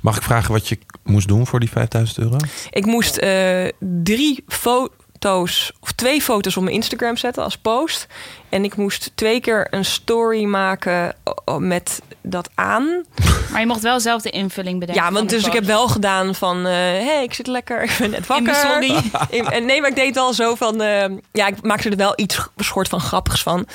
[0.00, 2.36] Mag ik vragen wat je moest doen voor die 5000 euro?
[2.70, 8.06] Ik moest eh, drie foto's, of twee foto's op mijn Instagram zetten als post.
[8.48, 11.14] En ik moest twee keer een story maken
[11.58, 13.04] met dat aan.
[13.50, 15.04] Maar je mocht wel zelf de invulling bedenken.
[15.04, 16.64] Ja, want dus ik heb wel gedaan van...
[16.64, 18.82] hé, hey, ik zit lekker, ik ben net wakker.
[19.30, 20.80] In- en nee, maar ik deed wel zo van...
[20.80, 23.66] eh, ja, ik maakte er wel iets soort van grappigs van.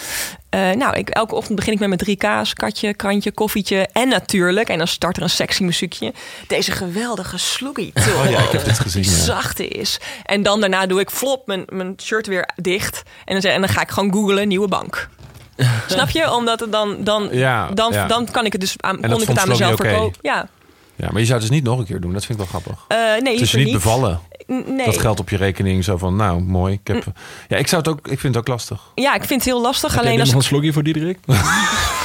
[0.57, 3.87] Eh, nou, ik, elke ochtend begin ik met mijn drie kaas, katje, krantje, koffietje.
[3.91, 6.13] En natuurlijk, en dan start er een sexy muziekje.
[6.47, 7.91] Deze geweldige sloggy.
[8.17, 9.01] Oh ja, ik heb dit gezien.
[9.01, 9.17] Die Ja.
[9.17, 9.99] zachte is.
[10.23, 13.03] En dan daarna doe ik flop mijn, mijn shirt weer dicht.
[13.25, 15.09] En dan, zeg, en dan ga ik gewoon googlen, nieuwe bank.
[15.87, 16.31] Snap je?
[16.33, 18.07] Omdat het dan, dan, Ja, dan, ja.
[18.07, 20.19] dan kan ik het dus aan, kon ik het aan mezelf verkopen.
[20.21, 20.47] Ja.
[20.95, 22.13] ja, maar je zou het dus niet nog een keer doen.
[22.13, 22.85] Dat vind ik wel grappig.
[22.87, 24.19] Eh, nee, is je liever niet bevallen.
[24.47, 24.85] Nee.
[24.85, 25.83] Dat geld op je rekening.
[25.83, 26.73] Zo van, nou, mooi.
[26.73, 27.03] Ik, heb,
[27.47, 28.91] ja, ik, zou het ook, ik vind het ook lastig.
[28.95, 29.93] Ja, ik vind het heel lastig.
[29.93, 31.19] Heb alleen als nog een slogje voor Diederik?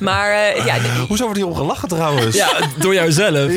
[0.00, 0.74] Maar, eh, ja,
[1.08, 2.36] Hoezo wordt hier ongelachen trouwens?
[2.36, 2.48] Ja,
[2.78, 3.52] door jouzelf.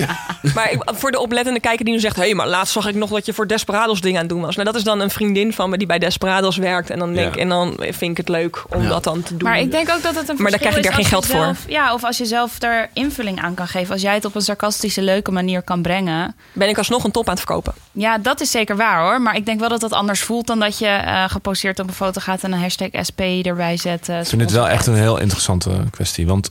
[0.56, 2.16] maar ik- voor de oplettende kijker die nu zegt...
[2.16, 4.42] hé, hey, maar laatst zag ik nog dat je voor Desperados dingen aan het doen
[4.42, 4.54] was.
[4.56, 6.90] Nou, dat is dan een vriendin van me die bij Desperados werkt.
[6.90, 7.42] En dan, denk, Ja.
[7.42, 8.90] en dan vind ik het leuk om Ja.
[8.90, 9.50] dat dan te doen.
[9.50, 11.16] Maar ik denk ook dat het een Maar daar krijg ik verschil daar is geen
[11.18, 13.94] als geld je zelf- Ja, of als je zelf er invulling aan kan geven.
[13.94, 16.36] Als jij het op een sarcastische, leuke manier kan brengen.
[16.54, 17.74] Ben ik alsnog een top aan het verkopen.
[17.92, 19.22] Ja, dat is zeker waar hoor.
[19.22, 21.94] Maar ik denk wel dat dat anders voelt dan dat je eh, geposteerd op een
[21.94, 24.10] foto gaat en een hashtag SP erbij zet.
[24.10, 26.28] eh, Ik vind het wel echt een heel interessante kwestie.
[26.28, 26.48] Want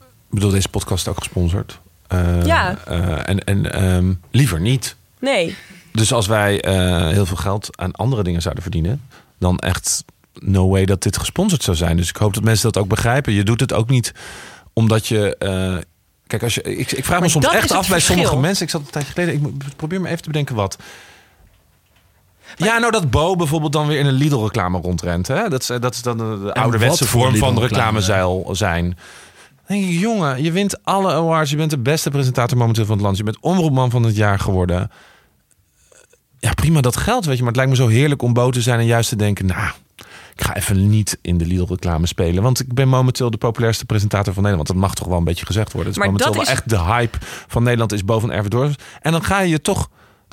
[0.00, 1.78] ik bedoel, deze podcast is ook gesponsord.
[2.06, 2.76] Eh, Ja.
[2.86, 4.96] eh, en en ehm, liever niet.
[5.20, 5.56] Nee.
[5.92, 9.02] Dus als wij eh, heel veel geld aan andere dingen zouden verdienen,
[9.38, 10.04] dan echt
[10.38, 11.96] no way dat dit gesponsord zou zijn.
[11.96, 13.32] Dus ik hoop dat mensen dat ook begrijpen.
[13.32, 14.12] Je doet het ook niet
[14.72, 15.36] omdat je.
[15.36, 15.76] eh,
[16.26, 18.64] kijk, als je, ik, ik vraag me soms echt af bij sommige mensen.
[18.64, 19.34] Ik zat een tijdje geleden.
[19.44, 20.76] Ik probeer me even te bedenken wat.
[22.56, 25.26] Ja, nou dat Bo bijvoorbeeld dan weer in een Lidl-reclame rondrent.
[25.28, 25.48] Hè?
[25.48, 28.84] Dat, is, eh, dat is dan de, de ouderwetse vorm van reclamezeil zijn.
[29.66, 31.50] Dan denk ik, jongen, je wint alle awards.
[31.50, 33.16] Je bent de beste presentator momenteel van het land.
[33.16, 34.90] Je bent omroepman van het jaar geworden.
[36.38, 37.42] Ja, prima dat geld, weet je.
[37.42, 39.46] Maar het lijkt me zo heerlijk om Bo te zijn en juist te denken...
[39.46, 39.70] nou,
[40.34, 42.42] ik ga even niet in de Lidl-reclame spelen.
[42.42, 44.68] Want ik ben momenteel de populairste presentator van Nederland.
[44.68, 45.92] Dat mag toch wel een beetje gezegd worden.
[45.92, 48.48] Het is Maar momenteel dat wel is- echt de hype van Nederland is boven Erve
[48.48, 48.74] Doors.
[49.00, 49.88] En dan ga je je toch...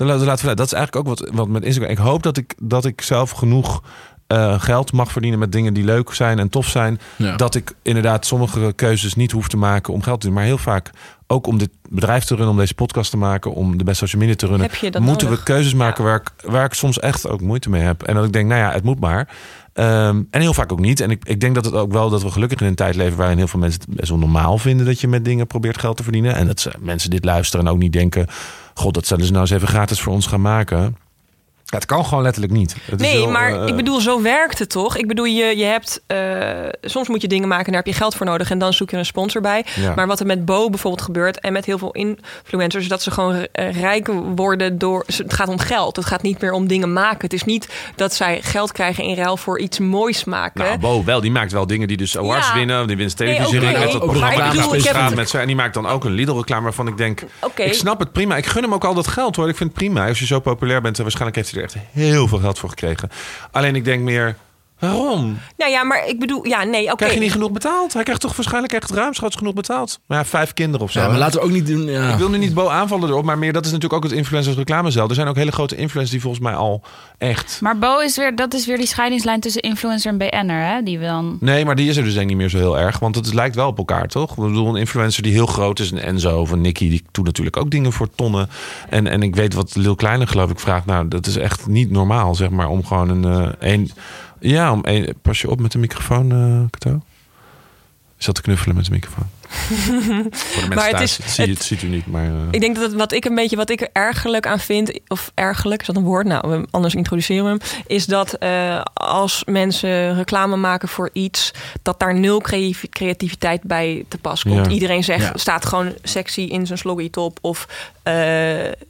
[0.08, 1.92] Dan dat is eigenlijk ook wat, wat met Instagram...
[1.92, 3.82] Ik hoop dat ik, dat ik zelf genoeg
[4.32, 7.00] eh, geld mag verdienen met dingen die leuk zijn en tof zijn.
[7.16, 7.36] Ja.
[7.36, 10.36] Dat ik inderdaad sommige keuzes niet hoef te maken om geld te doen.
[10.36, 10.90] Maar heel vaak
[11.28, 14.22] ook om dit bedrijf te runnen, om deze podcast te maken, om de best social
[14.22, 14.70] media te runnen.
[14.70, 15.40] Heb je dat moeten nodig?
[15.40, 18.04] we keuzes maken waar, ik, waar ik soms echt ook moeite mee heb.
[18.04, 19.28] En dat ik denk, nou ja, het moet maar.
[19.74, 21.00] Ehm, en heel vaak ook niet.
[21.00, 23.18] En ik, ik denk dat het ook wel dat we gelukkig in een tijd leven
[23.18, 25.98] waarin heel veel mensen het best wel normaal vinden dat je met dingen probeert geld
[25.98, 26.36] te verdienen.
[26.36, 28.28] En dat ze, mensen dit luisteren en ook niet denken:
[28.74, 30.96] God, dat zullen ze nou eens even gratis voor ons gaan maken.
[31.72, 32.76] Ja, het kan gewoon letterlijk niet.
[32.86, 34.98] Het is Nee, heel, maar eh, ik bedoel, zo werkt het toch?
[34.98, 36.02] Ik bedoel, je, je hebt...
[36.08, 36.18] eh,
[36.82, 38.50] soms moet je dingen maken, daar heb je geld voor nodig...
[38.52, 39.66] en dan zoek je een sponsor bij.
[39.76, 39.94] Ja.
[39.96, 41.40] Maar wat er met Bo bijvoorbeeld gebeurt...
[41.40, 42.88] en met heel veel influencers...
[42.88, 45.04] dat ze gewoon eh, rijk worden door...
[45.08, 45.96] Het gaat om geld.
[45.96, 47.20] Het gaat niet meer om dingen maken.
[47.22, 50.64] Het is niet dat zij geld krijgen in ruil voor iets moois maken.
[50.64, 52.54] Nou, Bo wel, die maakt wel dingen die dus awards Ja.
[52.54, 52.88] winnen.
[52.88, 54.52] Die wint televisie Nee, met dat programma.
[54.52, 55.38] bedoel, ik heb het- met ze.
[55.38, 57.24] En die maakt dan ook een Lidl-reclame waarvan ik denk...
[57.42, 57.62] Oké.
[57.64, 58.36] Ik snap het prima.
[58.38, 59.50] Ik gun hem ook al dat geld hoor.
[59.50, 60.08] Ik vind het prima.
[60.08, 63.10] Als je zo populair bent, en waarschijnlijk heeft hij echt heel veel geld voor gekregen.
[63.52, 64.36] Alleen ik denk meer
[64.82, 65.38] Waarom?
[65.58, 66.96] Nou ja, maar ik bedoel, ja, nee, oké.
[66.96, 67.94] Krijg je niet genoeg betaald?
[67.94, 70.00] Hij krijgt toch waarschijnlijk echt ruimschoots genoeg betaald?
[70.08, 71.00] Maar ja, vijf kinderen of zo.
[71.00, 71.86] Ja, maar laten we ook niet doen.
[71.86, 72.12] Ja.
[72.12, 74.56] Ik wil nu niet Bo aanvallen erop, maar meer dat is natuurlijk ook het influencers
[74.56, 75.08] reclamezel.
[75.10, 76.84] Er zijn ook hele grote influencers die volgens mij al
[77.18, 77.58] echt.
[77.62, 80.82] Maar Bo is weer, dat is weer die scheidingslijn tussen influencer en BN'er, hè?
[80.84, 81.38] Die we dan.
[81.40, 83.00] Nee, maar die is er dus denk ik niet meer zo heel erg.
[83.00, 84.30] Want het lijkt wel op elkaar, toch?
[84.30, 87.26] Ik bedoel, een influencer die heel groot is, een Enzo of een Nicky, die doet
[87.26, 88.50] natuurlijk ook dingen voor tonnen.
[88.90, 90.86] En, en ik weet wat Lil Kleine geloof ik vraagt.
[90.86, 93.26] Nou, dat is echt niet normaal, zeg maar, om gewoon een...
[93.60, 93.92] eh, een
[94.42, 97.02] ja, om een, pas je op met de microfoon, eh Kato.
[98.20, 99.26] Is dat te knuffelen met de microfoon?
[99.52, 102.26] Voor de mensen Maar het thuis, is- het, zie, het- het ziet u niet, maar...
[102.26, 105.00] eh, Ik denk dat het, wat ik een beetje wat ik er ergerlijk aan vind,
[105.08, 106.26] of ergerlijk, is dat een woord?
[106.28, 107.60] Nou, we- anders introduceren we hem.
[107.88, 114.06] Is dat eh, als mensen reclame maken voor iets, dat daar nul creativ- creativiteit bij
[114.08, 114.66] te pas komt.
[114.66, 114.72] Ja.
[114.72, 115.38] Iedereen zegt, Ja.
[115.38, 117.38] staat gewoon sexy in zijn sloggy top.
[117.42, 117.68] Of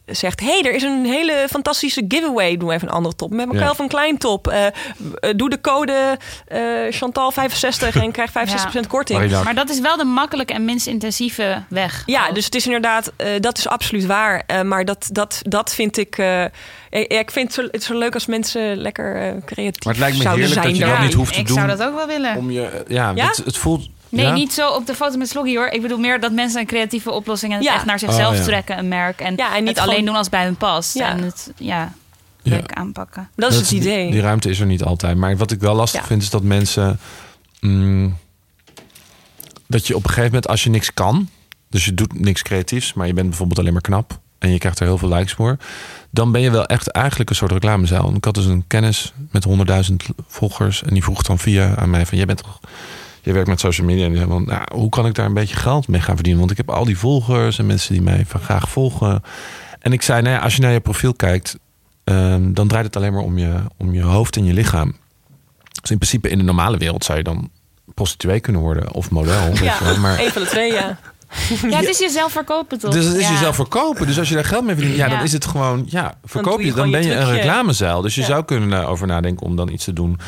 [0.05, 2.57] zegt, hé, hey, er is een hele fantastische giveaway.
[2.57, 3.31] Doe even een andere top.
[3.31, 3.69] Met elkaar Ja.
[3.69, 4.47] of een klein top.
[4.47, 4.71] Eh, eh,
[5.35, 6.59] doe de code eh,
[6.91, 8.31] Chantal65 en krijg
[8.75, 9.43] 65% korting.
[9.43, 12.03] Maar dat is wel de makkelijke en minst intensieve weg.
[12.05, 14.43] Ja, dus het is inderdaad, eh, dat is absoluut waar.
[14.47, 16.17] Eh, maar dat, dat, dat vind ik.
[16.17, 16.43] eh,
[16.89, 19.93] ik, ik vind het zo, het is zo leuk als mensen lekker eh, creatief Maar
[19.93, 21.55] het lijkt me zouden heerlijk zijn dat je dat niet hoeft te ik doen.
[21.55, 22.35] zou dat ook wel willen.
[22.37, 23.27] Om je, ja, Ja?
[23.27, 23.89] Het, het voelt...
[24.11, 24.33] Nee, ja?
[24.33, 25.67] niet zo op de foto met Sloggy hoor.
[25.67, 27.73] Ik bedoel meer dat mensen een creatieve oplossing en het Ja.
[27.75, 28.43] echt naar zichzelf Oh, ja.
[28.43, 29.19] trekken, een merk.
[29.21, 30.93] En, Ja, en niet het alleen gewoon- doen als het bij hun past.
[30.93, 31.09] Ja.
[31.09, 31.93] En het ja,
[32.41, 32.51] Ja.
[32.55, 33.29] leuk aanpakken.
[33.35, 34.11] Dat is het idee.
[34.11, 35.17] Die, ruimte is er niet altijd.
[35.17, 36.07] Maar wat ik wel lastig Ja.
[36.07, 36.99] vind, is dat mensen.
[37.59, 38.17] mm,
[39.67, 41.29] dat je op een gegeven moment, als je niks kan.
[41.69, 44.19] Dus je doet niks creatiefs, maar je bent bijvoorbeeld alleen maar knap.
[44.39, 45.57] En je krijgt er heel veel likes voor.
[46.09, 48.13] Dan ben je wel echt eigenlijk een soort reclamezaal.
[48.15, 50.83] Ik had dus een kennis met 100.000 volgers.
[50.83, 52.17] En die vroeg dan via aan mij van...
[52.17, 52.59] Jij bent toch...
[53.21, 54.05] Je werkt met social media.
[54.05, 56.39] En zei van, nou, hoe kan ik daar een beetje geld mee gaan verdienen?
[56.39, 59.23] Want ik heb al die volgers en mensen die mij van graag volgen.
[59.79, 61.57] En ik zei, nou ja, als je naar je profiel kijkt...
[62.03, 64.95] ehm, dan draait het alleen maar om je, om je hoofd en je lichaam.
[65.81, 67.49] Dus in principe in de normale wereld zou je dan
[67.93, 69.53] prostituee kunnen worden of model.
[69.53, 69.97] Ja, je wel.
[69.97, 70.97] Maar een van de twee, ja.
[71.69, 72.93] Ja, het is jezelf verkopen toch?
[72.93, 73.31] dus het is Ja.
[73.31, 74.07] jezelf verkopen.
[74.07, 75.23] Dus als je daar geld mee verdient, ja, dan Ja.
[75.23, 77.35] is het gewoon, ja, verkoop je je, dan ben je je een trucje.
[77.41, 78.01] reclamezaal.
[78.01, 78.27] Dus je Ja.
[78.27, 80.19] zou kunnen over nadenken om dan iets te doen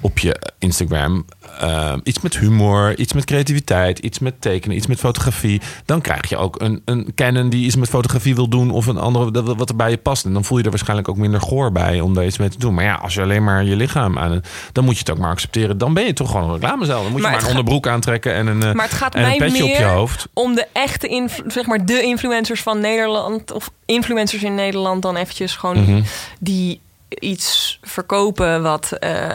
[0.00, 1.24] op je Instagram.
[1.58, 5.60] Eh, iets met humor, iets met creativiteit, iets met tekenen, iets met fotografie.
[5.84, 8.98] Dan krijg je ook een, een Canon die iets met fotografie wil doen of een
[8.98, 10.24] andere wat er bij je past.
[10.24, 12.58] En dan voel je er waarschijnlijk ook minder goor bij om daar iets mee te
[12.58, 12.74] doen.
[12.74, 14.40] Maar ja, als je alleen maar je lichaam aan,
[14.72, 15.78] dan moet je het ook maar accepteren.
[15.78, 17.02] Dan ben je toch gewoon een reclamezaal.
[17.02, 19.22] Dan moet Maar je maar een onderbroek aantrekken en een, eh, Maar het gaat en
[19.22, 20.28] een mij petje op je hoofd.
[20.32, 23.52] om de echte, zeg maar, de influencers van Nederland.
[23.52, 26.02] Of influencers in Nederland dan eventjes gewoon Mhm.
[26.40, 26.80] die
[27.18, 29.26] iets verkopen wat, eh,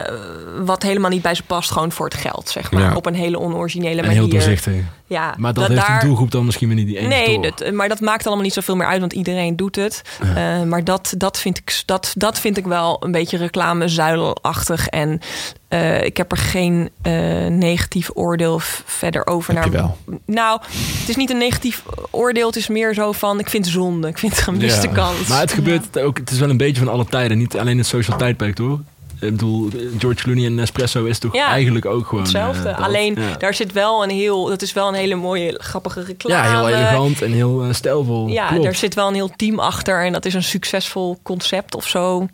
[0.60, 1.72] wat helemaal niet bij ze past.
[1.72, 2.82] Gewoon voor het geld, zeg maar.
[2.82, 2.96] Ja.
[2.96, 4.22] Op een hele onoriginele En manier.
[4.22, 4.74] heel doorzichtig.
[5.08, 7.90] Ja, Maar dat, heeft een doelgroep dan misschien weer niet die eens Nee, dat, maar
[7.90, 10.02] dat maakt allemaal niet zoveel meer uit, want iedereen doet het.
[10.36, 14.88] Eh, maar dat, dat, vind ik, dat, dat vind ik wel een beetje reclamezuilenachtig.
[14.88, 15.20] En
[15.68, 17.14] eh, ik heb er geen eh,
[17.48, 19.62] negatief oordeel verder over.
[19.62, 19.98] Heb wel.
[20.26, 20.62] Nou,
[21.00, 22.48] het is niet een negatief oordeel.
[22.48, 24.08] Het is meer zo van, ik vind het zonde.
[24.08, 24.94] Ik vind het een gemiste Ja.
[24.94, 25.28] kans.
[25.28, 27.38] Maar het gebeurt ook, het is wel een beetje van alle tijden.
[27.38, 28.80] Niet alleen het social tijdperk, hoor.
[29.20, 32.24] Ik bedoel, George Clooney en Nespresso is toch Ja, eigenlijk ook gewoon...
[32.24, 32.70] Hetzelfde.
[32.70, 32.86] eh, dat.
[32.86, 33.36] Alleen, Ja.
[33.38, 34.46] daar zit wel een heel...
[34.46, 36.48] Dat is wel een hele mooie, grappige reclame.
[36.48, 38.28] Ja, heel elegant en heel eh, stijlvol.
[38.28, 38.64] Ja, Klopt.
[38.64, 42.28] daar zit wel een heel team achter en dat is een succesvol concept of zo.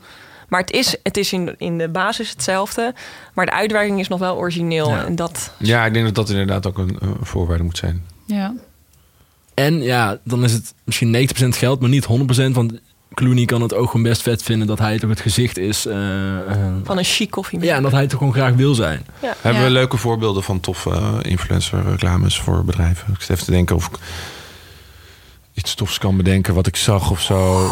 [0.48, 2.94] Maar het is, het is in, in de basis hetzelfde,
[3.34, 4.90] maar de uitwerking is nog wel origineel.
[4.90, 5.06] Ja.
[5.06, 8.06] En dat, Ja, ik denk dat dat inderdaad ook een, een voorwaarde moet zijn.
[8.26, 8.54] Ja.
[9.54, 12.52] En ja, dan is het misschien 90% geld, maar niet 100%.
[12.52, 12.74] Want
[13.14, 15.86] Clooney kan het ook gewoon best vet vinden dat hij toch het gezicht is.
[15.86, 17.60] eh, eh, van een chic koffie.
[17.60, 19.06] ja, en dat hij toch gewoon graag wil zijn.
[19.20, 19.64] Hebben Ja.
[19.68, 23.14] we leuke voorbeelden van toffe uh, influencer reclames voor bedrijven?
[23.14, 23.98] Ik zit even te denken of ik
[25.54, 27.70] iets tofs kan bedenken wat ik zag of zo.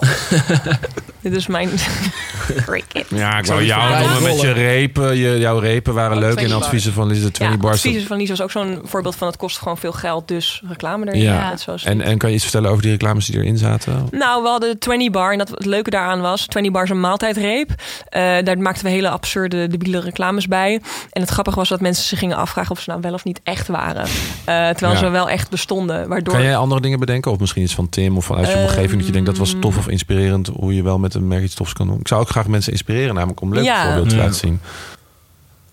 [1.22, 1.70] Dit is mijn
[2.66, 3.06] cricket.
[3.08, 5.16] Ja, ik zou wou jou noemen met je repen.
[5.16, 6.62] Je, jouw repen waren leuk in 20 bar.
[6.66, 7.76] adviezen van Lisa 20 Ja, bars.
[7.76, 11.06] adviezen van Lies was ook zo'n voorbeeld van het kost gewoon veel geld, dus reclame
[11.06, 11.20] erin.
[11.20, 11.48] Ja.
[11.50, 14.08] Net zoals En, en kan je iets vertellen over die reclames die erin zaten?
[14.10, 17.00] Nou, we hadden 20 bar en dat, het leuke daaraan was, 20 bar is een
[17.00, 17.70] maaltijdreep.
[18.08, 20.80] Eh, daar maakten we hele absurde, debiele reclames bij.
[21.10, 23.40] En het grappige was dat mensen zich gingen afvragen of ze nou wel of niet
[23.42, 24.04] echt waren.
[24.04, 24.98] Eh, terwijl Ja.
[24.98, 26.08] ze wel echt bestonden.
[26.08, 27.30] Waardoor Kan jij andere dingen bedenken?
[27.30, 29.76] Of misschien iets van Tim of vanuit je omgeving dat je denkt dat was tof
[29.78, 31.98] of inspirerend hoe je wel met een merk iets tofs kan doen?
[32.00, 33.82] Ik zou ook graag mensen inspireren, namelijk om leuke Ja.
[33.84, 34.22] voorbeelden te Ja.
[34.22, 34.60] laten zien.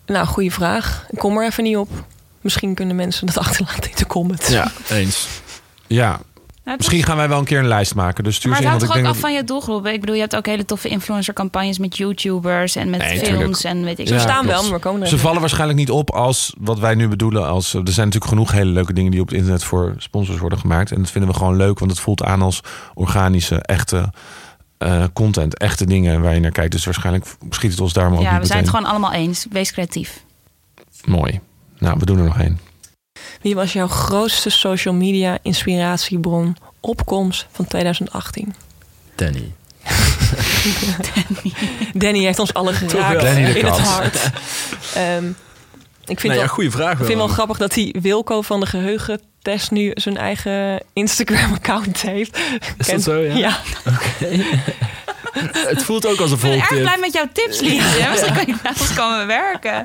[0.06, 1.06] Nou, goede vraag.
[1.10, 1.88] Ik kom er even niet op.
[2.40, 4.48] Misschien kunnen mensen dat achterlaten in de comments.
[4.48, 5.26] Ja, eens.
[5.86, 6.20] Ja,
[6.64, 8.24] Nou, misschien gaan wij wel een keer een lijst maken.
[8.24, 9.30] Dus stuur Maar ze het hangt want toch ook af dat...
[9.30, 9.86] van je doelgroep.
[9.86, 13.62] Ik bedoel, je hebt ook hele toffe influencercampagnes met YouTubers en met Nee, films tuurlijk.
[13.78, 15.90] en weet ik Ze Ja, staan wel, maar we komen er Ze vallen waarschijnlijk niet
[15.90, 17.46] op als wat wij nu bedoelen.
[17.48, 20.58] Als, er zijn natuurlijk genoeg hele leuke dingen die op het internet voor sponsors worden
[20.58, 20.90] gemaakt.
[20.92, 22.60] En dat vinden we gewoon leuk, want het voelt aan als
[22.94, 24.10] organische, echte
[24.78, 26.72] eh, content, echte dingen waar je naar kijkt.
[26.72, 29.12] Dus waarschijnlijk schiet het ons daar maar ook Ja, niet we zijn het gewoon allemaal
[29.12, 29.46] eens.
[29.50, 30.22] Wees creatief.
[31.04, 31.40] Mooi.
[31.78, 32.60] Nou, we doen er nog één.
[33.42, 38.54] Wie was jouw grootste social media inspiratiebron opkomst van 2018?
[39.14, 39.52] Danny.
[41.92, 44.18] Danny heeft ons alle geraakt Danny de in het hart.
[44.94, 45.24] Ehm,
[46.10, 47.06] ik vind, Nou ja, wel, goede vraag ik wel.
[47.06, 52.38] vind wel grappig dat die Wilco van de geheugentest nu zijn eigen Instagram-account heeft.
[52.78, 53.36] Is dat zo, ja?
[53.36, 53.58] ja.
[55.68, 57.82] Het voelt ook als een Ik ben erg blij met jouw tips, Lies.
[58.10, 59.84] Misschien kan ons komen werken.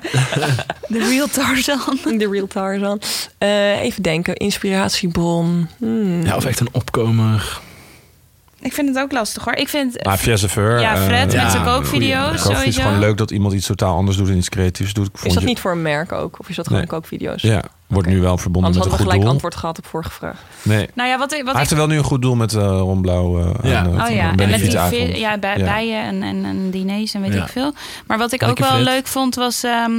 [0.88, 2.00] De real Tarzan.
[2.18, 3.02] De Real Tarzan.
[3.38, 5.70] Eh, even denken, inspiratiebron.
[5.78, 6.26] Hmm.
[6.26, 7.60] Ja, of echt een opkomer.
[8.64, 9.54] Ik vind het ook lastig hoor.
[9.54, 10.04] Ik vind...
[10.06, 10.80] Maar Ver.
[10.80, 12.82] Ja, eh, Fred met ja, zijn kookvideo's Ik hoop, het is sowieso.
[12.82, 15.06] gewoon leuk dat iemand iets totaal anders doet en iets creatiefs doet.
[15.08, 16.40] Ik vond Is dat je- niet voor een merk ook?
[16.40, 16.90] Of is dat gewoon Nee.
[16.90, 17.42] kookvideo's?
[17.42, 19.30] Ja, wordt nu wel verbonden Anders met een hadden we goed gelijk doel.
[19.32, 20.40] antwoord gehad op vorige vraag.
[20.62, 20.90] Nee.
[20.94, 22.54] Nou ja, wat, ik- wat Hij ik heeft er wel nu een goed doel met
[22.54, 23.40] uh, Ron Blauw.
[23.40, 23.84] eh, Ja.
[23.86, 24.72] eh, Oh ja, en met die
[25.20, 25.64] ja, bij, Ja.
[25.66, 27.44] bijen en, en, en diners en weet Ja.
[27.44, 27.74] ik veel.
[28.08, 29.92] Maar wat ik ook wel leuk vond was ehm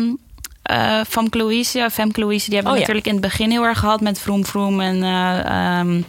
[0.63, 1.79] eh Famke Louise.
[1.79, 2.93] Ja, Femke Louise, die hebben we Oh ja.
[2.93, 6.01] natuurlijk in het begin heel erg gehad met Vroom Vroom en eh, ehm,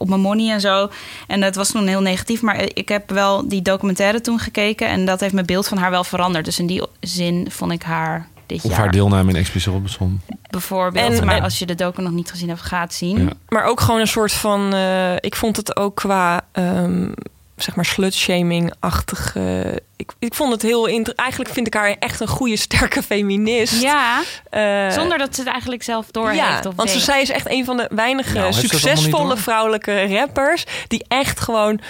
[0.00, 0.90] op mijn money en zo.
[1.26, 2.42] En dat was toen heel negatief.
[2.42, 5.90] Maar ik heb wel die documentaire toen gekeken en dat heeft mijn beeld van haar
[5.90, 6.44] wel veranderd.
[6.44, 10.20] Dus in die zin vond ik haar dit Of jaar haar deelname in Expeditie Robinson.
[10.50, 11.18] bijvoorbeeld.
[11.18, 13.24] En- maar en- als je de docu nog niet gezien hebt, gaat zien.
[13.24, 13.30] Ja.
[13.48, 14.74] Maar ook gewoon een soort van...
[14.74, 16.40] eh, ik vond het ook qua...
[16.52, 17.08] ehm,
[17.62, 19.36] zeg maar slut-shaming-achtig.
[19.36, 20.86] eh, ik, ik vond het heel...
[20.86, 23.82] inter- Eigenlijk vind ik haar echt een goede, sterke feminist.
[23.82, 26.66] Ja, Eh, zonder dat ze het eigenlijk zelf door ja, heeft.
[26.66, 27.04] Of want ze, weet.
[27.04, 30.64] zij is echt een van de weinige Nou, succesvolle vrouwelijke rappers...
[30.88, 31.80] die echt gewoon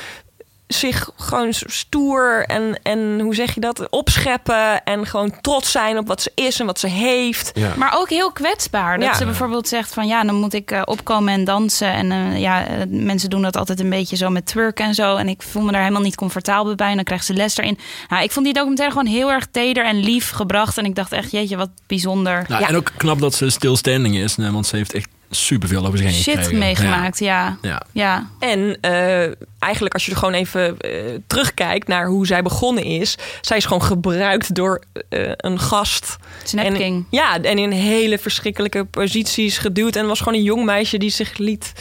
[0.72, 4.84] zich gewoon stoer en, en hoe zeg je dat, opscheppen...
[4.84, 7.50] en gewoon trots zijn op wat ze is en wat ze heeft.
[7.54, 7.72] Ja.
[7.76, 8.98] Maar ook heel kwetsbaar.
[8.98, 9.14] Dat Ja.
[9.14, 11.92] ze bijvoorbeeld zegt van ja, dan moet ik eh, opkomen en dansen.
[11.92, 15.16] En eh, ja, eh, mensen doen dat altijd een beetje zo met twerk en zo.
[15.16, 16.88] En ik voel me daar helemaal niet comfortabel bij.
[16.88, 17.78] En dan krijgt ze les erin.
[18.08, 20.78] Nou, ik vond die documentaire gewoon heel erg teder en lief gebracht.
[20.78, 22.44] En ik dacht echt, jeetje, wat bijzonder.
[22.48, 22.68] Nou, Ja.
[22.68, 24.36] En ook knap dat ze stilstanding is.
[24.36, 26.58] nee, Want ze heeft echt superveel over zich heen Shit gekregen.
[26.58, 27.58] meegemaakt, ja.
[27.62, 27.68] Ja.
[27.70, 27.82] ja.
[27.92, 28.30] ja.
[28.38, 30.92] En eh, eigenlijk als je er gewoon even eh,
[31.26, 33.16] terugkijkt naar hoe zij begonnen is...
[33.40, 36.16] zij is gewoon gebruikt door eh, een gast...
[36.56, 37.06] En.
[37.10, 39.96] Ja, en in hele verschrikkelijke posities geduwd.
[39.96, 41.72] En was gewoon een jong meisje die zich liet...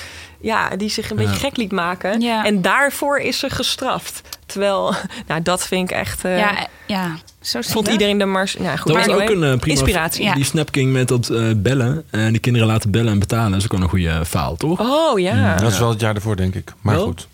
[0.41, 2.21] Ja, die zich een beetje gek liet maken.
[2.21, 2.45] Ja.
[2.45, 4.21] En daarvoor is ze gestraft.
[4.45, 4.93] Terwijl,
[5.27, 6.25] nou, dat vind ik echt...
[6.25, 8.55] eh, ja, ja, zo vond iedereen de mars...
[8.59, 9.27] Ja, goed, Dat was anyway.
[9.27, 10.23] ook een eh, prima Inspiratie.
[10.23, 10.33] Ja.
[10.33, 12.03] Die Snap King met dat eh, bellen.
[12.09, 13.49] En die kinderen laten bellen en betalen.
[13.51, 14.79] Dat is ook wel een goede faal, toch?
[14.79, 15.55] Oh ja.
[15.57, 16.73] Dat is wel het jaar ervoor, denk ik.
[16.81, 17.05] Maar Wel?
[17.05, 17.27] goed.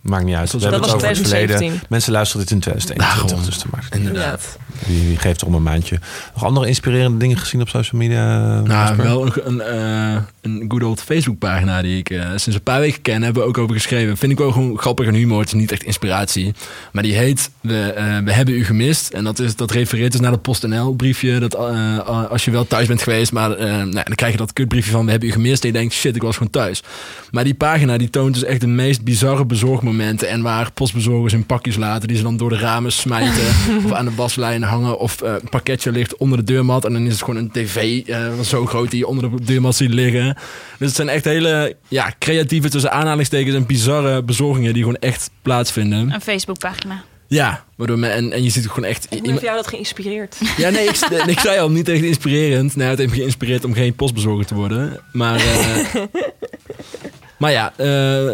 [0.00, 0.50] Maakt niet uit.
[0.50, 1.58] Dat We was- hebben dat het was over het 2017.
[1.68, 1.86] verleden.
[1.88, 3.28] Mensen luisteren dit in 2021.
[3.30, 3.46] Daarom.
[3.46, 4.58] Dus dat maakt Inderdaad.
[4.86, 5.98] wie, wie geeft er om een maandje.
[6.34, 8.60] Nog andere inspirerende dingen gezien op social media?
[8.60, 12.80] Nou, wel een, een, eh, een good old Facebook-pagina die ik eh, sinds een paar
[12.80, 13.22] weken ken.
[13.22, 14.16] Hebben we ook over geschreven.
[14.16, 15.38] Vind ik wel gewoon grappig en humor.
[15.40, 16.54] Het is niet echt inspiratie.
[16.92, 19.08] Maar die heet We, eh, we hebben u gemist.
[19.08, 21.38] En dat, is, dat refereert dus naar dat PostNL-briefje.
[21.38, 21.98] Dat eh,
[22.30, 25.04] als je wel thuis bent geweest, maar eh, nou, dan krijg je dat kutbriefje van
[25.04, 25.62] We hebben u gemist.
[25.62, 26.82] En je denkt, shit, ik was gewoon thuis.
[27.30, 29.44] Maar die pagina die toont dus echt de meest bizarre
[29.88, 30.28] bezorgmomenten.
[30.28, 32.08] En waar postbezorgers hun pakjes laten.
[32.08, 33.46] Die ze dan door de ramen smijten.
[33.84, 34.98] of aan de waslijn hangen.
[34.98, 36.84] Of eh, een pakketje ligt onder de deurmat.
[36.84, 39.74] En dan is het gewoon een tv eh, zo groot die je onder de deurmat
[39.74, 40.34] ziet liggen.
[40.78, 45.30] Dus het zijn echt hele ja, creatieve tussen aanhalingstekens en bizarre bezorgingen die gewoon echt
[45.42, 46.10] plaatsvinden.
[46.10, 47.04] Een Facebookpagina.
[47.26, 49.02] Ja, waardoor men, en, en je ziet het gewoon echt.
[49.04, 50.36] Hoe heeft iemand- jou dat geïnspireerd?
[50.56, 52.76] ja, nee, ik, nee, ik zei al niet echt inspirerend.
[52.76, 55.00] Nee, het heeft me geïnspireerd om geen postbezorger te worden.
[55.12, 55.94] Maar, eh,
[57.38, 58.30] maar ja, eh,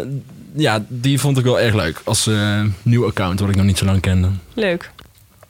[0.55, 2.01] ja, die vond ik wel erg leuk.
[2.03, 4.29] Als eh, nieuw account, wat ik nog niet zo lang kende.
[4.53, 4.91] Leuk.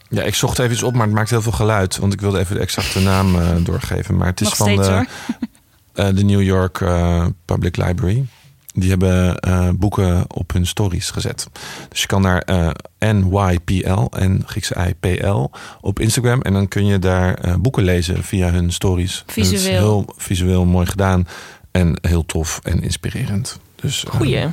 [0.09, 1.97] Ja, ik zocht even iets op, maar het maakt heel veel geluid.
[1.97, 4.17] Want ik wilde even de exacte naam eh, doorgeven.
[4.17, 5.05] Maar het is Nog van steeds de, hoor.
[6.05, 8.25] eh, de New York eh, Public Library.
[8.73, 11.47] Die hebben eh, boeken op hun stories gezet.
[11.89, 12.69] Dus je kan naar eh,
[13.13, 15.45] NYPL, en Griekse IPL,
[15.81, 16.41] op Instagram.
[16.41, 19.23] En dan kun je daar eh, boeken lezen via hun stories.
[19.27, 19.77] Visueel.
[19.79, 21.27] heel visueel mooi gedaan.
[21.71, 23.59] En heel tof en inspirerend.
[23.85, 24.47] Dus eh, Goeie.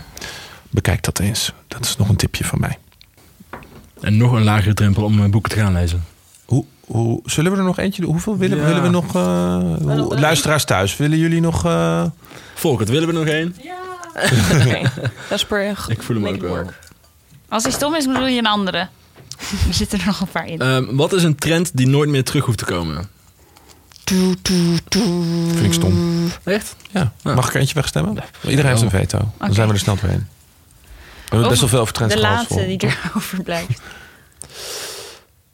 [0.70, 1.52] bekijk dat eens.
[1.68, 2.78] Dat is nog een tipje van mij.
[4.00, 6.04] En nog een lagere drempel om eh, boeken te gaan lezen.
[6.44, 8.10] Hoe, hoe, zullen we er nog eentje doen?
[8.10, 8.64] Hoeveel willen, Ja.
[8.64, 9.14] willen we nog?
[9.16, 9.56] eh,
[9.96, 11.64] hoe- luisteraars thuis, willen jullie nog?
[11.64, 12.04] eh,
[12.54, 13.56] Volkert, willen we er nog één?
[14.60, 14.80] Oké.
[15.28, 15.84] Dat is per...
[15.88, 16.70] Ik voel hem ook wel.
[17.48, 18.78] Als hij stom is, bedoel je een andere.
[19.68, 20.60] Er zitten er nog een paar in.
[20.60, 23.08] Ehm, wat is een trend die nooit meer terug hoeft te komen?
[24.12, 26.30] Vind ik stom.
[26.44, 26.76] Echt?
[26.90, 27.12] Ja.
[27.22, 27.34] Ja.
[27.34, 28.18] Mag ik er eentje wegstemmen?
[28.46, 29.32] Iedereen heeft een veto.
[29.38, 30.26] Dan zijn we er snel doorheen.
[31.24, 33.80] We hebben best wel veel over trends de laatste die erover blijft.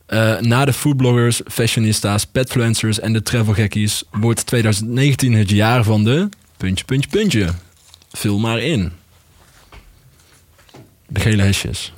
[0.08, 6.28] Eh, na de foodbloggers, fashionistas, petfluencers en de travelgekkies wordt 2019 het jaar van de
[6.56, 7.48] puntje, puntje, puntje.
[8.12, 8.92] Vul maar in.
[11.06, 11.92] De gele hesjes.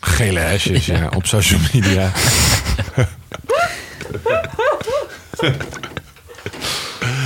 [0.00, 2.12] Gele hesjes, ja, op social media.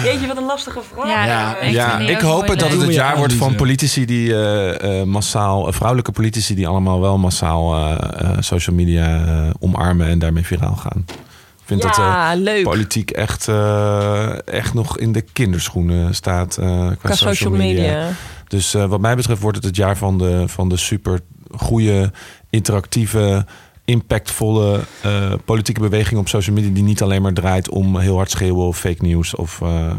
[0.04, 1.06] Jeetje, wat een lastige vraag.
[1.06, 5.06] Ja, Ja, ik hoop het dat het het jaar wordt van politici die eh, eh,
[5.06, 7.90] massaal, eh, vrouwelijke politici die allemaal wel massaal eh,
[8.20, 9.24] eh, social media
[9.60, 11.04] omarmen en daarmee viraal gaan.
[11.08, 12.62] Ik vind dat eh, leuk.
[12.62, 18.08] politiek echt, eh, echt nog in de kinderschoenen staat eh, qua, Qua social media.
[18.48, 21.20] Dus eh, wat mij betreft wordt het het jaar van de, van de super
[21.56, 22.12] goede,
[22.50, 23.46] interactieve,
[23.88, 26.70] impactvolle eh, politieke beweging op social media.
[26.72, 29.94] Die niet alleen maar draait om heel hard schreeuwen of fake news of eh, eh,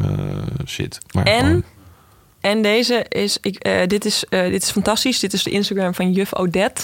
[0.66, 0.98] shit.
[1.12, 1.64] Maar En, gewoon-
[2.42, 5.20] en deze is, ik, eh, dit is, eh, dit is fantastisch.
[5.20, 6.82] Dit is de Instagram van juf Odette.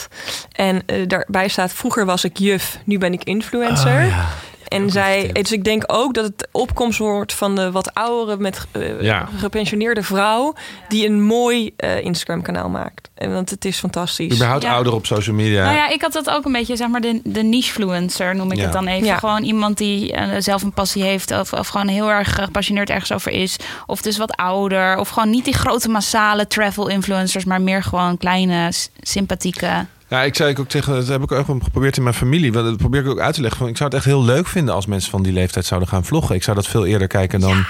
[0.51, 4.01] En daarbij staat, vroeger was ik juf, nu ben ik influencer.
[4.03, 4.27] Oh, ja.
[4.75, 8.65] En zij, dus ik denk ook dat het opkomst wordt van de wat oudere, met
[8.71, 9.27] eh, Ja.
[9.37, 10.53] gepensioneerde vrouw.
[10.87, 13.09] die een mooi eh, Instagram-kanaal maakt.
[13.15, 14.33] En want het is fantastisch.
[14.33, 14.73] überhaupt Ja.
[14.73, 15.63] ouder op social media.
[15.63, 18.57] Nou ja, ik had dat ook een beetje, zeg maar, de, de nichefluencer noem ik
[18.57, 18.63] Ja.
[18.63, 19.05] het dan even.
[19.07, 19.17] Ja.
[19.17, 23.11] Gewoon iemand die eh, zelf een passie heeft of, of gewoon heel erg gepassioneerd ergens
[23.11, 23.55] over is.
[23.85, 24.97] Of dus wat ouder.
[24.97, 28.71] Of gewoon niet die grote massale travel influencers, maar meer gewoon kleine,
[29.01, 29.85] sympathieke.
[30.07, 32.53] Ja, ik zei ook tegen, dat heb ik ook geprobeerd in mijn familie.
[32.53, 33.59] want Dat probeer ik ook uit te leggen.
[33.59, 36.05] Van, ik zou het echt heel leuk vinden als mensen van die leeftijd zouden gaan
[36.05, 36.35] vloggen.
[36.35, 37.65] Ik zou dat veel eerder kijken dan.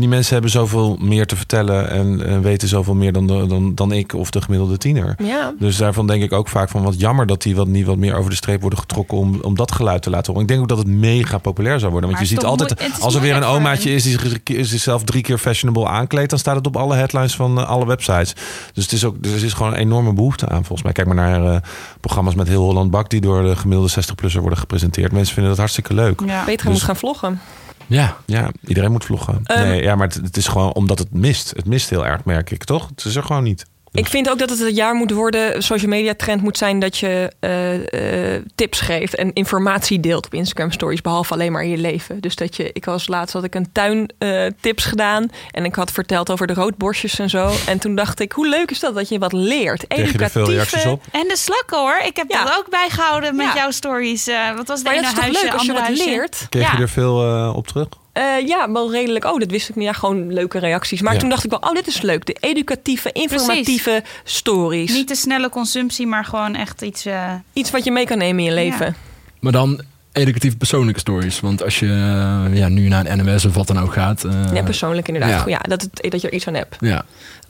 [0.00, 3.74] Die mensen hebben zoveel meer te vertellen en, en weten zoveel meer dan, de- dan,
[3.74, 5.14] dan ik of de gemiddelde tiener.
[5.22, 5.52] Ja.
[5.58, 8.14] Dus daarvan denk ik ook vaak van wat jammer dat die wat, niet wat meer
[8.16, 10.42] over de streep worden getrokken om, om dat geluid te laten horen.
[10.42, 12.10] Ik denk ook dat het mega populair zou worden.
[12.10, 15.04] Want Maar je ziet altijd, als er weer een omaatje is die zich- die zichzelf
[15.04, 18.32] drie keer fashionable aankleedt, dan staat het op alle headlines van eh, alle websites.
[18.72, 20.92] Dus het is ook, dus er is gewoon een enorme behoefte aan volgens mij.
[20.92, 21.60] Kijk maar naar eh,
[22.00, 25.12] programma's met heel Holland Bak die door de gemiddelde 60-plusser worden gepresenteerd.
[25.12, 26.20] Mensen vinden dat hartstikke leuk.
[26.26, 26.42] Ja.
[26.44, 27.40] Petra Dus- moet gaan vloggen.
[27.86, 28.16] Ja.
[28.24, 29.40] Ja, iedereen moet vloggen.
[29.44, 31.52] Ehm, nee, ja, maar het, het is gewoon omdat het mist.
[31.56, 32.88] Het mist heel erg, merk ik, toch?
[32.88, 33.66] Het is er gewoon niet.
[33.92, 36.98] Ik vind ook dat het het jaar moet worden, social media trend moet zijn dat
[36.98, 41.70] je eh, eh, tips geeft en informatie deelt op Instagram stories, behalve alleen maar in
[41.70, 42.20] je leven.
[42.20, 45.74] Dus dat je, ik was laatst had ik een tuin eh, tips gedaan en ik
[45.74, 47.50] had verteld over de roodborstjes en zo.
[47.66, 49.84] En toen dacht ik, hoe leuk is dat dat je wat leert?
[49.88, 51.02] Er op?
[51.12, 52.00] En de slakken hoor.
[52.04, 52.44] Ik heb Ja.
[52.44, 53.54] dat ook bijgehouden met Ja.
[53.54, 54.26] jouw stories.
[54.26, 56.04] Eh, wat was de Maar ene dat is toch huisje, leuk als je wat huisje?
[56.04, 56.46] leert?
[56.48, 57.86] Kreeg je er veel op terug?
[58.16, 59.24] Eh, ja, wel redelijk.
[59.24, 59.84] Oh, dat wist ik niet.
[59.86, 61.00] Ja, gewoon leuke reacties.
[61.00, 61.18] Maar Ja.
[61.18, 62.26] toen dacht ik wel, oh, dit is leuk.
[62.26, 64.92] De educatieve, informatieve stories.
[64.92, 67.04] Niet te snelle consumptie, maar gewoon echt iets.
[67.06, 68.96] eh, Iets wat je mee kan nemen in je leven.
[69.40, 69.80] Maar dan
[70.12, 71.40] educatief persoonlijke stories.
[71.40, 74.24] Want als je eh, ja, nu naar een NMS of wat dan ook gaat.
[74.24, 75.40] eh, Ja, persoonlijk inderdaad.
[75.40, 75.44] ja.
[75.48, 75.58] Ja.
[75.58, 76.76] dat, het, dat je er iets aan hebt.
[76.80, 77.04] Ja,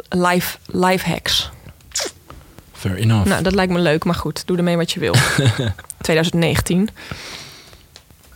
[0.09, 1.51] Life, life hacks.
[2.73, 3.29] fair enough.
[3.29, 5.15] Nou, dat lijkt me leuk, maar goed, doe ermee wat je wil.
[6.01, 6.89] 2019.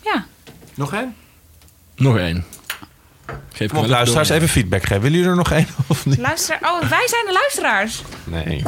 [0.05, 0.27] ja.
[0.75, 1.15] Nog één?
[2.01, 2.45] Nog één.
[3.53, 5.01] Geef op, luisteraars, even feedback geven.
[5.03, 6.19] Willen jullie er nog één of niet?
[6.19, 6.59] Luister.
[6.63, 8.03] Oh, wij zijn de luisteraars.
[8.25, 8.63] Nee.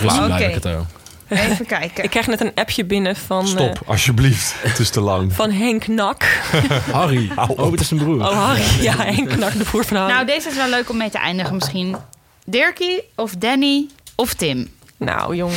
[0.00, 0.26] Rustig Oké.
[0.26, 0.86] blijven, Kato.
[1.28, 2.04] Even kijken.
[2.04, 4.54] Ik krijg net een appje binnen van, Stop, eh, alsjeblieft.
[4.58, 5.32] Het is te lang.
[5.32, 6.22] van Henk Nak.
[6.92, 7.30] Harry.
[7.36, 8.20] Oh, het is zijn broer.
[8.20, 8.62] Oh, Harry.
[8.82, 10.12] Ja, Henk Nak, de broer van Harry.
[10.12, 11.96] Nou, deze is wel leuk om mee te eindigen misschien.
[12.44, 14.68] Dirkie of Danny of Tim?
[14.96, 15.56] Nou, jongen.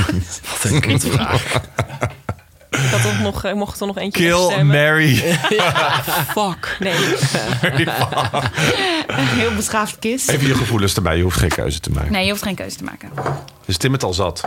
[0.62, 1.60] Wat een kutvraag.
[2.70, 4.66] Ik, had toch nog, ik mocht er nog eentje Kill stemmen.
[4.66, 5.14] Mary.
[6.28, 6.76] Fuck.
[6.80, 6.94] Nee.
[9.06, 10.28] Een heel beschaafd kist.
[10.28, 11.16] Even je gevoelens erbij.
[11.16, 12.12] Je hoeft geen keuze te maken.
[12.12, 13.10] Nee, je hoeft geen keuze te maken.
[13.64, 14.40] Dus Tim het al zat.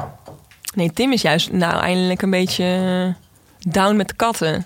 [0.75, 2.63] nee, Tim is juist nou eindelijk een beetje
[3.59, 4.65] eh, down met de katten.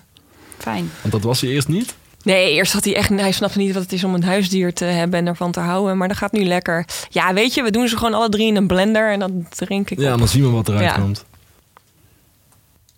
[0.57, 0.91] Fijn.
[1.01, 1.95] Want dat was hij eerst niet.
[2.23, 3.09] Nee, eerst had hij echt...
[3.09, 5.97] Hij snapte niet wat het is om een huisdier te hebben en ervan te houden.
[5.97, 6.85] Maar dat gaat nu lekker.
[7.09, 9.89] Ja, weet je, we doen ze gewoon alle drie in een blender en dan drink
[9.89, 10.19] ik Ja, op.
[10.19, 10.91] dan zien we wat eruit Ja.
[10.91, 11.25] komt.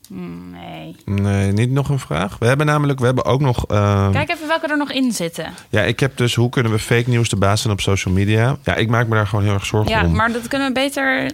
[0.09, 0.95] Nee.
[1.05, 2.37] Nee, niet nog een vraag.
[2.39, 3.65] We hebben namelijk, we hebben ook nog.
[3.67, 5.53] eh, Kijk even welke er nog in zitten.
[5.69, 8.57] Ja, ik heb dus hoe kunnen we fake news de baas zijn op social media?
[8.63, 10.15] Ja, ik maak me daar gewoon heel erg zorgen Ja, om.
[10.15, 11.31] maar dat kunnen we beter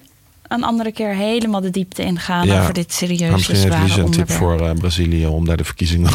[0.48, 2.62] een andere keer helemaal de diepte ingaan Ja.
[2.62, 5.64] over dit serieuze, misschien heeft zware Lise een tip voor eh, Brazilië om daar de
[5.64, 6.12] verkiezingen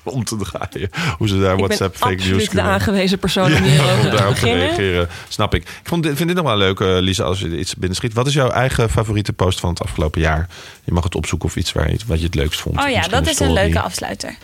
[0.16, 0.90] om te draaien.
[1.18, 2.72] Hoe ze daar Ik WhatsApp ben fake news absoluut de kunnen.
[2.72, 4.66] aangewezen persoon om hierover te daarop te beginnen.
[4.66, 5.08] reageren.
[5.28, 5.62] Snap ik.
[5.62, 8.12] Ik vond, dit- vind dit nog wel leuk, eh, Lisa, als je iets binnenschiet.
[8.12, 10.48] Wat is jouw eigen favoriete post van het afgelopen jaar?
[10.84, 12.76] Je mag het opzoeken of iets waar je, wat je het leukst vond.
[12.78, 14.34] Oh ja, Misschien dat is een leuke afsluiter.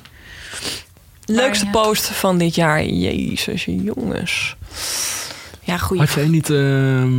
[1.25, 1.71] Leukste ja.
[1.71, 2.85] post van dit jaar.
[2.85, 4.57] Jezus, jongens.
[5.63, 6.03] Ja, goeie.
[6.03, 7.13] Had jij niet, ehm,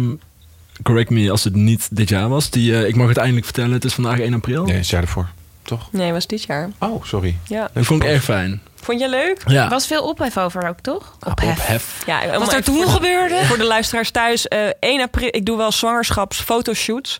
[0.83, 3.71] correct me als het niet dit jaar was, die, eh, ik mag het eindelijk vertellen,
[3.71, 4.65] het is vandaag 1 april.
[4.65, 5.27] Nee, is jaar ervoor.
[5.67, 5.87] Toch?
[5.91, 6.69] Nee, was dit jaar.
[6.79, 7.37] Oh, sorry.
[7.47, 7.69] Ja.
[7.73, 8.61] Dat vond ik erg fijn.
[8.81, 9.41] Vond je leuk?
[9.47, 9.63] Ja.
[9.63, 11.15] Er was veel ophef over ook, toch?
[11.19, 11.49] Ah, Ophef.
[11.59, 12.03] ophef.
[12.05, 13.35] Ja, Wat er toen voor gebeurde?
[13.45, 17.17] Voor de luisteraars thuis, eh 1 april, ik doe wel zwangerschapsfotoshoots.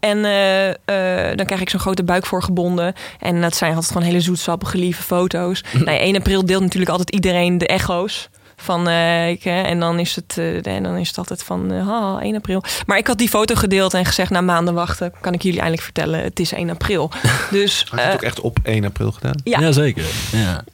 [0.00, 2.94] En eh, eh, dan krijg ik zo'n grote buik voor gebonden.
[3.20, 5.64] En dat zijn altijd gewoon hele zoetsappige, lieve foto's.
[5.84, 8.28] nou, 1 april deelt natuurlijk altijd iedereen de echo's.
[8.60, 11.72] Van, eh, ik, hè, en, dan is het, eh, en dan is het altijd van
[11.72, 12.62] eh, ah, 1 april.
[12.86, 14.30] Maar ik had die foto gedeeld en gezegd...
[14.30, 16.22] na maanden wachten kan ik jullie eindelijk vertellen...
[16.22, 17.10] het is 1 april.
[17.50, 19.40] Dus Had je het eh, ook echt op 1 april gedaan?
[19.44, 19.60] Ja.
[19.60, 20.04] Jazeker.
[20.32, 20.64] Ja.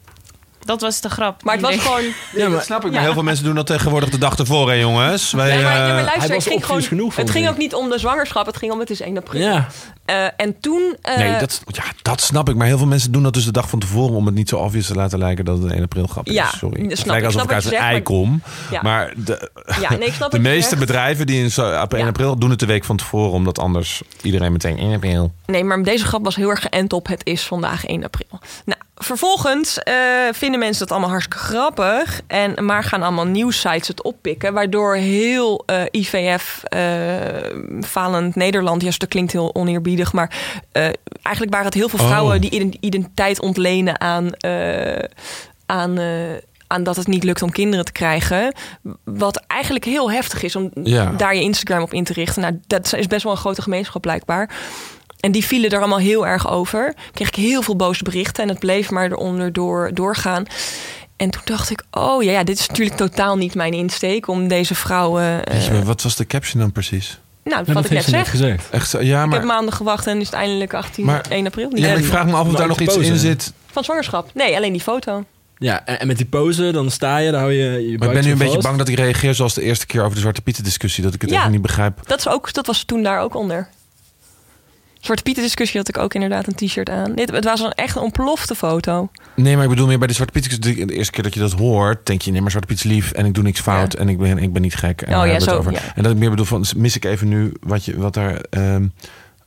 [0.65, 1.43] Dat was de grap.
[1.43, 2.03] maar het was gewoon...
[2.33, 2.93] Ja, maar snap ik.
[2.93, 5.33] Maar heel veel mensen doen dat tegenwoordig de dag ervoor, hè, jongens.
[5.33, 7.49] Wij, Nee, maar, ja, maar eh, luister, hij was het ging, gewoon, genoeg, het ging
[7.49, 8.47] ook niet om de zwangerschap.
[8.47, 9.41] Het ging om het is 1 april.
[9.41, 9.69] ja.
[10.05, 10.97] Eh, en toen...
[11.03, 12.55] eh, nee, dat, ja, dat snap ik.
[12.57, 14.15] Maar heel veel mensen doen dat dus de dag van tevoren...
[14.15, 16.35] om het niet zo obvious te laten lijken dat het een 1 april grap is.
[16.35, 16.81] Ja, Sorry.
[16.83, 18.43] dat Het snap lijkt alsof Ik ik snap uit een ei kom.
[18.71, 18.83] Ja.
[18.83, 19.51] Maar de,
[19.81, 20.81] Ja, nee, ik snap de meeste zegt.
[20.81, 22.09] bedrijven die in zo, op 1 Ja.
[22.09, 22.39] april...
[22.39, 23.33] doen het de week van tevoren...
[23.33, 25.33] omdat anders iedereen meteen 1 april...
[25.47, 28.41] Nee, maar deze grap was heel erg geënt op het is vandaag 1 april.
[28.65, 29.95] Nou, vervolgens eh,
[30.33, 32.21] vinden mensen dat allemaal hartstikke grappig.
[32.27, 34.53] En, maar gaan allemaal nieuwsites het oppikken.
[34.53, 36.63] Waardoor heel IVF,
[37.81, 38.83] falend Nederland...
[38.83, 39.93] Ja, dat klinkt heel oneerbiedig.
[40.13, 40.31] Maar
[40.73, 40.83] eh,
[41.23, 42.07] eigenlijk waren het heel veel Oh.
[42.07, 42.41] vrouwen...
[42.41, 44.33] die ident- identiteit ontlenen aan...
[44.33, 45.05] eh,
[45.67, 46.07] aan eh,
[46.67, 48.55] aan dat het niet lukt om kinderen te krijgen.
[49.05, 51.11] Wat eigenlijk heel heftig is om Ja.
[51.11, 52.43] daar je Instagram op in te richten.
[52.43, 54.51] Nou, dat is best wel een grote gemeenschap blijkbaar.
[55.21, 56.95] En die vielen er allemaal heel erg over.
[57.13, 60.45] Kreeg ik heel veel boze berichten en het bleef maar eronder door, doorgaan.
[61.17, 64.49] En toen dacht ik, oh ja, ja, dit is natuurlijk totaal niet mijn insteek om
[64.49, 65.41] deze vrouwen.
[65.45, 67.19] Weet je, maar wat was de caption dan precies?
[67.45, 68.31] Nou, Ja, wat dat ik net zeg.
[68.31, 68.71] gezegd.
[68.71, 71.71] Echt ja, Ik maar, heb maanden gewacht en is het eindelijk 18, Maar- 1 april.
[71.77, 73.53] ja, maar ik vraag me af of Maar daar nog iets in zit.
[73.67, 74.31] Van zwangerschap.
[74.35, 75.25] Nee, alleen die foto.
[75.59, 78.15] Ja, en, en met die pose, dan sta je, dan hou je je Maar ik
[78.15, 80.41] ben nu een beetje bang dat ik reageer zoals de eerste keer over de Zwarte
[80.43, 81.05] Pieten discussie.
[81.05, 81.39] Dat ik het Ja.
[81.39, 81.99] even niet begrijp.
[82.07, 83.69] Dat, is ook, dat was toen daar ook onder.
[85.05, 87.15] Zwarte Pieten discussie had ik ook inderdaad een t-shirt aan.
[87.15, 89.09] Dit, het was een echt een ontplofte foto.
[89.37, 90.45] Nee, maar ik bedoel meer bij de Zwarte Piet.
[90.45, 92.91] discussie, De eerste keer dat je dat hoort, denk je, nee, maar Zwarte Piet is
[92.91, 93.99] lief en ik doe niks fout Ja.
[93.99, 95.03] en ik ben, ik ben niet gek.
[95.03, 95.73] En Oh, ja, zo, het over.
[95.73, 95.79] ja.
[95.95, 98.37] En dat ik meer bedoel van, mis ik even nu wat, je, wat daar...
[98.51, 98.87] ehm,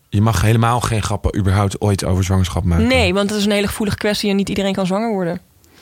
[0.10, 2.88] je mag helemaal geen grappen überhaupt ooit over zwangerschap maken.
[2.88, 5.40] Nee, want het is een hele gevoelige kwestie en niet iedereen kan zwanger worden.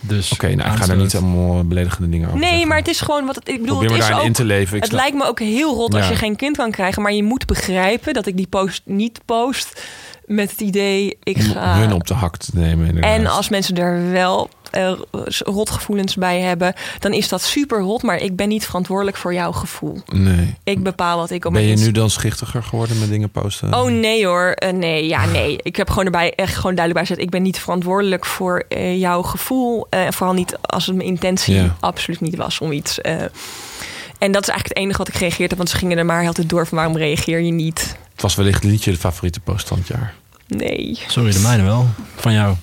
[0.08, 2.68] Dus Oké, nou, ik ga daar niet allemaal beledigende dingen over Nee, zeggen.
[2.68, 3.78] maar het is gewoon wat het, ik bedoel.
[3.78, 4.76] Probeer het is ook, in te leven.
[4.76, 6.10] Ik het snap- lijkt me ook heel rot als Ja.
[6.10, 9.82] je geen kind kan krijgen, maar je moet begrijpen dat ik die post niet post
[10.26, 11.78] met het idee ik ga.
[11.78, 12.86] hun op de hak te nemen.
[12.88, 13.12] inderdaad.
[13.20, 14.92] En als mensen er wel eh,
[15.40, 19.52] rotgevoelens bij hebben, dan is dat super rot, maar ik ben niet verantwoordelijk voor jouw
[19.52, 20.02] gevoel.
[20.14, 20.54] Nee.
[20.64, 23.74] Ik bepaal wat ik op Ben je nu dan schichtiger geworden met dingen posten?
[23.74, 25.58] Oh nee hoor, Eh, nee, ja nee.
[25.62, 27.24] Ik heb gewoon erbij echt gewoon duidelijk bij gezet.
[27.26, 29.88] Ik ben niet verantwoordelijk voor eh, jouw gevoel.
[29.90, 31.76] En vooral niet als het mijn intentie Ja.
[31.80, 33.02] absoluut niet was om iets.
[34.20, 35.58] en dat is eigenlijk het enige wat ik gereageerd heb.
[35.58, 37.96] Want ze gingen er maar altijd door van waarom reageer je niet?
[38.16, 40.14] Het was wellicht niet je favoriete post van het jaar.
[40.48, 41.00] Nee.
[41.08, 41.88] Sorry, de mijne wel.
[42.16, 42.56] Van jou.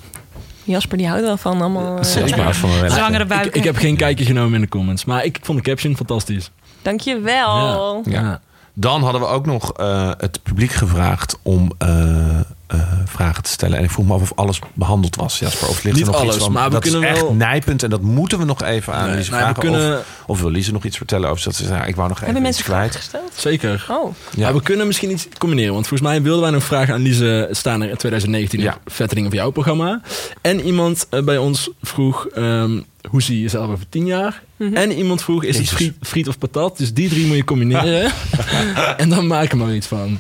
[0.65, 1.99] Jasper die houdt wel van allemaal.
[1.99, 2.91] eh, Zelfs maar van een.
[2.91, 3.55] Zwangere Ik, buiken.
[3.55, 5.05] ik heb geen kijkje genomen in de comments.
[5.05, 6.51] Maar ik vond de caption fantastisch.
[6.83, 8.03] Dankjewel.
[8.05, 8.41] Ja.
[8.75, 13.79] Dan hadden we ook nog eh, het publiek gevraagd om eh, eh, vragen te stellen.
[13.79, 15.39] En ik vroeg me af of alles behandeld was.
[15.39, 16.53] Jasper, of ligt Niet er nog alles, iets van?
[16.53, 19.07] maar we dat kunnen is echt wel- nijpend en dat moeten we nog even aan
[19.09, 19.73] Nee, Lise nou ja, we vragen.
[19.79, 22.21] kunnen- Of, of wil Lise nog iets vertellen over dat ze ja, ik wou nog
[22.21, 22.91] Hebben even mensen iets kwijt.
[22.91, 23.33] vragen gesteld?
[23.35, 23.87] Zeker.
[23.91, 24.43] Oh, Ja.
[24.45, 25.73] Maar we kunnen misschien iets combineren.
[25.73, 28.73] Want volgens mij wilden wij nog vragen aan Lise staan er in 2019 Ja.
[28.85, 30.01] op Vettering of jouw programma.
[30.41, 32.81] En iemand bij ons vroeg ehm,
[33.11, 34.43] hoe zie je jezelf over tien jaar?
[34.63, 34.77] Mhm.
[34.77, 36.79] En iemand vroeg is het friet, friet of patat?
[36.79, 38.13] Dus die drie moet je combineren.
[38.97, 40.19] en dan maken we er iets van.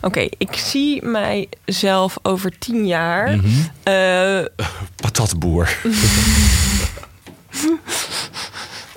[0.00, 0.28] oké.
[0.38, 3.36] Ik zie mijzelf over tien jaar.
[3.36, 3.46] Mhm.
[3.82, 4.40] eh,
[4.96, 5.76] Patatboer.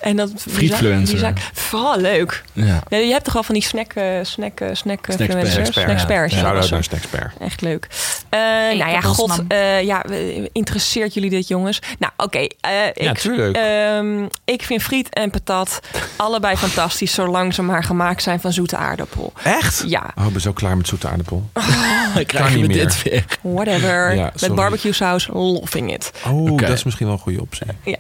[0.01, 1.05] en dat Frietfluencer.
[1.15, 2.43] die zaak- Vooral leuk.
[2.53, 2.81] Ja.
[2.89, 5.15] Ja, je hebt toch wel van die snack, eh, snack, eh, snack, eh?
[5.15, 6.41] Snackspert, ja.
[6.41, 7.33] Naar.
[7.39, 7.87] Echt leuk.
[8.29, 9.43] Eh, nou ja, god.
[9.47, 10.03] eh, ja,
[10.51, 11.79] interesseert jullie dit, jongens?
[11.99, 12.37] Nou, oké.
[12.37, 13.57] eh, Ja, ik, tuurlijk.
[13.57, 15.79] ehm, ik vind friet en patat
[16.15, 19.33] allebei fantastisch, zolang ze maar gemaakt zijn van zoete aardappel.
[19.43, 19.83] Echt?
[19.87, 21.49] Ja, Oh, ik ben zo klaar met zoete aardappel.
[22.15, 22.83] Dan krijgen niet we meer.
[22.87, 23.25] dit weer.
[23.41, 24.15] whatever.
[24.15, 26.11] Ja, Met barbecue saus, loving it.
[26.27, 27.67] Oh, dat is misschien wel een goede optie.
[27.83, 27.99] Ja.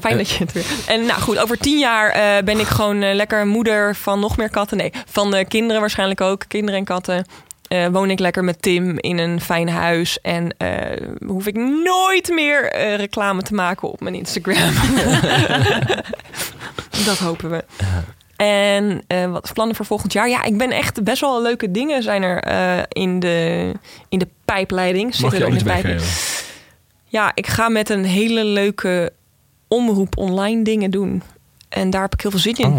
[0.00, 0.64] Fijn dat je het weer.
[0.86, 4.36] En nou goed, over tien jaar eh, ben ik gewoon eh, lekker moeder van nog
[4.36, 4.76] meer katten.
[4.76, 6.44] Nee, van eh, kinderen waarschijnlijk ook.
[6.48, 7.24] Kinderen en katten.
[7.68, 10.20] Eh, woon ik lekker met Tim in een fijn huis.
[10.20, 11.54] En eh, hoef ik
[11.84, 14.72] nooit meer eh, reclame te maken op mijn Instagram.
[17.06, 17.64] dat hopen we.
[18.36, 20.28] En eh, wat plannen voor volgend jaar?
[20.28, 23.72] Ja, ik ben echt best wel leuke dingen zijn er eh, in, de,
[24.08, 25.04] in de pijpleiding.
[25.04, 26.46] Mag Zitten je er ook in de pijp- weggeven.
[27.08, 29.12] ja, ik ga met een hele leuke
[29.74, 31.22] omroep online dingen doen.
[31.68, 32.66] En daar heb ik heel veel zin in.
[32.72, 32.78] Oh,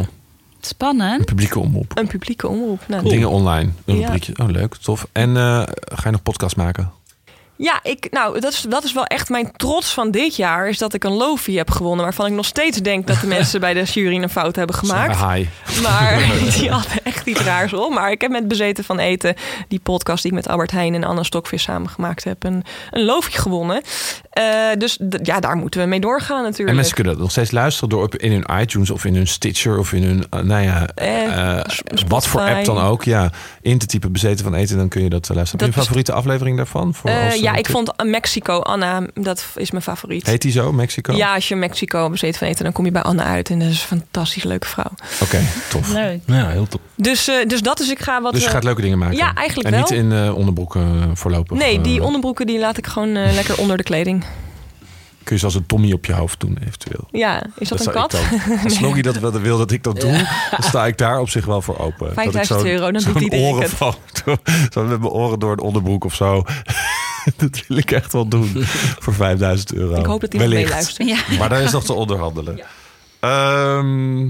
[0.62, 1.20] Spannend.
[1.20, 1.92] een publieke omroep.
[1.98, 2.82] Een publieke omroep.
[2.88, 3.70] Nou, Dingen online.
[3.86, 4.02] Een Ja.
[4.02, 4.34] rubriekje.
[4.44, 4.76] Oh, leuk.
[4.76, 5.08] Tof.
[5.12, 6.92] En eh, ga je nog podcast maken?
[7.58, 10.70] Ja, ik, nou, dat is, dat is wel echt mijn trots van dit jaar.
[10.70, 12.04] Is dat ik een Lofi heb gewonnen.
[12.04, 15.18] Waarvan ik nog steeds denk dat de mensen bij de jury een fout hebben gemaakt.
[15.34, 15.46] Hi.
[15.82, 16.18] Maar
[16.58, 17.94] die hadden echt iets raars op.
[17.94, 19.36] Maar ik heb met Bezeten van Eten,
[19.68, 23.04] die podcast die ik met Albert Heijn en Anne Stokvis samen gemaakt heb, een, een
[23.04, 23.82] loofje gewonnen.
[24.36, 24.44] Eh,
[24.78, 26.70] dus ja, daar moeten we mee doorgaan natuurlijk.
[26.70, 29.28] En mensen kunnen dat nog steeds luisteren door op, in hun iTunes of in hun
[29.28, 31.60] Stitcher of in hun, eh, nou ja, Eh,
[32.08, 33.32] wat voor app dan ook, ja,
[33.62, 35.50] in te typen bezeten van eten, dan kun je dat luisteren.
[35.52, 36.94] Heb je Dat een favoriete aflevering daarvan?
[36.94, 37.72] Voor als, ja, ik tip?
[37.72, 40.26] vond Mexico, Anna, dat is mijn favoriet.
[40.26, 41.14] Heet die zo, Mexico?
[41.14, 43.50] Ja, als je Mexico bezeten van eten, dan kom je bij Anna uit.
[43.50, 44.92] En dat is een fantastisch leuke vrouw.
[45.22, 45.40] Oké,
[45.70, 45.94] tof.
[45.94, 46.20] Leuk.
[46.26, 46.82] Ja, heel top.
[46.96, 48.34] Dus, eh, dus dat is, ik ga wat...
[48.34, 49.18] Dus je gaat leuke dingen maken?
[49.18, 49.82] Ja, eigenlijk En wel.
[49.82, 51.58] niet in eh, onderbroeken voorlopig?
[51.58, 54.25] Nee, die onderbroeken die laat ik gewoon lekker onder de kleding.
[55.26, 57.08] Kun je zoals een Tommy op je hoofd doen, eventueel?
[57.12, 58.12] Ja, is dat, een kat?
[58.12, 58.22] dan-
[58.64, 60.12] Als Sloggy dat wel wil dat ik dat doe,
[60.52, 62.00] dan sta ik daar op zich wel voor open.
[62.00, 63.70] Dat ik 5000 zo'n- euro, dan doet iedereen oren
[64.74, 66.44] Zo met mijn oren door een onderbroek of zo.
[67.38, 68.52] dat wil ik echt wel doen
[69.00, 70.00] voor 5000 euro.
[70.00, 71.08] Ik hoop dat iemand meeluistert.
[71.08, 71.18] Ja.
[71.40, 72.60] Maar daar is nog te onderhandelen.
[73.20, 74.28] Ehm,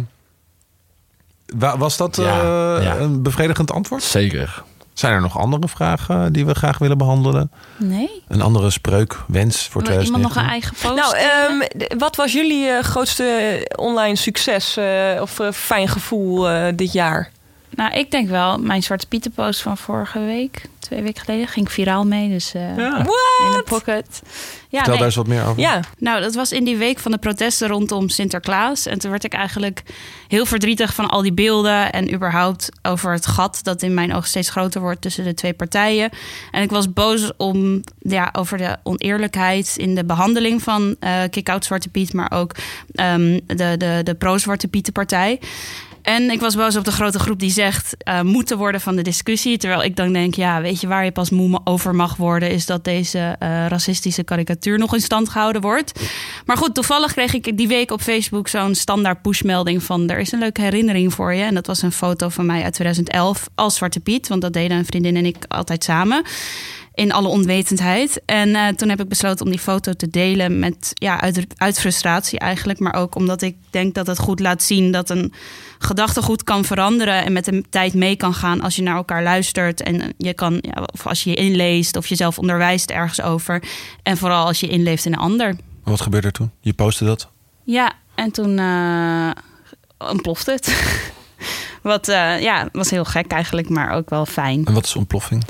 [1.45, 2.39] wa- was dat Ja,
[2.77, 2.97] eh, ja.
[2.97, 4.03] een bevredigend antwoord?
[4.03, 4.63] Zeker.
[4.95, 7.51] Zijn er nog andere vragen die we graag willen behandelen?
[7.77, 8.23] Nee?
[8.27, 10.51] Een andere spreuk, wens voor Wil iemand nog een 2019?
[10.51, 10.95] eigen post?
[10.95, 11.17] Nou,
[11.87, 14.85] ehm, wat was jullie eh, grootste online succes eh,
[15.21, 17.31] of eh, fijn gevoel eh, dit jaar?
[17.75, 21.71] Nou, ik denk wel mijn Zwarte Pieten post van vorige week, twee weken geleden, ging
[21.71, 22.29] viraal mee.
[22.29, 22.97] Dus eh, Ja.
[22.97, 23.05] in
[23.51, 24.21] de pocket.
[24.69, 24.97] Ja, Vertel nee.
[24.97, 25.59] daar eens wat meer over.
[25.61, 28.85] Ja, Nou, dat was in die week van de protesten rondom Sinterklaas.
[28.85, 29.83] En toen werd ik eigenlijk
[30.27, 31.91] heel verdrietig van al die beelden.
[31.91, 35.53] En überhaupt over het gat dat in mijn ogen steeds groter wordt tussen de twee
[35.53, 36.09] partijen.
[36.51, 41.65] En ik was boos om, ja, over de oneerlijkheid in de behandeling van eh Kick-Out
[41.65, 42.13] Zwarte Piet.
[42.13, 42.51] Maar ook
[42.93, 45.39] ehm, de, de, de pro-Zwarte Pietenpartij.
[46.05, 49.01] En ik was boos op de grote groep die zegt eh moeten worden van de
[49.01, 49.57] discussie.
[49.57, 52.65] Terwijl ik dan denk, ja, weet je waar je pas moe over mag worden, is
[52.65, 55.99] dat deze eh, racistische karikatuur nog in stand gehouden wordt.
[56.45, 60.31] Maar goed, toevallig kreeg ik die week op Facebook zo'n standaard pushmelding van er is
[60.31, 61.43] een leuke herinnering voor je.
[61.43, 64.77] En dat was een foto van mij uit 2011 als Zwarte Piet, want dat deden
[64.77, 66.23] een vriendin en ik altijd samen.
[66.95, 68.21] In alle onwetendheid.
[68.25, 71.79] En eh, toen heb ik besloten om die foto te delen met ja, uit, uit
[71.79, 72.79] frustratie eigenlijk.
[72.79, 75.33] Maar ook omdat ik denk dat het goed laat zien dat een
[75.79, 79.81] gedachtegoed kan veranderen en met de tijd mee kan gaan als je naar elkaar luistert.
[79.81, 83.63] En je kan, ja, of als je je inleest of jezelf onderwijst ergens over.
[84.03, 85.55] En vooral als je inleeft in een ander.
[85.83, 86.51] Wat gebeurde er toen?
[86.61, 87.29] Je postte dat?
[87.63, 89.29] Ja, en toen eh
[89.97, 90.75] ontplofte het.
[91.81, 94.65] Wat eh, ja, was heel gek eigenlijk, maar ook wel fijn.
[94.65, 95.43] En wat is ontploffing?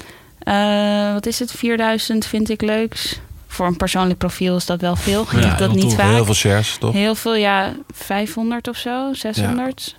[0.45, 1.51] Eh, wat is het?
[1.51, 3.19] 4000 vind ik leuks.
[3.47, 5.21] Voor een persoonlijk profiel is dat wel veel.
[5.21, 5.95] Ik Ja, dat heel niet tof.
[5.95, 6.09] vaak.
[6.11, 6.93] Heel veel shares, toch?
[6.93, 9.95] Heel veel, ja, 500 of zo, 600.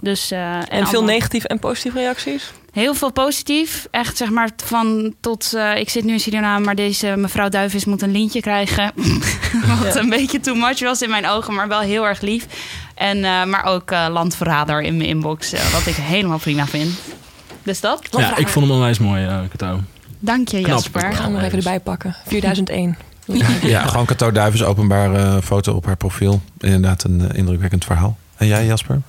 [0.00, 2.50] Dus, eh, en veel allemaal- negatieve en positieve reacties?
[2.72, 3.86] Heel veel positief.
[3.90, 5.52] Echt zeg maar van tot.
[5.54, 8.92] eh, ik zit nu in Suriname, maar deze mevrouw Duivis moet een lintje krijgen.
[9.82, 12.46] Wat een beetje too much was in mijn ogen, maar wel heel erg lief.
[12.94, 16.98] En, eh, maar ook eh, landverrader in mijn inbox, wat ik helemaal prima vind.
[17.70, 18.08] Dus dat.
[18.10, 19.80] Ja, ik vond hem onwijs mooi, uh, Kato.
[20.18, 20.70] Dank je, Knap.
[20.76, 21.08] Jasper.
[21.08, 22.16] Ik ga hem nog even erbij pakken.
[22.26, 22.96] 4001.
[23.62, 26.40] Ja, gewoon Cato Duivens openbare foto op haar profiel.
[26.58, 28.18] Inderdaad een eh, indrukwekkend verhaal.
[28.36, 29.00] En jij, Jasper?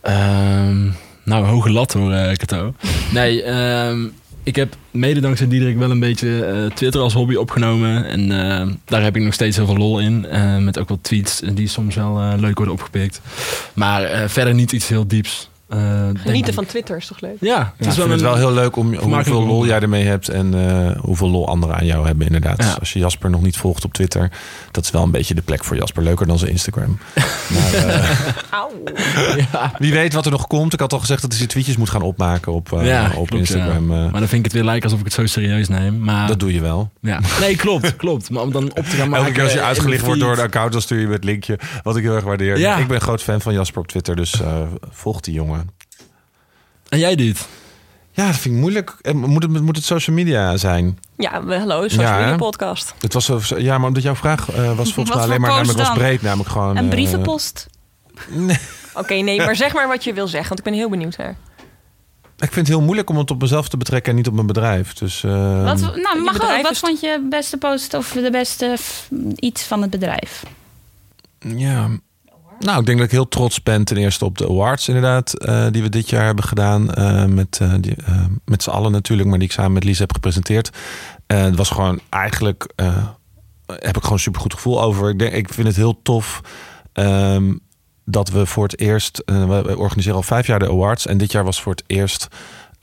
[0.00, 0.88] Ehm,
[1.24, 2.74] nou, hoge lat hoor, eh Kato.
[3.12, 4.06] Nee, ehm,
[4.42, 8.04] ik heb mede dankzij Diederik wel een beetje eh, Twitter als hobby opgenomen.
[8.04, 10.26] En eh, daar heb ik nog steeds heel veel lol in.
[10.26, 13.20] Eh, met ook wat tweets die soms wel eh, leuk worden opgepikt.
[13.72, 15.49] Maar eh, verder niet iets heel dieps.
[15.70, 17.36] Eh, Genieten van Twitter is toch leuk?
[17.40, 20.28] Ja, Het het is wel het wel heel leuk om hoeveel lol jij ermee hebt
[20.28, 22.58] en eh, hoeveel lol anderen aan jou hebben, inderdaad.
[22.62, 22.64] Ja.
[22.68, 24.30] Dus als je Jasper nog niet volgt op Twitter,
[24.70, 26.02] dat is wel een beetje de plek voor Jasper.
[26.02, 26.98] Leuker dan zijn Instagram.
[27.54, 28.18] maar, eh,
[29.78, 30.72] wie weet wat er nog komt.
[30.72, 33.12] Ik had al gezegd dat hij zijn tweetjes moet gaan opmaken op, eh, Ja, op
[33.12, 33.92] klopt, Instagram.
[33.92, 34.02] ja.
[34.02, 35.98] Maar dan vind ik het weer lijken alsof ik het zo serieus neem.
[35.98, 36.90] Maar dat doe je wel.
[37.00, 37.20] ja.
[37.40, 38.30] Nee, klopt, klopt.
[38.30, 39.24] Maar om dan op te gaan maken...
[39.24, 41.24] Elke keer als je uitgelicht de wordt door een account, dan stuur je me het
[41.24, 41.58] linkje.
[41.82, 42.58] Wat ik heel erg waardeer.
[42.58, 42.76] Ja.
[42.76, 45.59] Ik ben een groot fan van Jasper op Twitter, dus eh, volg die jongen.
[46.90, 47.48] En jij dit?
[48.12, 48.96] Ja, dat vind ik moeilijk.
[49.00, 50.98] Eh, Moet het, moet het social media zijn?
[51.16, 52.94] Ja, we- hallo, social Ja, media podcast.
[53.00, 55.78] Het was, zo- ja, maar omdat jouw vraag eh, was volgens mij alleen maar namelijk
[55.78, 56.22] was breed.
[56.22, 56.76] Namelijk gewoon...
[56.76, 57.66] Een eh, brievenpost.
[58.28, 58.58] nee.
[58.94, 61.36] Oké, nee, maar zeg maar wat je wil zeggen, want ik ben heel benieuwd naar.
[62.38, 64.46] Ik vind het heel moeilijk om het op mezelf te betrekken en niet op mijn
[64.46, 64.92] bedrijf.
[64.92, 66.62] Dus, eh, Wat, nou, je mag bedrijf ook.
[66.62, 68.76] Wat is- vond je beste post of de beste
[69.36, 70.42] iets van het bedrijf?
[71.38, 71.88] Ja.
[72.64, 75.32] Nou, ik denk dat ik heel trots ben ten eerste op de awards inderdaad.
[75.32, 76.94] eh, die we dit jaar hebben gedaan.
[76.94, 77.96] eh, met, eh, die,
[78.44, 80.70] met z'n allen natuurlijk, maar die ik samen met Lies heb gepresenteerd.
[81.26, 82.72] Het was gewoon eigenlijk...
[83.66, 85.08] heb ik gewoon een supergoed gevoel over.
[85.08, 86.40] Ik, denk, ik vind het heel tof
[86.92, 87.54] ehm,
[88.04, 89.22] dat we voor het eerst...
[89.24, 91.06] we organiseren al vijf jaar de awards.
[91.06, 92.28] En dit jaar was voor het eerst...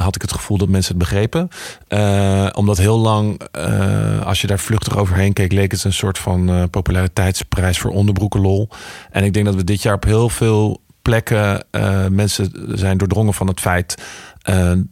[0.03, 1.49] had ik het gevoel dat mensen het begrepen.
[1.87, 5.51] Eh, omdat heel lang, eh, als je daar vluchtig overheen keek...
[5.51, 8.69] leek het een soort van eh, populariteitsprijs voor onderbroekenlol.
[9.11, 11.65] En ik denk dat we dit jaar op heel veel plekken...
[12.09, 13.95] mensen zijn doordrongen van het feit...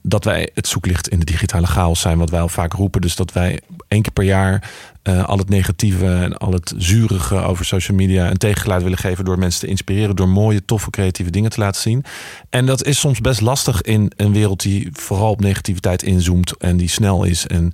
[0.02, 3.02] dat wij het zoeklicht in de digitale chaos zijn, wat wij al vaak roepen.
[3.02, 4.72] Dus dat wij één keer per jaar
[5.06, 9.26] eh, al het negatieve en al het zurige over social media een tegengeluid willen geven
[9.26, 12.04] door mensen te inspireren, door mooie, toffe, creatieve dingen te laten zien.
[12.50, 16.78] En dat is soms best lastig in een wereld die vooral op negativiteit inzoomt en
[16.78, 17.48] die snel is.
[17.48, 17.74] En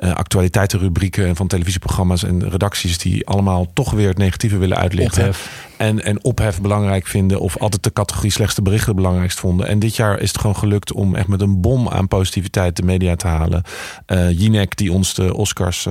[0.00, 5.32] uh, actualiteitenrubrieken van televisieprogramma's en redacties die allemaal toch weer het negatieve willen uitlichten.
[5.76, 9.66] En, en ophef belangrijk vinden of altijd de categorie slechtste berichten belangrijkst vonden.
[9.66, 12.82] En dit jaar is het gewoon gelukt om echt met een bom aan positiviteit de
[12.82, 13.62] media te halen.
[14.06, 15.86] Uh, Jinek die ons de Oscars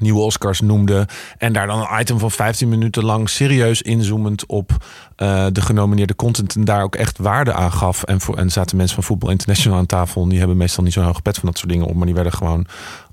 [0.00, 1.08] nieuwe Oscars noemde.
[1.38, 6.16] En daar dan een item van 15 minuten lang serieus inzoomend op uh, de genomineerde
[6.16, 6.56] content.
[6.56, 8.02] En daar ook echt waarde aan gaf.
[8.02, 10.22] En, voor, en zaten mensen van Voetbal International aan tafel.
[10.22, 11.94] En die hebben meestal niet zo'n hoog pet van dat soort dingen op.
[11.94, 12.66] Maar die werden gewoon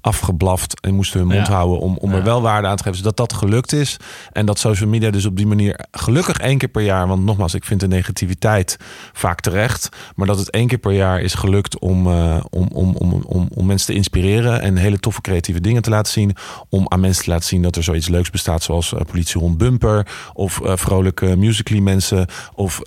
[0.03, 2.97] afgeblaft en moesten hun mond houden om, om er wel waarde aan te geven.
[2.97, 3.97] Zodat dat gelukt is.
[4.31, 7.07] En dat social media dus op die manier gelukkig één keer per jaar.
[7.07, 8.77] Want nogmaals, ik vind de negativiteit
[9.13, 9.89] vaak terecht.
[10.15, 13.47] Maar dat het één keer per jaar is gelukt om, uh, om, om, om, om,
[13.55, 14.61] om mensen te inspireren.
[14.61, 16.35] En hele toffe creatieve dingen te laten zien.
[16.69, 18.63] Om aan mensen te laten zien dat er zoiets leuks bestaat.
[18.63, 20.07] Zoals uh, politie rond bumper.
[20.33, 22.27] Of uh, vrolijke musically mensen.
[22.55, 22.81] Of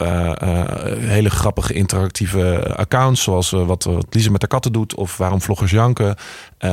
[0.99, 3.23] hele grappige interactieve accounts.
[3.23, 4.95] Zoals wat, wat Lise met haar katten doet.
[4.95, 6.17] Of waarom vloggers janken.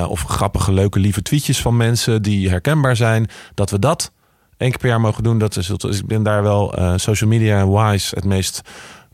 [0.07, 3.27] Of grappige, leuke, lieve tweetjes van mensen die herkenbaar zijn.
[3.53, 4.11] Dat we dat
[4.57, 5.37] één keer per jaar mogen doen.
[5.37, 8.61] Dat is, dus ik ben daar wel uh, social media wise het meest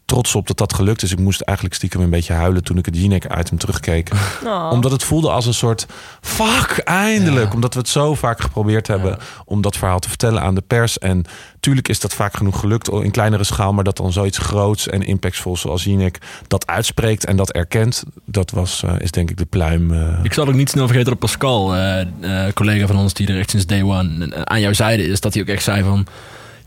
[0.09, 1.11] trots op dat dat gelukt is.
[1.11, 4.09] Ik moest eigenlijk stiekem een beetje huilen toen ik het Jinek-item terugkeek.
[4.45, 4.69] Oh.
[4.71, 5.85] Omdat het voelde als een soort
[6.21, 7.53] fuck, eindelijk.
[7.53, 10.97] Omdat we het zo vaak geprobeerd hebben om dat verhaal te vertellen aan de pers.
[10.97, 11.25] En
[11.59, 13.73] tuurlijk is dat vaak genoeg gelukt in kleinere schaal.
[13.73, 16.17] Maar dat dan zoiets groots en impactvol zoals Jinek
[16.47, 18.03] dat uitspreekt en dat erkent.
[18.25, 19.91] Dat was, uh, is denk ik de pluim.
[19.91, 20.19] Uh...
[20.23, 22.05] Ik zal ook niet snel vergeten dat Pascal, uh,
[22.53, 25.19] collega van ons die er echt sinds day one aan jouw zijde is.
[25.19, 26.07] Dat hij ook echt zei van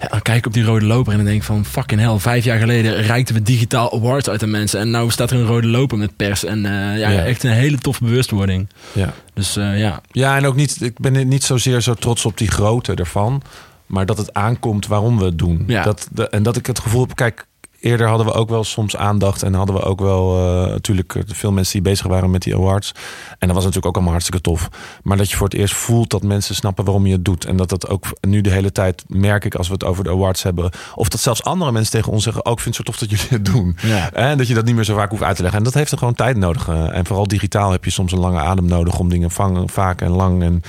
[0.03, 2.19] ja, dan kijk ik op die rode loper en dan denk ik van fucking hell.
[2.19, 4.81] Vijf jaar geleden reikten we digitaal awards uit de mensen.
[4.81, 6.45] En nu staat er een rode loper met pers.
[6.45, 8.69] En uh, ja, ja, echt een hele toffe bewustwording.
[8.93, 9.13] Ja.
[9.35, 10.01] Dus uh, ja.
[10.11, 13.43] Ja, en ook niet, ik ben niet zozeer zo trots op die grootte ervan.
[13.87, 15.65] Maar dat het aankomt waarom we het doen.
[15.67, 15.83] Ja.
[15.83, 17.47] Dat, de, en dat ik het gevoel heb, kijk,
[17.83, 19.43] eerder hadden we ook wel soms aandacht.
[19.43, 22.93] En hadden we ook wel uh, natuurlijk veel mensen die bezig waren met die awards.
[23.39, 24.69] En dat was natuurlijk ook allemaal hartstikke tof.
[25.03, 27.45] Maar dat je voor het eerst voelt dat mensen snappen waarom je het doet.
[27.45, 30.11] En dat dat ook nu de hele tijd merk ik als we het over de
[30.11, 30.71] awards hebben.
[30.95, 33.09] Of dat zelfs andere mensen tegen ons zeggen: Ook oh, ik vind het zo tof
[33.09, 33.77] dat jullie het doen.
[33.83, 34.13] Ja.
[34.13, 35.59] En dat je dat niet meer zo vaak hoeft uit te leggen.
[35.59, 36.69] En dat heeft er gewoon tijd nodig.
[36.69, 40.11] En vooral digitaal heb je soms een lange adem nodig om dingen vangen, vaak en
[40.11, 40.63] lang en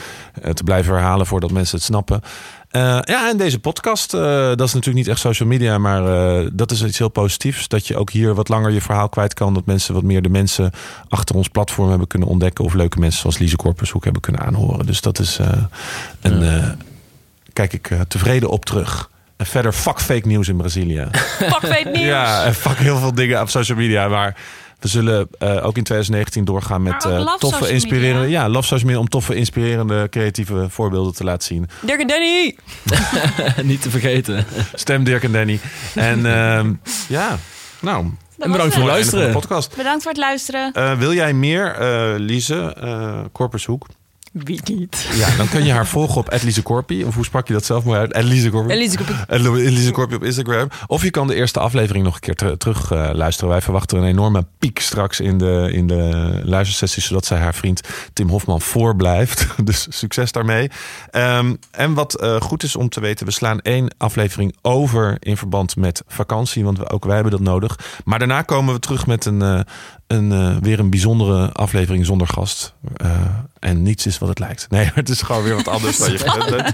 [0.53, 2.21] te blijven herhalen voordat mensen het snappen.
[2.75, 6.03] Uh, ja, en deze podcast, uh, dat is natuurlijk niet echt social media, maar
[6.41, 7.67] uh, dat is iets heel positiefs.
[7.67, 9.53] Dat je ook hier wat langer je verhaal kwijt kan.
[9.53, 10.71] Dat mensen wat meer de mensen
[11.09, 12.65] achter ons platform hebben kunnen ontdekken.
[12.65, 14.85] Of leuke mensen zoals Lise Korpershoek hebben kunnen aanhoren.
[14.85, 15.39] Dus dat is
[16.21, 16.75] een, ja.
[17.53, 19.09] kijk ik tevreden op terug.
[19.37, 21.07] En verder, fuck fake nieuws in Brazilië.
[21.11, 22.05] fuck fake nieuws.
[22.05, 24.07] Ja, en fuck heel veel dingen op social media.
[24.07, 24.35] Maar
[24.83, 28.29] we zullen uh, ook in 2019 doorgaan met uh, toffe, inspirerende.
[28.29, 31.69] Ja, love social media om toffe, inspirerende, creatieve voorbeelden te laten zien.
[31.81, 32.55] Dirk en Danny!
[33.71, 34.45] Niet te vergeten.
[34.73, 35.59] Stem Dirk en Danny.
[35.95, 36.61] En uh,
[37.07, 37.37] ja,
[37.79, 38.05] nou.
[38.39, 39.31] En bedankt voor het luisteren.
[39.31, 39.75] Podcast.
[39.75, 40.71] Bedankt voor het luisteren.
[40.77, 41.75] Uh, wil jij meer,
[42.17, 42.75] Lise,
[43.31, 43.87] Korpershoek?
[44.33, 45.09] Wie niet?
[45.13, 47.03] Ja, dan kun je haar volgen op Elise Corpy.
[47.03, 48.13] Of hoe sprak je dat zelf mooi uit?
[48.13, 48.71] Elise Corpy.
[49.27, 50.67] Elise Corpy op Instagram.
[50.87, 53.49] Of je kan de eerste aflevering nog een keer ter terug uh, luisteren.
[53.49, 57.03] Wij verwachten een enorme piek straks in de, in de luistersessie.
[57.03, 57.81] Zodat zij haar vriend
[58.13, 59.47] Tim Hofman voorblijft.
[59.65, 60.71] dus succes daarmee.
[61.11, 63.25] Um, en wat uh, goed is om te weten.
[63.25, 66.63] We slaan één aflevering over in verband met vakantie.
[66.63, 67.79] Want we, ook wij hebben dat nodig.
[68.05, 69.59] Maar daarna komen we terug met een, uh,
[70.07, 72.73] een, uh, weer een bijzondere aflevering zonder gast.
[73.01, 73.09] Uh,
[73.59, 74.67] en niets is wat het lijkt.
[74.69, 76.69] Nee, het is gewoon weer wat anders dan je gewend bent.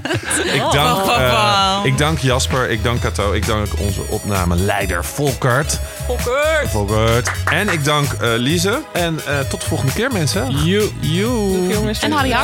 [0.54, 5.80] Ik dank, uh, ik dank Jasper, ik dank Kato, ik dank onze opnameleider Volkert.
[6.06, 6.70] Volkert.
[6.70, 7.32] Volkert.
[7.46, 8.82] En ik dank Lise.
[8.94, 9.20] En
[9.50, 10.52] tot de volgende keer mensen.
[10.52, 10.90] You.
[11.00, 11.94] You.
[12.02, 12.36] En Harry.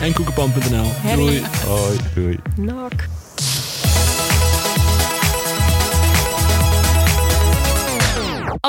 [0.00, 0.92] En koekenpan.nl.
[1.14, 1.42] Doei.
[1.66, 1.98] Hoi.
[2.14, 2.38] Doei.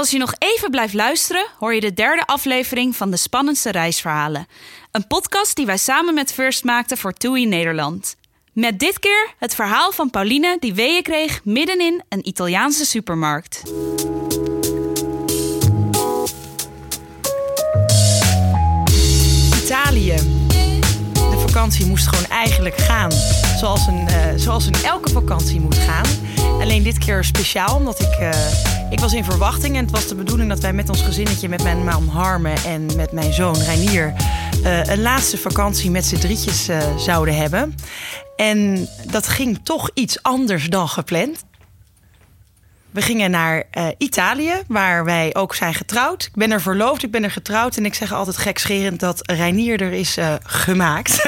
[0.05, 4.47] Als je nog even blijft luisteren, hoor je de derde aflevering van de spannendste reisverhalen.
[4.91, 8.15] Een podcast die wij samen met First maakten voor TUI Nederland.
[8.53, 13.61] Met dit keer het verhaal van Pauline die weeën kreeg middenin een Italiaanse supermarkt.
[19.63, 20.15] Italië.
[21.13, 23.11] De vakantie moest gewoon eigenlijk gaan
[23.57, 26.05] zoals een, uh, zoals een elke vakantie moet gaan.
[26.61, 28.29] Alleen dit keer speciaal, omdat ik, uh,
[28.89, 29.75] ik was in verwachting.
[29.75, 32.85] En het was de bedoeling dat wij met ons gezinnetje, met mijn man Harme en
[32.95, 34.13] met mijn zoon Reinier...
[34.63, 37.75] Uh, een laatste vakantie met z'n drietjes zouden hebben.
[38.35, 41.43] En dat ging toch iets anders dan gepland.
[42.95, 46.23] We gingen naar uh, Italië, waar wij ook zijn getrouwd.
[46.23, 47.77] Ik ben er verloofd, ik ben er getrouwd.
[47.77, 51.25] En ik zeg altijd gekscherend dat Reinier er is uh, gemaakt.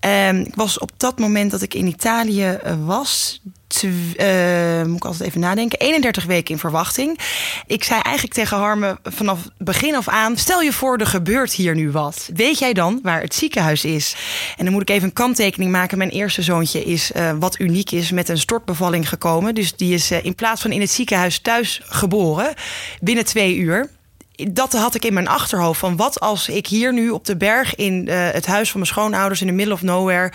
[0.00, 3.40] um, ik was op dat moment dat ik in Italië was
[3.82, 7.18] uh, moet ik altijd even nadenken, 31 weken in verwachting.
[7.66, 11.74] Ik zei eigenlijk tegen Harme vanaf begin af aan: stel je voor, er gebeurt hier
[11.74, 12.30] nu wat.
[12.34, 14.16] Weet jij dan waar het ziekenhuis is?
[14.56, 15.98] En dan moet ik even een kanttekening maken.
[15.98, 19.54] Mijn eerste zoontje is uh, wat uniek is met een stortbevalling gekomen.
[19.54, 22.54] Dus die is uh, in plaats van in het ziekenhuis thuis geboren
[23.00, 23.90] binnen twee uur
[24.34, 25.80] dat had ik in mijn achterhoofd.
[25.80, 28.92] Van wat als ik hier nu op de berg in uh, het huis van mijn
[28.92, 30.32] schoonouders in de middle of nowhere.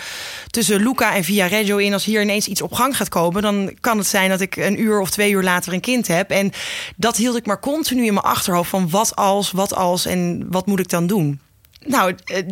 [0.50, 1.94] tussen Luca en Via Reggio in.
[1.94, 3.42] als hier ineens iets op gang gaat komen.
[3.42, 6.30] dan kan het zijn dat ik een uur of twee uur later een kind heb.
[6.30, 6.52] En
[6.96, 8.70] dat hield ik maar continu in mijn achterhoofd.
[8.70, 11.40] van wat als, wat als en wat moet ik dan doen?
[11.88, 12.44] Nou, eh,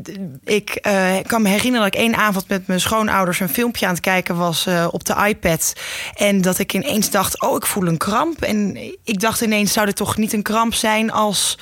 [0.43, 3.93] ik uh, kan me herinneren dat ik één avond met mijn schoonouders een filmpje aan
[3.93, 5.73] het kijken was uh, op de iPad.
[6.13, 8.41] En dat ik ineens dacht: Oh, ik voel een kramp.
[8.41, 11.57] En ik dacht ineens: zou dit toch niet een kramp zijn als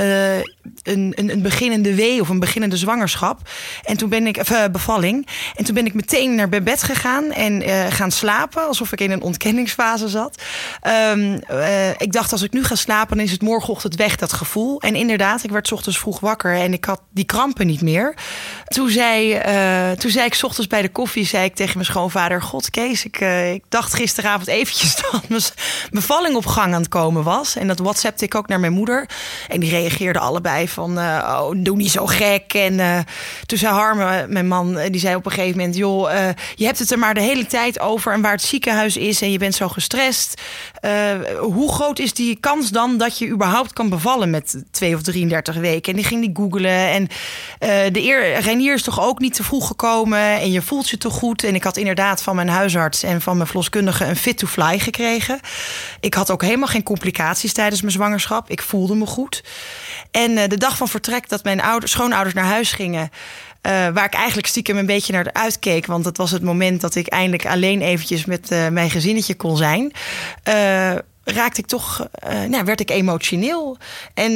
[0.00, 0.36] uh,
[0.82, 3.40] een, beginnende wee of een beginnende zwangerschap.
[3.84, 5.26] En toen ben ik, uh, bevalling.
[5.54, 8.66] En toen ben ik meteen naar bed gegaan en uh, gaan slapen.
[8.66, 10.42] Alsof ik in een ontkenningsfase zat.
[11.12, 11.40] Um,
[11.98, 14.80] ik dacht, als ik nu ga slapen, dan is het morgenochtend weg, dat gevoel.
[14.80, 18.14] En inderdaad, ik werd ochtends vroeg wakker en ik had die krampen niet meer.
[18.64, 19.40] Toen zei,
[19.96, 23.20] toen zei ik ochtends bij de koffie, zei ik tegen mijn schoonvader: God, Kees, ik,
[23.54, 25.42] ik dacht gisteravond eventjes dat mijn
[25.90, 27.56] bevalling op gang aan het komen was.
[27.56, 29.08] En dat WhatsAppte ik ook naar mijn moeder.
[29.48, 32.54] En die reageerden allebei van, uh, oh, doe niet zo gek.
[32.54, 32.98] En uh,
[33.46, 35.76] toen zei Harme, mijn man, eh, die zei op een gegeven moment...
[35.76, 36.10] joh,
[36.54, 39.22] je hebt het er maar de hele tijd over en waar het ziekenhuis is...
[39.22, 40.40] en je bent zo gestrest.
[41.40, 45.56] hoe groot is die kans dan dat je überhaupt kan bevallen met 2 of 33
[45.56, 45.92] weken?
[45.92, 46.88] En die ging die googelen.
[46.88, 47.08] En
[47.92, 51.14] de eer, Renier is toch ook niet te vroeg gekomen en je voelt je toch
[51.14, 51.44] goed.
[51.44, 54.78] En ik had inderdaad van mijn huisarts en van mijn verloskundige een fit to fly
[54.78, 55.40] gekregen.
[56.00, 58.50] Ik had ook helemaal geen complicaties tijdens mijn zwangerschap.
[58.50, 59.42] Ik voelde me goed.
[60.10, 63.10] En uh, de dag van vertrek dat mijn ouders, schoonouders naar huis gingen.
[63.66, 65.86] Uh, waar ik eigenlijk stiekem een beetje naar uitkeek.
[65.86, 69.56] Want het was het moment dat ik eindelijk alleen eventjes met uh, mijn gezinnetje kon
[69.56, 69.92] zijn.
[71.24, 72.08] raakte ik toch,
[72.48, 73.78] nou, werd ik emotioneel.
[74.14, 74.32] En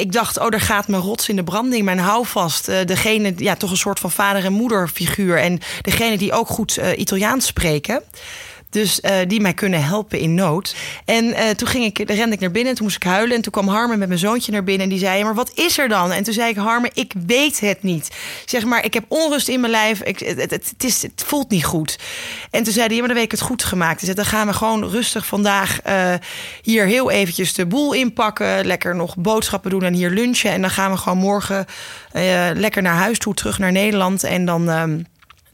[0.00, 2.66] ik dacht, oh, er gaat mijn rots in de branding, mijn houvast.
[2.66, 5.38] degene, ja, toch een soort van vader- en moederfiguur.
[5.38, 8.02] En degene die ook goed Italiaans spreken.
[8.70, 10.76] Dus uh, die mij kunnen helpen in nood.
[11.04, 12.70] En uh, toen ging ik, rende ik naar binnen.
[12.70, 13.36] En toen moest ik huilen.
[13.36, 14.82] En toen kwam Harmen met mijn zoontje naar binnen.
[14.82, 16.12] En die zei: Maar wat is er dan?
[16.12, 18.10] En toen zei ik: Harmen, ik weet het niet.
[18.44, 20.02] Zeg maar, ik heb onrust in mijn lijf.
[20.02, 21.98] Ik, het, het, het, is, het voelt niet goed.
[22.50, 24.00] En toen zei hij: Ja, maar dan weet ik het goed gemaakt.
[24.00, 26.14] Zei: Dan gaan we gewoon rustig vandaag uh,
[26.62, 28.66] hier heel eventjes de boel inpakken.
[28.66, 30.50] Lekker nog boodschappen doen en hier lunchen.
[30.50, 31.66] En dan gaan we gewoon morgen
[32.54, 34.24] lekker naar huis toe, terug naar Nederland.
[34.24, 35.06] En dan.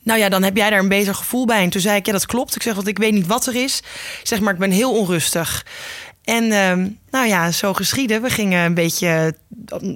[0.07, 1.63] Nou ja, dan heb jij daar een beter gevoel bij.
[1.63, 2.57] En toen zei ik, ja, dat klopt.
[2.57, 3.79] Ik zeg, want ik weet niet wat er is.
[4.21, 5.67] Ik zeg, maar ik ben heel onrustig.
[6.25, 8.23] En uh, nou ja, zo geschieden.
[8.23, 9.35] We gingen een beetje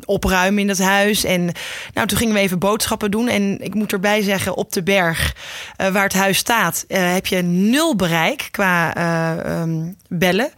[0.04, 1.24] opruimen in het huis.
[1.24, 1.52] En
[1.94, 3.28] nou, toen gingen we even boodschappen doen.
[3.28, 5.36] En ik moet erbij zeggen, op de berg
[5.80, 8.94] uh, waar het huis staat, uh, heb je nul bereik qua
[9.60, 10.50] um, bellen.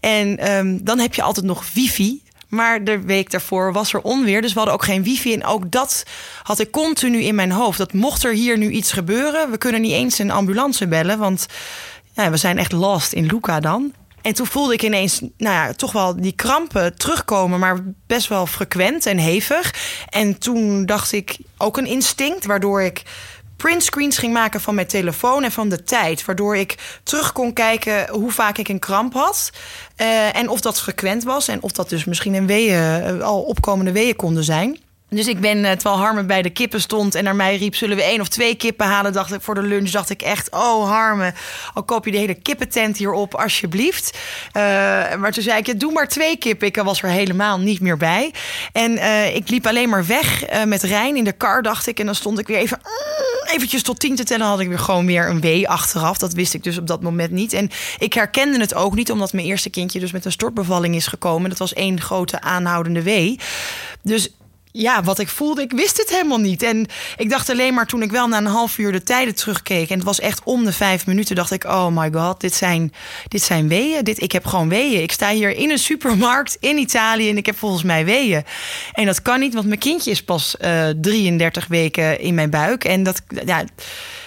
[0.00, 0.36] En
[0.82, 2.22] dan heb je altijd nog wifi.
[2.50, 4.42] Maar de week daarvoor was er onweer.
[4.42, 5.32] Dus we hadden ook geen wifi.
[5.32, 6.04] En ook dat
[6.42, 7.78] had ik continu in mijn hoofd.
[7.78, 9.50] Dat mocht er hier nu iets gebeuren.
[9.50, 11.18] We kunnen niet eens een ambulance bellen.
[11.18, 11.46] Want
[12.12, 13.92] ja, we zijn echt lost in Luca dan.
[14.22, 18.46] En toen voelde ik ineens, nou ja, toch wel die krampen terugkomen, maar best wel
[18.46, 19.74] frequent en hevig.
[20.08, 23.02] En toen dacht ik ook een instinct, waardoor ik
[23.62, 26.24] printscreens ging maken van mijn telefoon en van de tijd.
[26.24, 29.50] Waardoor ik terug kon kijken hoe vaak ik een kramp had.
[29.96, 31.48] Uh, en of dat frequent was.
[31.48, 34.78] En of dat dus misschien een weeën, uh, al opkomende weeën konden zijn.
[35.10, 37.96] Dus ik ben, uh, terwijl Harmen bij de kippen stond en naar mij riep: Zullen
[37.96, 39.12] we één of twee kippen halen?
[39.12, 39.90] Dacht ik voor de lunch.
[39.90, 41.34] Dacht ik echt: Oh, Harmen,
[41.74, 44.18] al koop je de hele kippentent hier op, alsjeblieft.
[44.56, 44.62] Uh,
[45.14, 46.66] maar toen zei ik: ja, Doe maar twee kippen.
[46.66, 48.34] Ik was er helemaal niet meer bij.
[48.72, 52.00] En uh, ik liep alleen maar weg met Rijn in de kar, dacht ik.
[52.00, 52.80] En dan stond ik weer even.
[52.82, 56.18] Mm, eventjes tot tien te tellen, had ik weer gewoon weer een W achteraf.
[56.18, 57.52] Dat wist ik dus op dat moment niet.
[57.52, 61.06] En ik herkende het ook niet, omdat mijn eerste kindje dus met een stortbevalling is
[61.06, 61.50] gekomen.
[61.50, 63.36] Dat was één grote aanhoudende W.
[64.02, 64.30] Dus
[64.72, 66.62] ja, wat ik voelde, ik wist het helemaal niet.
[66.62, 66.86] En
[67.16, 69.88] ik dacht alleen maar toen ik wel na een half uur de tijden terugkeek...
[69.88, 71.64] en het was echt om de vijf minuten, dacht ik...
[71.64, 72.92] oh my god, dit zijn,
[73.28, 74.04] dit zijn weeën.
[74.04, 75.02] Dit, ik heb gewoon weeën.
[75.02, 78.44] Ik sta hier in een supermarkt in Italië en ik heb volgens mij weeën.
[78.92, 82.50] En dat kan niet, want mijn kindje is pas uh, eh, 33 weken in mijn
[82.50, 82.84] buik.
[82.84, 83.60] En dat, ja,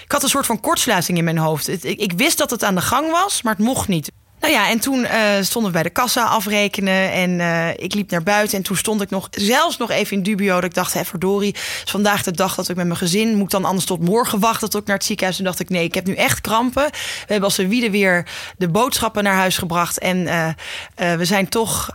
[0.03, 1.67] ik had een soort van kortsluiting in mijn hoofd.
[1.85, 4.11] ik, ik wist dat het aan de gang was, maar het mocht niet.
[4.43, 7.11] Nou ja, en toen eh, stonden we bij de kassa afrekenen.
[7.11, 8.57] En eh, ik liep naar buiten.
[8.57, 10.53] En toen stond ik nog, zelfs nog even in dubio.
[10.53, 13.35] Dat ik dacht, hé, verdorie, is vandaag de dag dat ik met mijn gezin...
[13.35, 15.37] moet dan anders tot morgen wachten tot ik naar het ziekenhuis.
[15.37, 16.83] Toen dacht ik, nee, ik heb nu echt krampen.
[16.91, 19.99] We hebben als een wiede weer de boodschappen naar huis gebracht.
[19.99, 20.49] En uh,
[20.95, 21.89] we zijn toch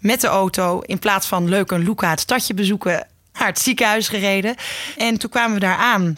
[0.00, 0.80] met de auto...
[0.80, 3.06] in plaats van leuk een Luca het stadje bezoeken...
[3.38, 4.54] naar het ziekenhuis gereden.
[4.96, 6.16] En toen kwamen we daar aan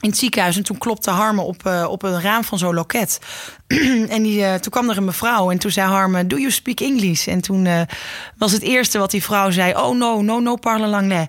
[0.00, 0.56] in het ziekenhuis.
[0.56, 3.18] En toen klopte Harme op, uh, op een raam van zo'n loket.
[4.08, 6.80] en die, uh, toen kwam er een mevrouw en toen zei Harme, do you speak
[6.80, 7.26] English?
[7.26, 7.80] En toen uh,
[8.36, 11.26] was het eerste wat die vrouw zei, oh no, no, no parle l'anglais.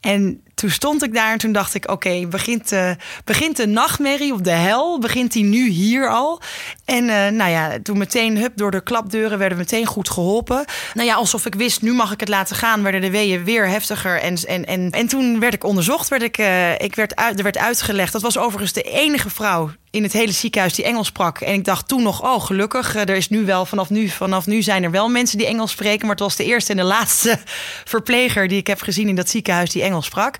[0.00, 2.90] En toen stond ik daar en toen dacht ik: oké, begint, uh,
[3.24, 4.98] begint de nachtmerrie of de hel?
[4.98, 6.40] Begint die nu hier al?
[6.84, 10.64] En uh, nou ja, toen meteen hup door de klapdeuren werden we meteen goed geholpen.
[10.94, 13.68] Nou ja, alsof ik wist, nu mag ik het laten gaan, werden de weeën weer
[13.68, 14.20] heftiger.
[14.20, 17.44] En, en, en, en toen werd ik onderzocht, werd ik, uh, ik werd uit, er
[17.44, 18.12] werd uitgelegd.
[18.12, 21.40] Dat was overigens de enige vrouw in het hele ziekenhuis die Engels sprak.
[21.40, 24.62] En ik dacht toen nog, oh gelukkig, er is nu wel vanaf nu, vanaf nu
[24.62, 26.00] zijn er wel mensen die Engels spreken.
[26.00, 27.38] Maar het was de eerste en de laatste
[27.94, 30.36] verpleger die ik heb gezien in dat ziekenhuis die Engels sprak.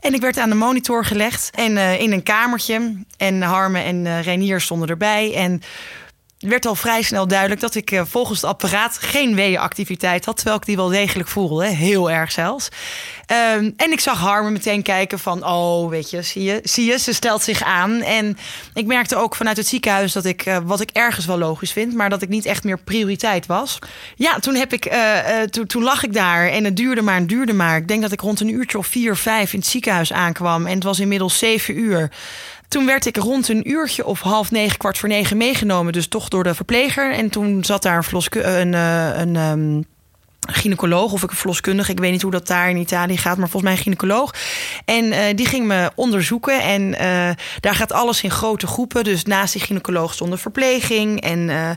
[0.00, 2.94] En ik werd aan de monitor gelegd en uh, in een kamertje.
[3.16, 5.34] En Harme en uh, Renier stonden erbij.
[5.34, 5.62] En
[6.48, 10.36] werd al vrij snel duidelijk dat ik uh, volgens het apparaat geen weeënactiviteit had.
[10.36, 11.66] Terwijl ik die wel degelijk voelde.
[11.66, 12.68] Heel erg zelfs.
[13.56, 15.46] Um, en ik zag Harme meteen kijken van...
[15.46, 18.02] oh, weet je, zie je, zie je, ze stelt zich aan.
[18.02, 18.38] En
[18.74, 20.46] ik merkte ook vanuit het ziekenhuis dat ik...
[20.46, 21.94] Uh, wat ik ergens wel logisch vind...
[21.94, 23.78] maar dat ik niet echt meer prioriteit was.
[24.16, 27.52] Ja, toen, heb ik, uh, toen lag ik daar en het duurde maar en duurde
[27.52, 27.76] maar.
[27.76, 30.66] Ik denk dat ik rond een uurtje of vier, vijf in het ziekenhuis aankwam.
[30.66, 32.10] En het was inmiddels zeven uur.
[32.72, 35.92] Toen werd ik rond een uurtje of half negen, kwart voor negen meegenomen.
[35.92, 37.12] Dus toch door de verpleger.
[37.12, 39.86] En toen zat daar een, vloske, een, een, een
[40.50, 41.92] gynaecoloog of ik een verloskundige.
[41.92, 44.34] Ik weet niet hoe dat daar in Italië gaat, maar volgens mij een gynaecoloog.
[44.84, 46.60] En uh, die ging me onderzoeken.
[46.60, 49.04] En uh, daar gaat alles in grote groepen.
[49.04, 51.70] Dus naast die gynaecoloog stond verpleging en uh,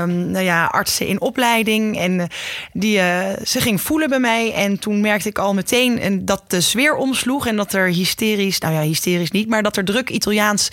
[0.00, 1.98] um, nou ja, artsen in opleiding.
[1.98, 2.28] En
[2.72, 2.96] die,
[3.44, 4.52] ze ging voelen bij mij.
[4.52, 7.46] En toen merkte ik al meteen dat de sfeer omsloeg.
[7.46, 10.68] En dat er hysterisch, nou ja, hysterisch niet, maar dat er druk Italiaans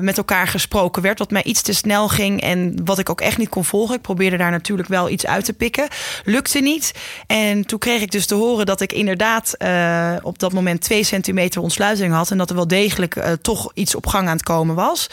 [0.00, 1.18] met elkaar gesproken werd.
[1.18, 3.94] Wat mij iets te snel ging en wat ik ook echt niet kon volgen.
[3.94, 5.88] Ik probeerde daar natuurlijk wel iets uit te pikken
[6.24, 6.92] lukte niet.
[7.26, 11.04] En toen kreeg ik dus te horen dat ik inderdaad uh, op dat moment twee
[11.04, 12.30] centimeter ontsluiting had.
[12.30, 15.06] En dat er wel degelijk uh, toch iets op gang aan het komen was.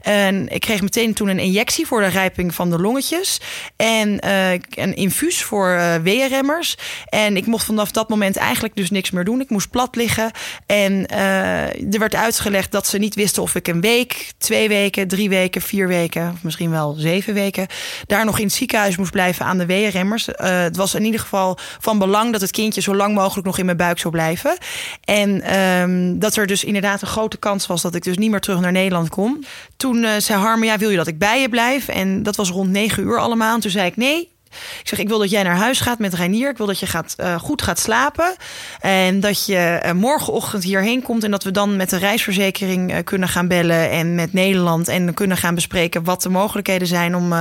[0.00, 3.40] En ik kreeg meteen toen een injectie voor de rijping van de longetjes.
[3.76, 6.76] En uh, een infuus voor weerremmers.
[7.08, 9.40] En ik mocht vanaf dat moment eigenlijk dus niks meer doen.
[9.40, 10.30] Ik moest plat liggen.
[10.66, 15.28] En er werd uitgelegd dat ze niet wisten of ik een week, twee weken, drie
[15.28, 17.66] weken, vier weken, of misschien wel zeven weken,
[18.06, 20.28] daar nog in het ziekenhuis moest blijven aan de weerremmers.
[20.46, 23.58] Uh, het was in ieder geval van belang dat het kindje zo lang mogelijk nog
[23.58, 24.56] in mijn buik zou blijven.
[25.04, 28.40] En um, dat er dus inderdaad een grote kans was dat ik dus niet meer
[28.40, 29.44] terug naar Nederland kom.
[29.76, 31.88] Toen uh, zei Harme, ja, wil je dat ik bij je blijf?
[31.88, 33.54] En dat was rond negen uur allemaal.
[33.54, 34.34] En toen zei ik nee.
[34.80, 36.50] Ik zeg, ik wil dat jij naar huis gaat met Reinier.
[36.50, 38.34] Ik wil dat je gaat, uh, goed gaat slapen.
[38.80, 41.24] En dat je morgenochtend hierheen komt.
[41.24, 43.90] En dat we dan met de reisverzekering kunnen gaan bellen.
[43.90, 44.88] En met Nederland.
[44.88, 47.32] En kunnen gaan bespreken wat de mogelijkheden zijn om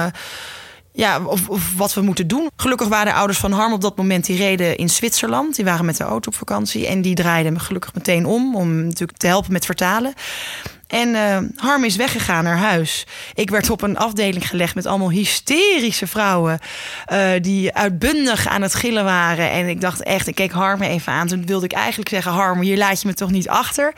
[0.96, 2.50] ja, of, wat we moeten doen.
[2.56, 5.56] Gelukkig waren de ouders van Harm op dat moment die reden in Zwitserland.
[5.56, 8.84] Die waren met de auto op vakantie en die draaiden me gelukkig meteen om om
[8.84, 10.14] natuurlijk te helpen met vertalen.
[10.88, 13.08] En uh, Harm is weggegaan naar huis.
[13.34, 16.60] Ik werd op een afdeling gelegd met allemaal hysterische vrouwen.
[17.12, 19.52] Uh, die uitbundig aan het gillen waren.
[19.52, 21.28] En ik dacht echt, ik keek Harm even aan.
[21.28, 23.94] Toen wilde ik eigenlijk zeggen: Harm, hier laat je me toch niet achter.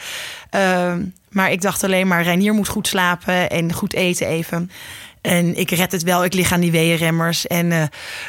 [0.55, 0.93] Uh,
[1.29, 4.71] maar ik dacht alleen maar: Reinier moet goed slapen en goed eten even.
[5.21, 7.47] En ik red het wel, ik lig aan die weeënremmers.
[7.47, 7.83] En uh,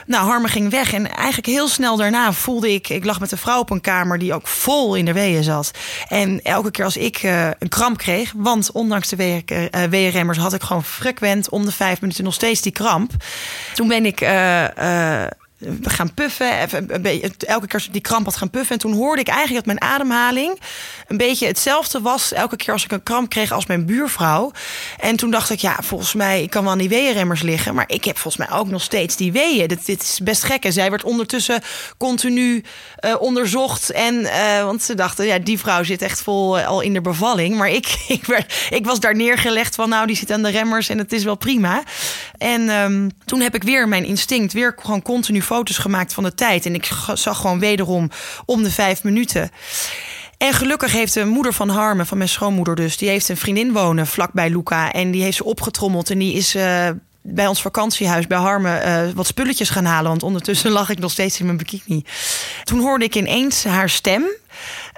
[0.07, 0.93] nou, Harme ging weg.
[0.93, 2.89] En eigenlijk heel snel daarna voelde ik...
[2.89, 5.71] Ik lag met een vrouw op een kamer die ook vol in de weeën zat.
[6.09, 8.33] En elke keer als ik uh, een kramp kreeg...
[8.37, 9.43] Want ondanks de
[9.91, 11.49] weeënremmers had ik gewoon frequent...
[11.49, 13.13] om de vijf minuten nog steeds die kramp.
[13.75, 14.21] Toen ben ik...
[14.21, 14.65] Uh,
[15.83, 16.61] gaan puffen.
[16.61, 17.03] Even,
[17.39, 18.73] elke keer die kramp had gaan puffen.
[18.73, 20.59] En toen hoorde ik eigenlijk dat mijn ademhaling
[21.07, 22.33] een beetje hetzelfde was.
[22.33, 24.53] Elke keer als ik een kramp kreeg als mijn buurvrouw.
[24.99, 27.75] En toen dacht ik, ja, volgens mij, ik kan wel aan die weeënremmers liggen.
[27.75, 29.69] Maar ik heb volgens mij ook nog steeds die weeën.
[29.69, 30.65] Dit, dit is best gek.
[30.65, 31.61] En zij werd ondertussen
[31.97, 32.65] continu
[33.05, 33.91] uh, onderzocht.
[33.91, 37.01] En, uh, want ze dachten, ja, die vrouw zit echt vol uh, al in de
[37.01, 37.57] bevalling.
[37.57, 37.87] Maar ik,
[38.19, 41.13] ik, werd, ik was daar neergelegd van, nou, die zit aan de remmers en het
[41.13, 41.83] is wel prima.
[42.39, 46.35] En um, toen heb ik weer mijn instinct, weer gewoon continu foto's gemaakt van de
[46.35, 46.67] tijd.
[46.67, 48.11] En ik zag gewoon wederom
[48.45, 49.51] om de vijf minuten.
[50.39, 53.73] En gelukkig heeft de moeder van Harme, van mijn schoonmoeder dus, die heeft een vriendin
[53.73, 54.93] wonen vlakbij Luca.
[54.93, 56.89] En die heeft ze opgetrommeld en die is uh,
[57.23, 60.11] bij ons vakantiehuis bij Harme uh, wat spulletjes gaan halen.
[60.11, 62.05] Want ondertussen lag ik nog steeds in mijn bikini.
[62.65, 64.25] Toen hoorde ik ineens haar stem.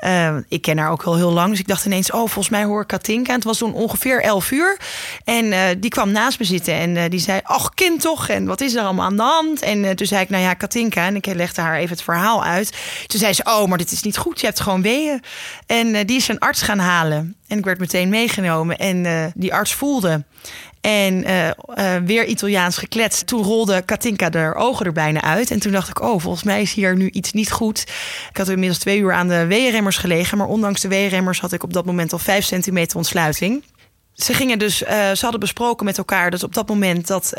[0.01, 1.51] Eh, ik ken haar ook wel heel lang.
[1.51, 3.28] Dus ik dacht ineens, oh, volgens mij hoor ik Katinka.
[3.28, 4.78] En het was toen ongeveer 11 uur.
[5.24, 8.28] En eh, die kwam naast me zitten en eh, die zei, ach, kind toch?
[8.28, 9.62] En wat is er allemaal aan de hand?
[9.62, 11.06] En eh, toen zei ik, nou ja, Katinka.
[11.06, 12.77] En ik legde haar even het verhaal uit.
[13.06, 14.40] Toen zei ze, oh, maar dit is niet goed.
[14.40, 15.22] Je hebt gewoon weeën.
[15.66, 17.36] En die is een arts gaan halen.
[17.47, 18.78] En ik werd meteen meegenomen.
[18.78, 20.24] En die arts voelde.
[20.81, 23.27] En eh, eh, weer Italiaans gekletst.
[23.27, 25.51] Toen rolde Katinka haar ogen er bijna uit.
[25.51, 27.81] En toen dacht ik, oh, volgens mij is hier nu iets niet goed.
[28.31, 30.39] Ik had inmiddels twee uur aan de weeënremmers gelegen.
[30.39, 33.65] Maar ondanks de weeënremmers had ik op dat moment al vijf centimeter ontsluiting.
[34.15, 37.32] Ze gingen dus, eh, ze hadden besproken met elkaar dat op dat moment dat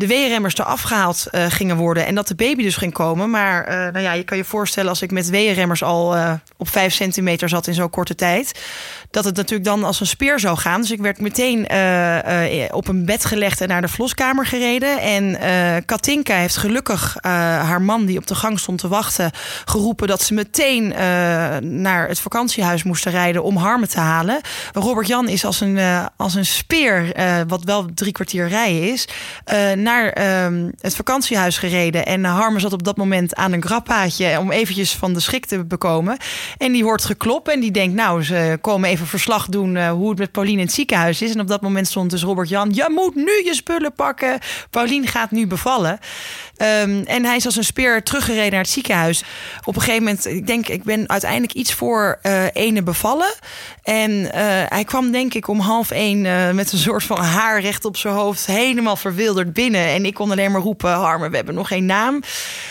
[0.00, 3.30] de weeënremmers eraf gehaald eh, gingen worden en dat de baby dus ging komen.
[3.30, 6.68] Maar eh, nou ja, je kan je voorstellen als ik met weeënremmers al eh, op
[6.68, 8.60] vijf centimeter zat in zo'n korte tijd,
[9.10, 10.80] dat het natuurlijk dan als een speer zou gaan.
[10.80, 11.62] Dus ik werd meteen
[12.72, 15.00] op een bed gelegd en naar de verloskamer gereden.
[15.00, 15.38] En
[15.84, 19.30] Katinka heeft gelukkig haar man die op de gang stond te wachten
[19.64, 20.88] geroepen dat ze meteen
[21.80, 24.40] naar het vakantiehuis moesten rijden om Harmen te halen.
[24.72, 25.78] Robert Jan is als een,
[26.16, 27.12] als een speer,
[27.46, 29.08] wat wel drie kwartier rijden is,
[29.98, 32.06] ehm, het vakantiehuis gereden.
[32.06, 35.64] En Harmen zat op dat moment aan een grappaatje om eventjes van de schrik te
[35.64, 36.16] bekomen.
[36.58, 40.08] En die hoort geklop en die denkt, nou, ze komen even verslag doen eh, hoe
[40.08, 41.34] het met Pauline in het ziekenhuis is.
[41.34, 44.38] En op dat moment stond dus Robert Jan, je moet nu je spullen pakken.
[44.70, 45.98] Pauline gaat nu bevallen.
[46.60, 49.22] Ehm, en hij is als een speer teruggereden naar het ziekenhuis.
[49.64, 53.34] Op een gegeven moment, ik denk, ik ben uiteindelijk iets voor eh ene bevallen.
[53.82, 57.60] En eh, hij kwam denk ik om half één eh, met een soort van haar
[57.60, 58.46] recht op zijn hoofd.
[58.46, 59.86] Helemaal verwilderd binnen.
[59.86, 62.22] En ik kon alleen maar roepen, Harmen, we hebben nog geen naam.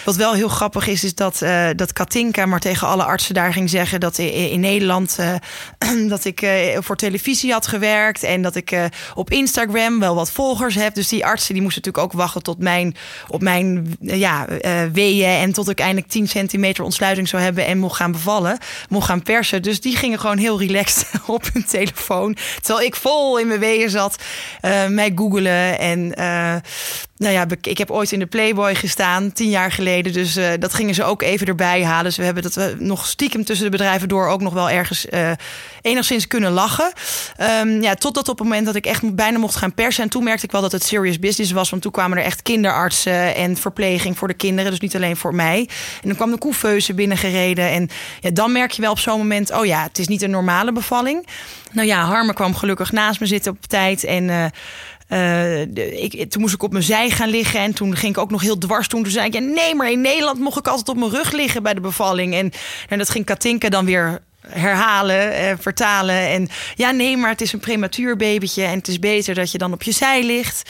[0.06, 1.44] Wat wel heel grappig is, is dat,
[1.76, 4.00] dat Katinka maar tegen alle artsen daar ging zeggen...
[4.00, 5.18] dat in, in Nederland
[6.08, 6.48] dat ik
[6.80, 8.24] voor televisie had gewerkt...
[8.24, 8.78] en dat ik
[9.14, 10.94] op Instagram wel wat volgers heb.
[10.94, 12.96] Dus die artsen die moesten natuurlijk ook wachten tot mijn,
[13.28, 15.30] op mijn eh, ja, eh, weeën...
[15.30, 18.58] en tot ik eindelijk 10 centimeter ontsluiting zou hebben en mocht gaan bevallen.
[18.90, 19.62] Mocht gaan persen.
[19.62, 22.38] Dus die gingen gewoon heel relaxed op hun telefoon.
[22.62, 24.24] Terwijl ik vol in mijn weeën zat,
[24.62, 25.80] eh, mij googelen.
[25.80, 26.14] En
[27.20, 30.14] nou ja, ik heb ooit in de Playboy gestaan, tien jaar geleden.
[30.14, 32.04] Dus eh, dat gingen ze ook even erbij halen.
[32.04, 35.06] Dus we hebben dat we nog stiekem tussen de bedrijven door ook nog wel ergens
[35.06, 35.32] eh,
[35.82, 36.92] enigszins kunnen lachen.
[37.38, 40.04] Ehm, ja, totdat op het moment dat ik echt bijna mocht gaan persen.
[40.04, 41.70] En toen merkte ik wel dat het serious business was.
[41.70, 44.72] Want toen kwamen er echt kinderartsen en verpleging voor de kinderen.
[44.72, 45.70] Dus niet alleen voor mij.
[46.02, 47.70] En dan kwam de couveuse binnengereden.
[47.70, 47.90] En
[48.20, 50.72] ja, dan merk je wel op zo'n moment, oh ja, het is niet een normale
[50.72, 51.28] bevalling.
[51.72, 54.04] Nou ja, Harme kwam gelukkig naast me zitten op tijd.
[54.04, 54.46] En eh,
[55.10, 57.60] de- ik, toen moest ik op mijn zij gaan liggen.
[57.60, 58.88] En toen ging ik ook nog heel dwars.
[58.88, 61.64] Toen zei ik, ja, nee, maar in Nederland mocht ik altijd op mijn rug liggen
[61.64, 62.34] bij de bevalling.
[62.34, 62.52] En,
[62.90, 66.16] en dat ging Katinka dan weer herhalen, eh, vertalen.
[66.28, 68.64] En ja, nee, maar het is een prematuur babytje.
[68.64, 70.70] En het is beter dat je dan op je zij ligt.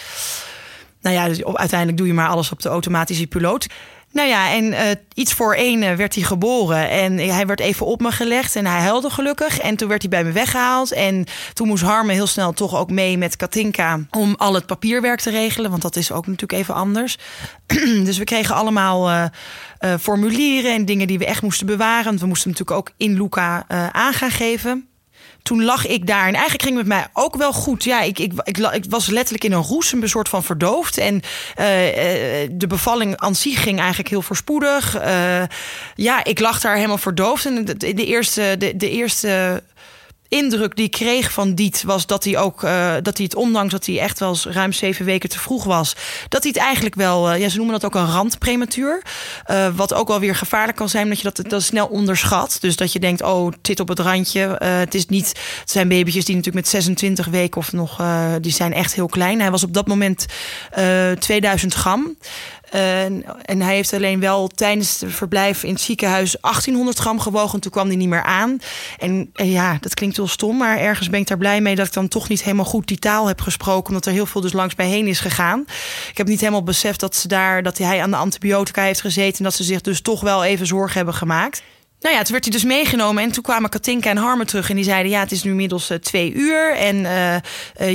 [1.02, 3.68] Nou ja, dus uiteindelijk doe je maar alles op de automatische piloot.
[4.12, 6.90] Nou ja, en eh, iets voor één eh, werd hij geboren.
[6.90, 9.60] En hij werd even op me gelegd en hij huilde gelukkig.
[9.60, 10.92] En toen werd hij bij me weggehaald.
[10.92, 14.00] En toen moest Harme heel snel toch ook mee met Katinka...
[14.12, 17.18] om al het papierwerk te regelen, want dat is ook natuurlijk even anders.
[18.08, 19.26] dus we kregen allemaal eh,
[19.80, 22.04] eh, formulieren en dingen die we echt moesten bewaren.
[22.04, 24.89] Want we moesten natuurlijk ook in Luca eh, aan gaan geven
[25.44, 26.28] toen lag ik daar.
[26.28, 27.84] En eigenlijk ging het met mij ook wel goed.
[27.84, 30.98] Ja, ik, ik, ik, was letterlijk in een roes, een soort van verdoofd.
[30.98, 31.22] En
[31.56, 34.96] eh, eh, de bevalling aan zich ging eigenlijk heel voorspoedig.
[34.96, 35.44] Eh,
[35.96, 37.46] ja, ik lag daar helemaal verdoofd.
[37.46, 38.56] En de, eerste...
[38.58, 39.64] De eerste
[40.30, 43.72] indruk die ik kreeg van Diet was dat hij ook eh, dat hij het ondanks
[43.72, 45.96] dat hij echt wel eens ruim zeven weken te vroeg was,
[46.30, 49.02] dat hij het eigenlijk wel, eh, ja, ze noemen dat ook een randprematuur,
[49.46, 52.58] Eh, wat ook wel weer gevaarlijk kan zijn, dat je dat, dat snel onderschat.
[52.60, 54.56] Dus dat je denkt, oh, het zit op het randje.
[54.64, 55.28] Het is niet,
[55.60, 58.02] het zijn babytjes die natuurlijk met 26 weken of nog,
[58.42, 59.40] die zijn echt heel klein.
[59.40, 60.26] Hij was op dat moment
[60.72, 62.18] eh 2000 gram.
[62.72, 67.60] En, en hij heeft alleen wel tijdens het verblijf in het ziekenhuis 1800 gram gewogen.
[67.60, 68.60] Toen kwam hij niet meer aan.
[68.98, 71.94] En ja, dat klinkt heel stom, maar ergens ben ik daar blij mee dat ik
[71.94, 73.88] dan toch niet helemaal goed die taal heb gesproken.
[73.88, 75.66] Omdat er heel veel dus langs mij heen is gegaan.
[76.10, 79.38] Ik heb niet helemaal beseft dat ze daar, dat hij aan de antibiotica heeft gezeten.
[79.38, 81.62] En dat ze zich dus toch wel even zorgen hebben gemaakt.
[82.00, 84.76] Nou ja, toen werd hij dus meegenomen en toen kwamen Katinka en Harme terug en
[84.76, 87.42] die zeiden: ja, het is nu inmiddels eh, twee uur en eh, eh,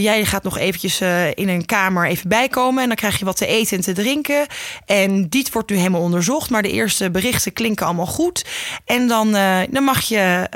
[0.03, 1.01] jij gaat nog eventjes
[1.35, 4.47] in een kamer even bijkomen en dan krijg je wat te eten en te drinken.
[4.87, 8.45] En dit wordt nu helemaal onderzocht, maar de eerste berichten klinken allemaal goed.
[8.85, 9.33] En dan,
[9.71, 10.49] dan mag je,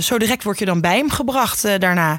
[0.00, 2.18] zo direct word je dan bij hem gebracht daarna.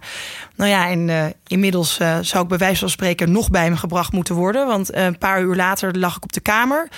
[0.55, 4.35] Nou ja, en inmiddels zou ik bij wijze van spreken nog bij hem gebracht moeten
[4.35, 6.89] worden, want een paar uur later lag ik op de kamer.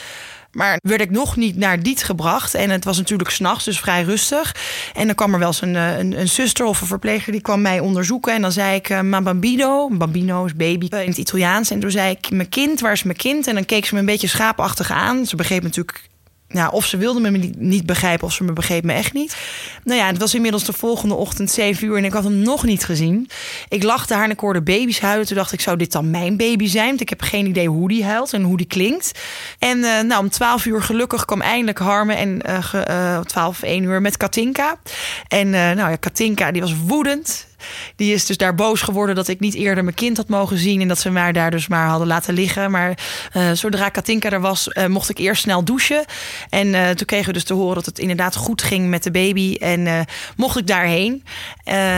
[0.54, 2.54] Maar werd ik nog niet naar Diet gebracht.
[2.54, 4.56] En het was natuurlijk s'nachts, dus vrij rustig.
[4.94, 7.32] En dan kwam er wel eens een, eh, een, zuster of een verpleger...
[7.32, 8.34] die kwam mij onderzoeken.
[8.34, 9.90] En dan zei ik, eh, ma bambino.
[9.90, 11.72] Bambino is baby in het Italiaans.
[11.72, 13.48] En toen zei ik, mijn kind, waar is mijn kind?
[13.48, 15.26] En dan keek ze me een beetje schaapachtig aan.
[15.26, 16.12] Ze begreep natuurlijk
[16.54, 19.38] nou, of ze wilde me niet, begrijpen of ze me begreep me echt niet.
[19.84, 22.64] Nou ja, het was inmiddels de volgende ochtend 7 uur en ik had hem nog
[22.64, 23.30] niet gezien.
[23.70, 25.28] Ik lag daar en ik hoorde baby's huilen.
[25.28, 26.88] Toen dacht ik, zou dit dan mijn baby zijn?
[26.88, 29.12] Want ik heb geen idee hoe die huilt en hoe die klinkt.
[29.60, 34.02] En eh, nou, om 12 uur gelukkig kwam eindelijk Harme en uh, 12, 1 uur
[34.02, 34.80] met Katinka.
[35.28, 37.48] En uh, nou ja, Katinka die was woedend.
[37.96, 40.82] Die is dus daar boos geworden dat ik niet eerder mijn kind had mogen zien.
[40.82, 42.72] En dat ze mij daar dus maar hadden laten liggen.
[42.72, 42.98] Maar
[43.34, 46.06] uh, zodra Katinka er was, uh, mocht ik eerst snel douchen.
[46.50, 49.12] En uh, toen kregen we dus te horen dat het inderdaad goed ging met de
[49.12, 49.56] baby.
[49.60, 51.24] En mocht ik daarheen.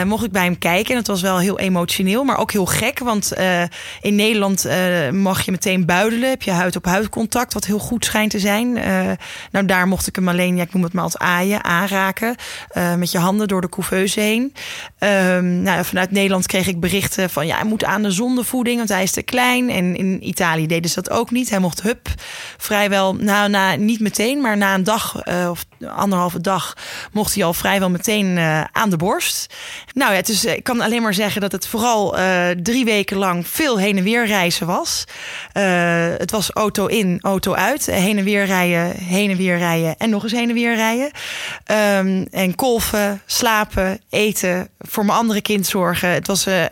[0.05, 0.91] mocht ik bij hem kijken.
[0.91, 2.99] En het was wel heel emotioneel, maar ook heel gek.
[2.99, 3.33] Want
[4.01, 4.67] in Nederland
[5.11, 6.29] mag je meteen buidelen.
[6.29, 8.73] Heb je huid op huid contact, wat heel goed schijnt te zijn.
[9.51, 12.35] nou, daar mocht ik hem alleen, ja, ik noem het maar als aaien, aanraken.
[12.97, 14.53] met je handen door de couveuse heen.
[14.99, 18.89] Um, nou, vanuit Nederland kreeg ik berichten van ja, hij moet aan de zondevoeding, want
[18.89, 19.69] hij is te klein.
[19.69, 21.49] En in Italië deden ze dat ook niet.
[21.49, 22.07] Hij mocht hup
[22.57, 26.77] vrijwel, nou, na, niet meteen, maar na een dag uh, of anderhalve dag
[27.11, 29.53] mocht hij al vrijwel meteen uh, aan de borst.
[29.93, 32.15] Nou ja, dus ik kan alleen maar zeggen dat het vooral
[32.63, 35.03] drie weken lang veel heen en weer reizen was.
[36.17, 40.09] het was auto in, auto uit, heen en weer rijden, heen en weer rijden en
[40.09, 41.11] nog eens heen en weer rijden.
[41.71, 46.09] Um, en kolven, slapen, eten, voor mijn andere kind zorgen.
[46.09, 46.63] Het was, uh,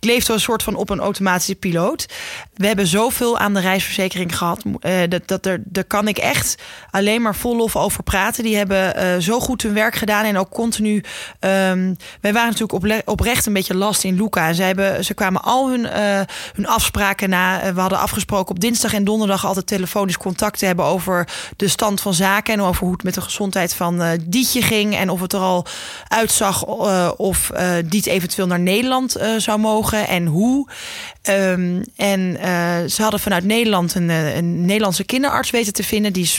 [0.00, 2.06] ik leefde een soort van op een automatische piloot.
[2.54, 4.62] We hebben zoveel aan de reisverzekering gehad.
[4.64, 8.44] Uh, dat, dat er, daar kan ik echt alleen maar vol lof over praten.
[8.44, 10.94] Die hebben zo goed hun werk gedaan en ook continu.
[10.94, 14.52] Um, wij waren natuurlijk oprecht een beetje last in Luca.
[14.52, 15.86] Ze, hebben, ze kwamen al hun,
[16.54, 17.74] hun afspraken na.
[17.74, 22.00] we hadden afgesproken op dinsdag en donderdag altijd telefonisch contact te hebben over de stand
[22.00, 25.32] van zaken en over hoe het met de gezondheid van Dietje ging en of het
[25.32, 25.66] er al
[26.08, 26.64] uitzag
[27.16, 27.50] of
[27.88, 30.68] die het eventueel naar Nederland uh, zou mogen en hoe.
[31.30, 36.30] Um, en uh, ze hadden vanuit Nederland een, een, Nederlandse kinderarts weten te vinden die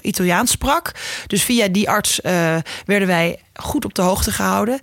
[0.00, 0.92] Italiaans sprak.
[1.26, 2.20] Dus via die arts
[2.84, 4.80] werden wij goed op de hoogte gehouden.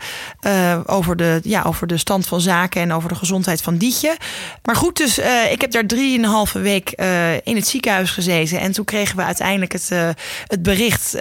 [0.86, 4.18] Over, de, ja, over de stand van zaken en over de gezondheid van Dietje.
[4.64, 5.20] Maar goed, dus
[5.52, 6.91] ik heb daar drieënhalve week
[7.44, 8.60] in het ziekenhuis gezeten.
[8.60, 9.90] En toen kregen we uiteindelijk het,
[10.48, 11.16] het bericht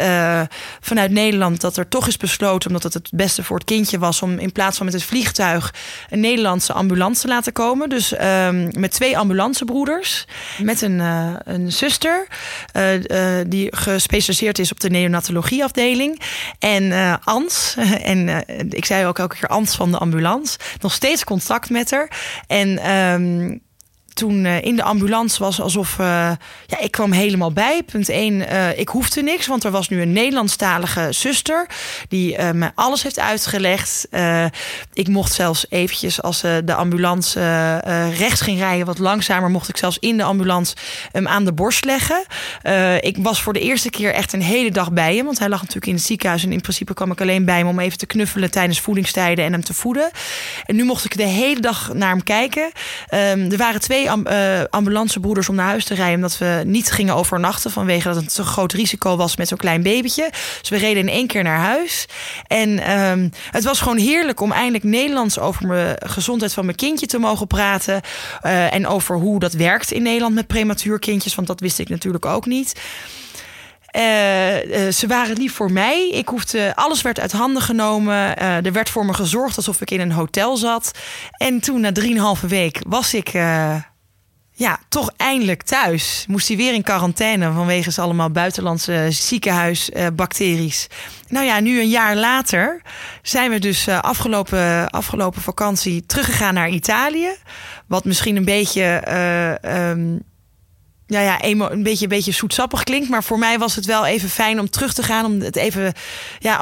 [0.81, 4.23] vanuit Nederland dat er toch is besloten, omdat het het beste voor het kindje was,
[4.23, 5.74] om in plaats van met het vliegtuig
[6.11, 7.89] een Nederlandse ambulance te laten komen.
[7.89, 10.27] Dus ehm, met twee ambulancebroeders,
[10.59, 10.99] met een,
[11.45, 12.27] een zuster
[13.47, 16.21] die gespecialiseerd is op de neonatologieafdeling.
[16.59, 16.93] En
[17.25, 17.49] Anne
[18.03, 20.59] En ik zei ook elke keer Ans van de ambulance.
[20.81, 22.11] Nog steeds contact met haar.
[22.47, 23.63] En um,
[24.15, 26.07] toen uh, in de ambulance was alsof uh,
[26.66, 27.82] ja, ik kwam helemaal bij.
[27.82, 31.66] Punt 1, uh, eh, ik hoefde niks, want er was nu een Nederlandstalige zuster
[32.09, 34.09] die me alles heeft uitgelegd.
[34.93, 37.41] ik mocht zelfs eventjes als de ambulance
[38.16, 40.74] rechts ging rijden, wat langzamer, mocht ik zelfs in de ambulance
[41.12, 42.24] hem aan de borst leggen.
[43.01, 45.59] ik was voor de eerste keer echt een hele dag bij hem, want hij lag
[45.59, 48.07] natuurlijk in het ziekenhuis en in principe kwam ik alleen bij hem om even te
[48.07, 50.11] knuffelen tijdens voedingstijden en hem te voeden.
[50.65, 52.62] En nu mocht ik de hele dag naar hem kijken.
[52.62, 56.15] Um, er waren twee twee uh, ambulancebroeders om naar huis te rijden.
[56.15, 59.83] Omdat we niet gingen overnachten vanwege dat het zo'n groot risico was met zo'n klein
[59.83, 60.31] babytje.
[60.61, 62.07] Dus we reden in één keer naar huis.
[62.47, 67.07] En um, het was gewoon heerlijk om eindelijk Nederlands over mijn gezondheid van mijn kindje
[67.07, 68.01] te mogen praten.
[68.43, 71.35] Uh, en over hoe dat werkt in Nederland met prematuurkindjes.
[71.35, 72.81] Want dat wist ik natuurlijk ook niet.
[73.97, 74.03] Uh,
[74.91, 76.09] ze waren lief voor mij.
[76.09, 78.37] Ik hoefde, alles werd uit handen genomen.
[78.39, 80.91] Er werd voor me gezorgd alsof ik in een hotel zat.
[81.31, 83.33] En toen, na drieënhalve week, was ik
[84.57, 86.25] ja, toch eindelijk thuis.
[86.29, 90.87] Moest hij weer in quarantaine vanwege allemaal buitenlandse ziekenhuisbacteries.
[91.29, 92.83] nou ja, nu een jaar later
[93.23, 97.37] zijn we dus uh, afgelopen, afgelopen vakantie teruggegaan naar Italië.
[97.87, 99.03] Wat misschien een beetje.
[99.65, 100.23] Uh, um,
[101.07, 103.09] nou ja, een beetje, een beetje zoetsappig klinkt.
[103.09, 105.25] Maar voor mij was het wel even fijn om terug te gaan.
[105.25, 105.93] Om het even
[106.39, 106.57] ja,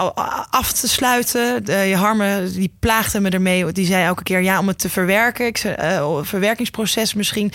[0.51, 1.64] af te sluiten.
[1.64, 3.73] De Harme die plaagde me ermee.
[3.73, 5.47] Die zei elke keer ja, om het te verwerken.
[5.47, 7.52] Ik zei, uh, verwerkingsproces misschien.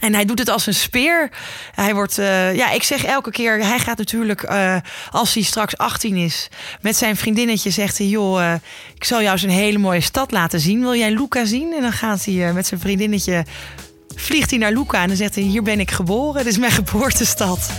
[0.00, 1.30] En hij doet het als een speer.
[1.74, 3.66] Hij wordt, uh, ja, ik zeg elke keer.
[3.66, 4.76] Hij gaat natuurlijk, uh,
[5.10, 6.48] als hij straks 18 is,
[6.80, 8.54] met zijn vriendinnetje zegt hij: Joh,
[8.94, 10.80] ik zal jou eens een hele mooie stad laten zien.
[10.80, 11.72] Wil jij Luca zien?
[11.72, 13.44] En dan gaat hij met zijn vriendinnetje
[14.14, 16.72] vliegt hij naar Luca en dan zegt hij: Hier ben ik geboren, dit is mijn
[16.72, 17.70] geboortestad.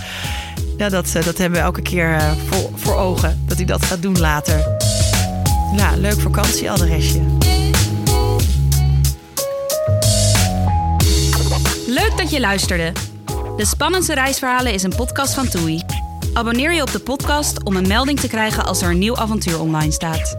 [0.78, 3.84] Ja, dat, eh, dat hebben we elke keer eh, voor, voor ogen, dat hij dat
[3.84, 4.76] gaat doen later.
[5.76, 7.20] Ja, leuk vakantieadresje.
[11.86, 12.92] Leuk dat je luisterde.
[13.56, 15.82] De Spannendste Reisverhalen is een podcast van TUI.
[16.32, 19.60] Abonneer je op de podcast om een melding te krijgen als er een nieuw avontuur
[19.60, 20.36] online staat.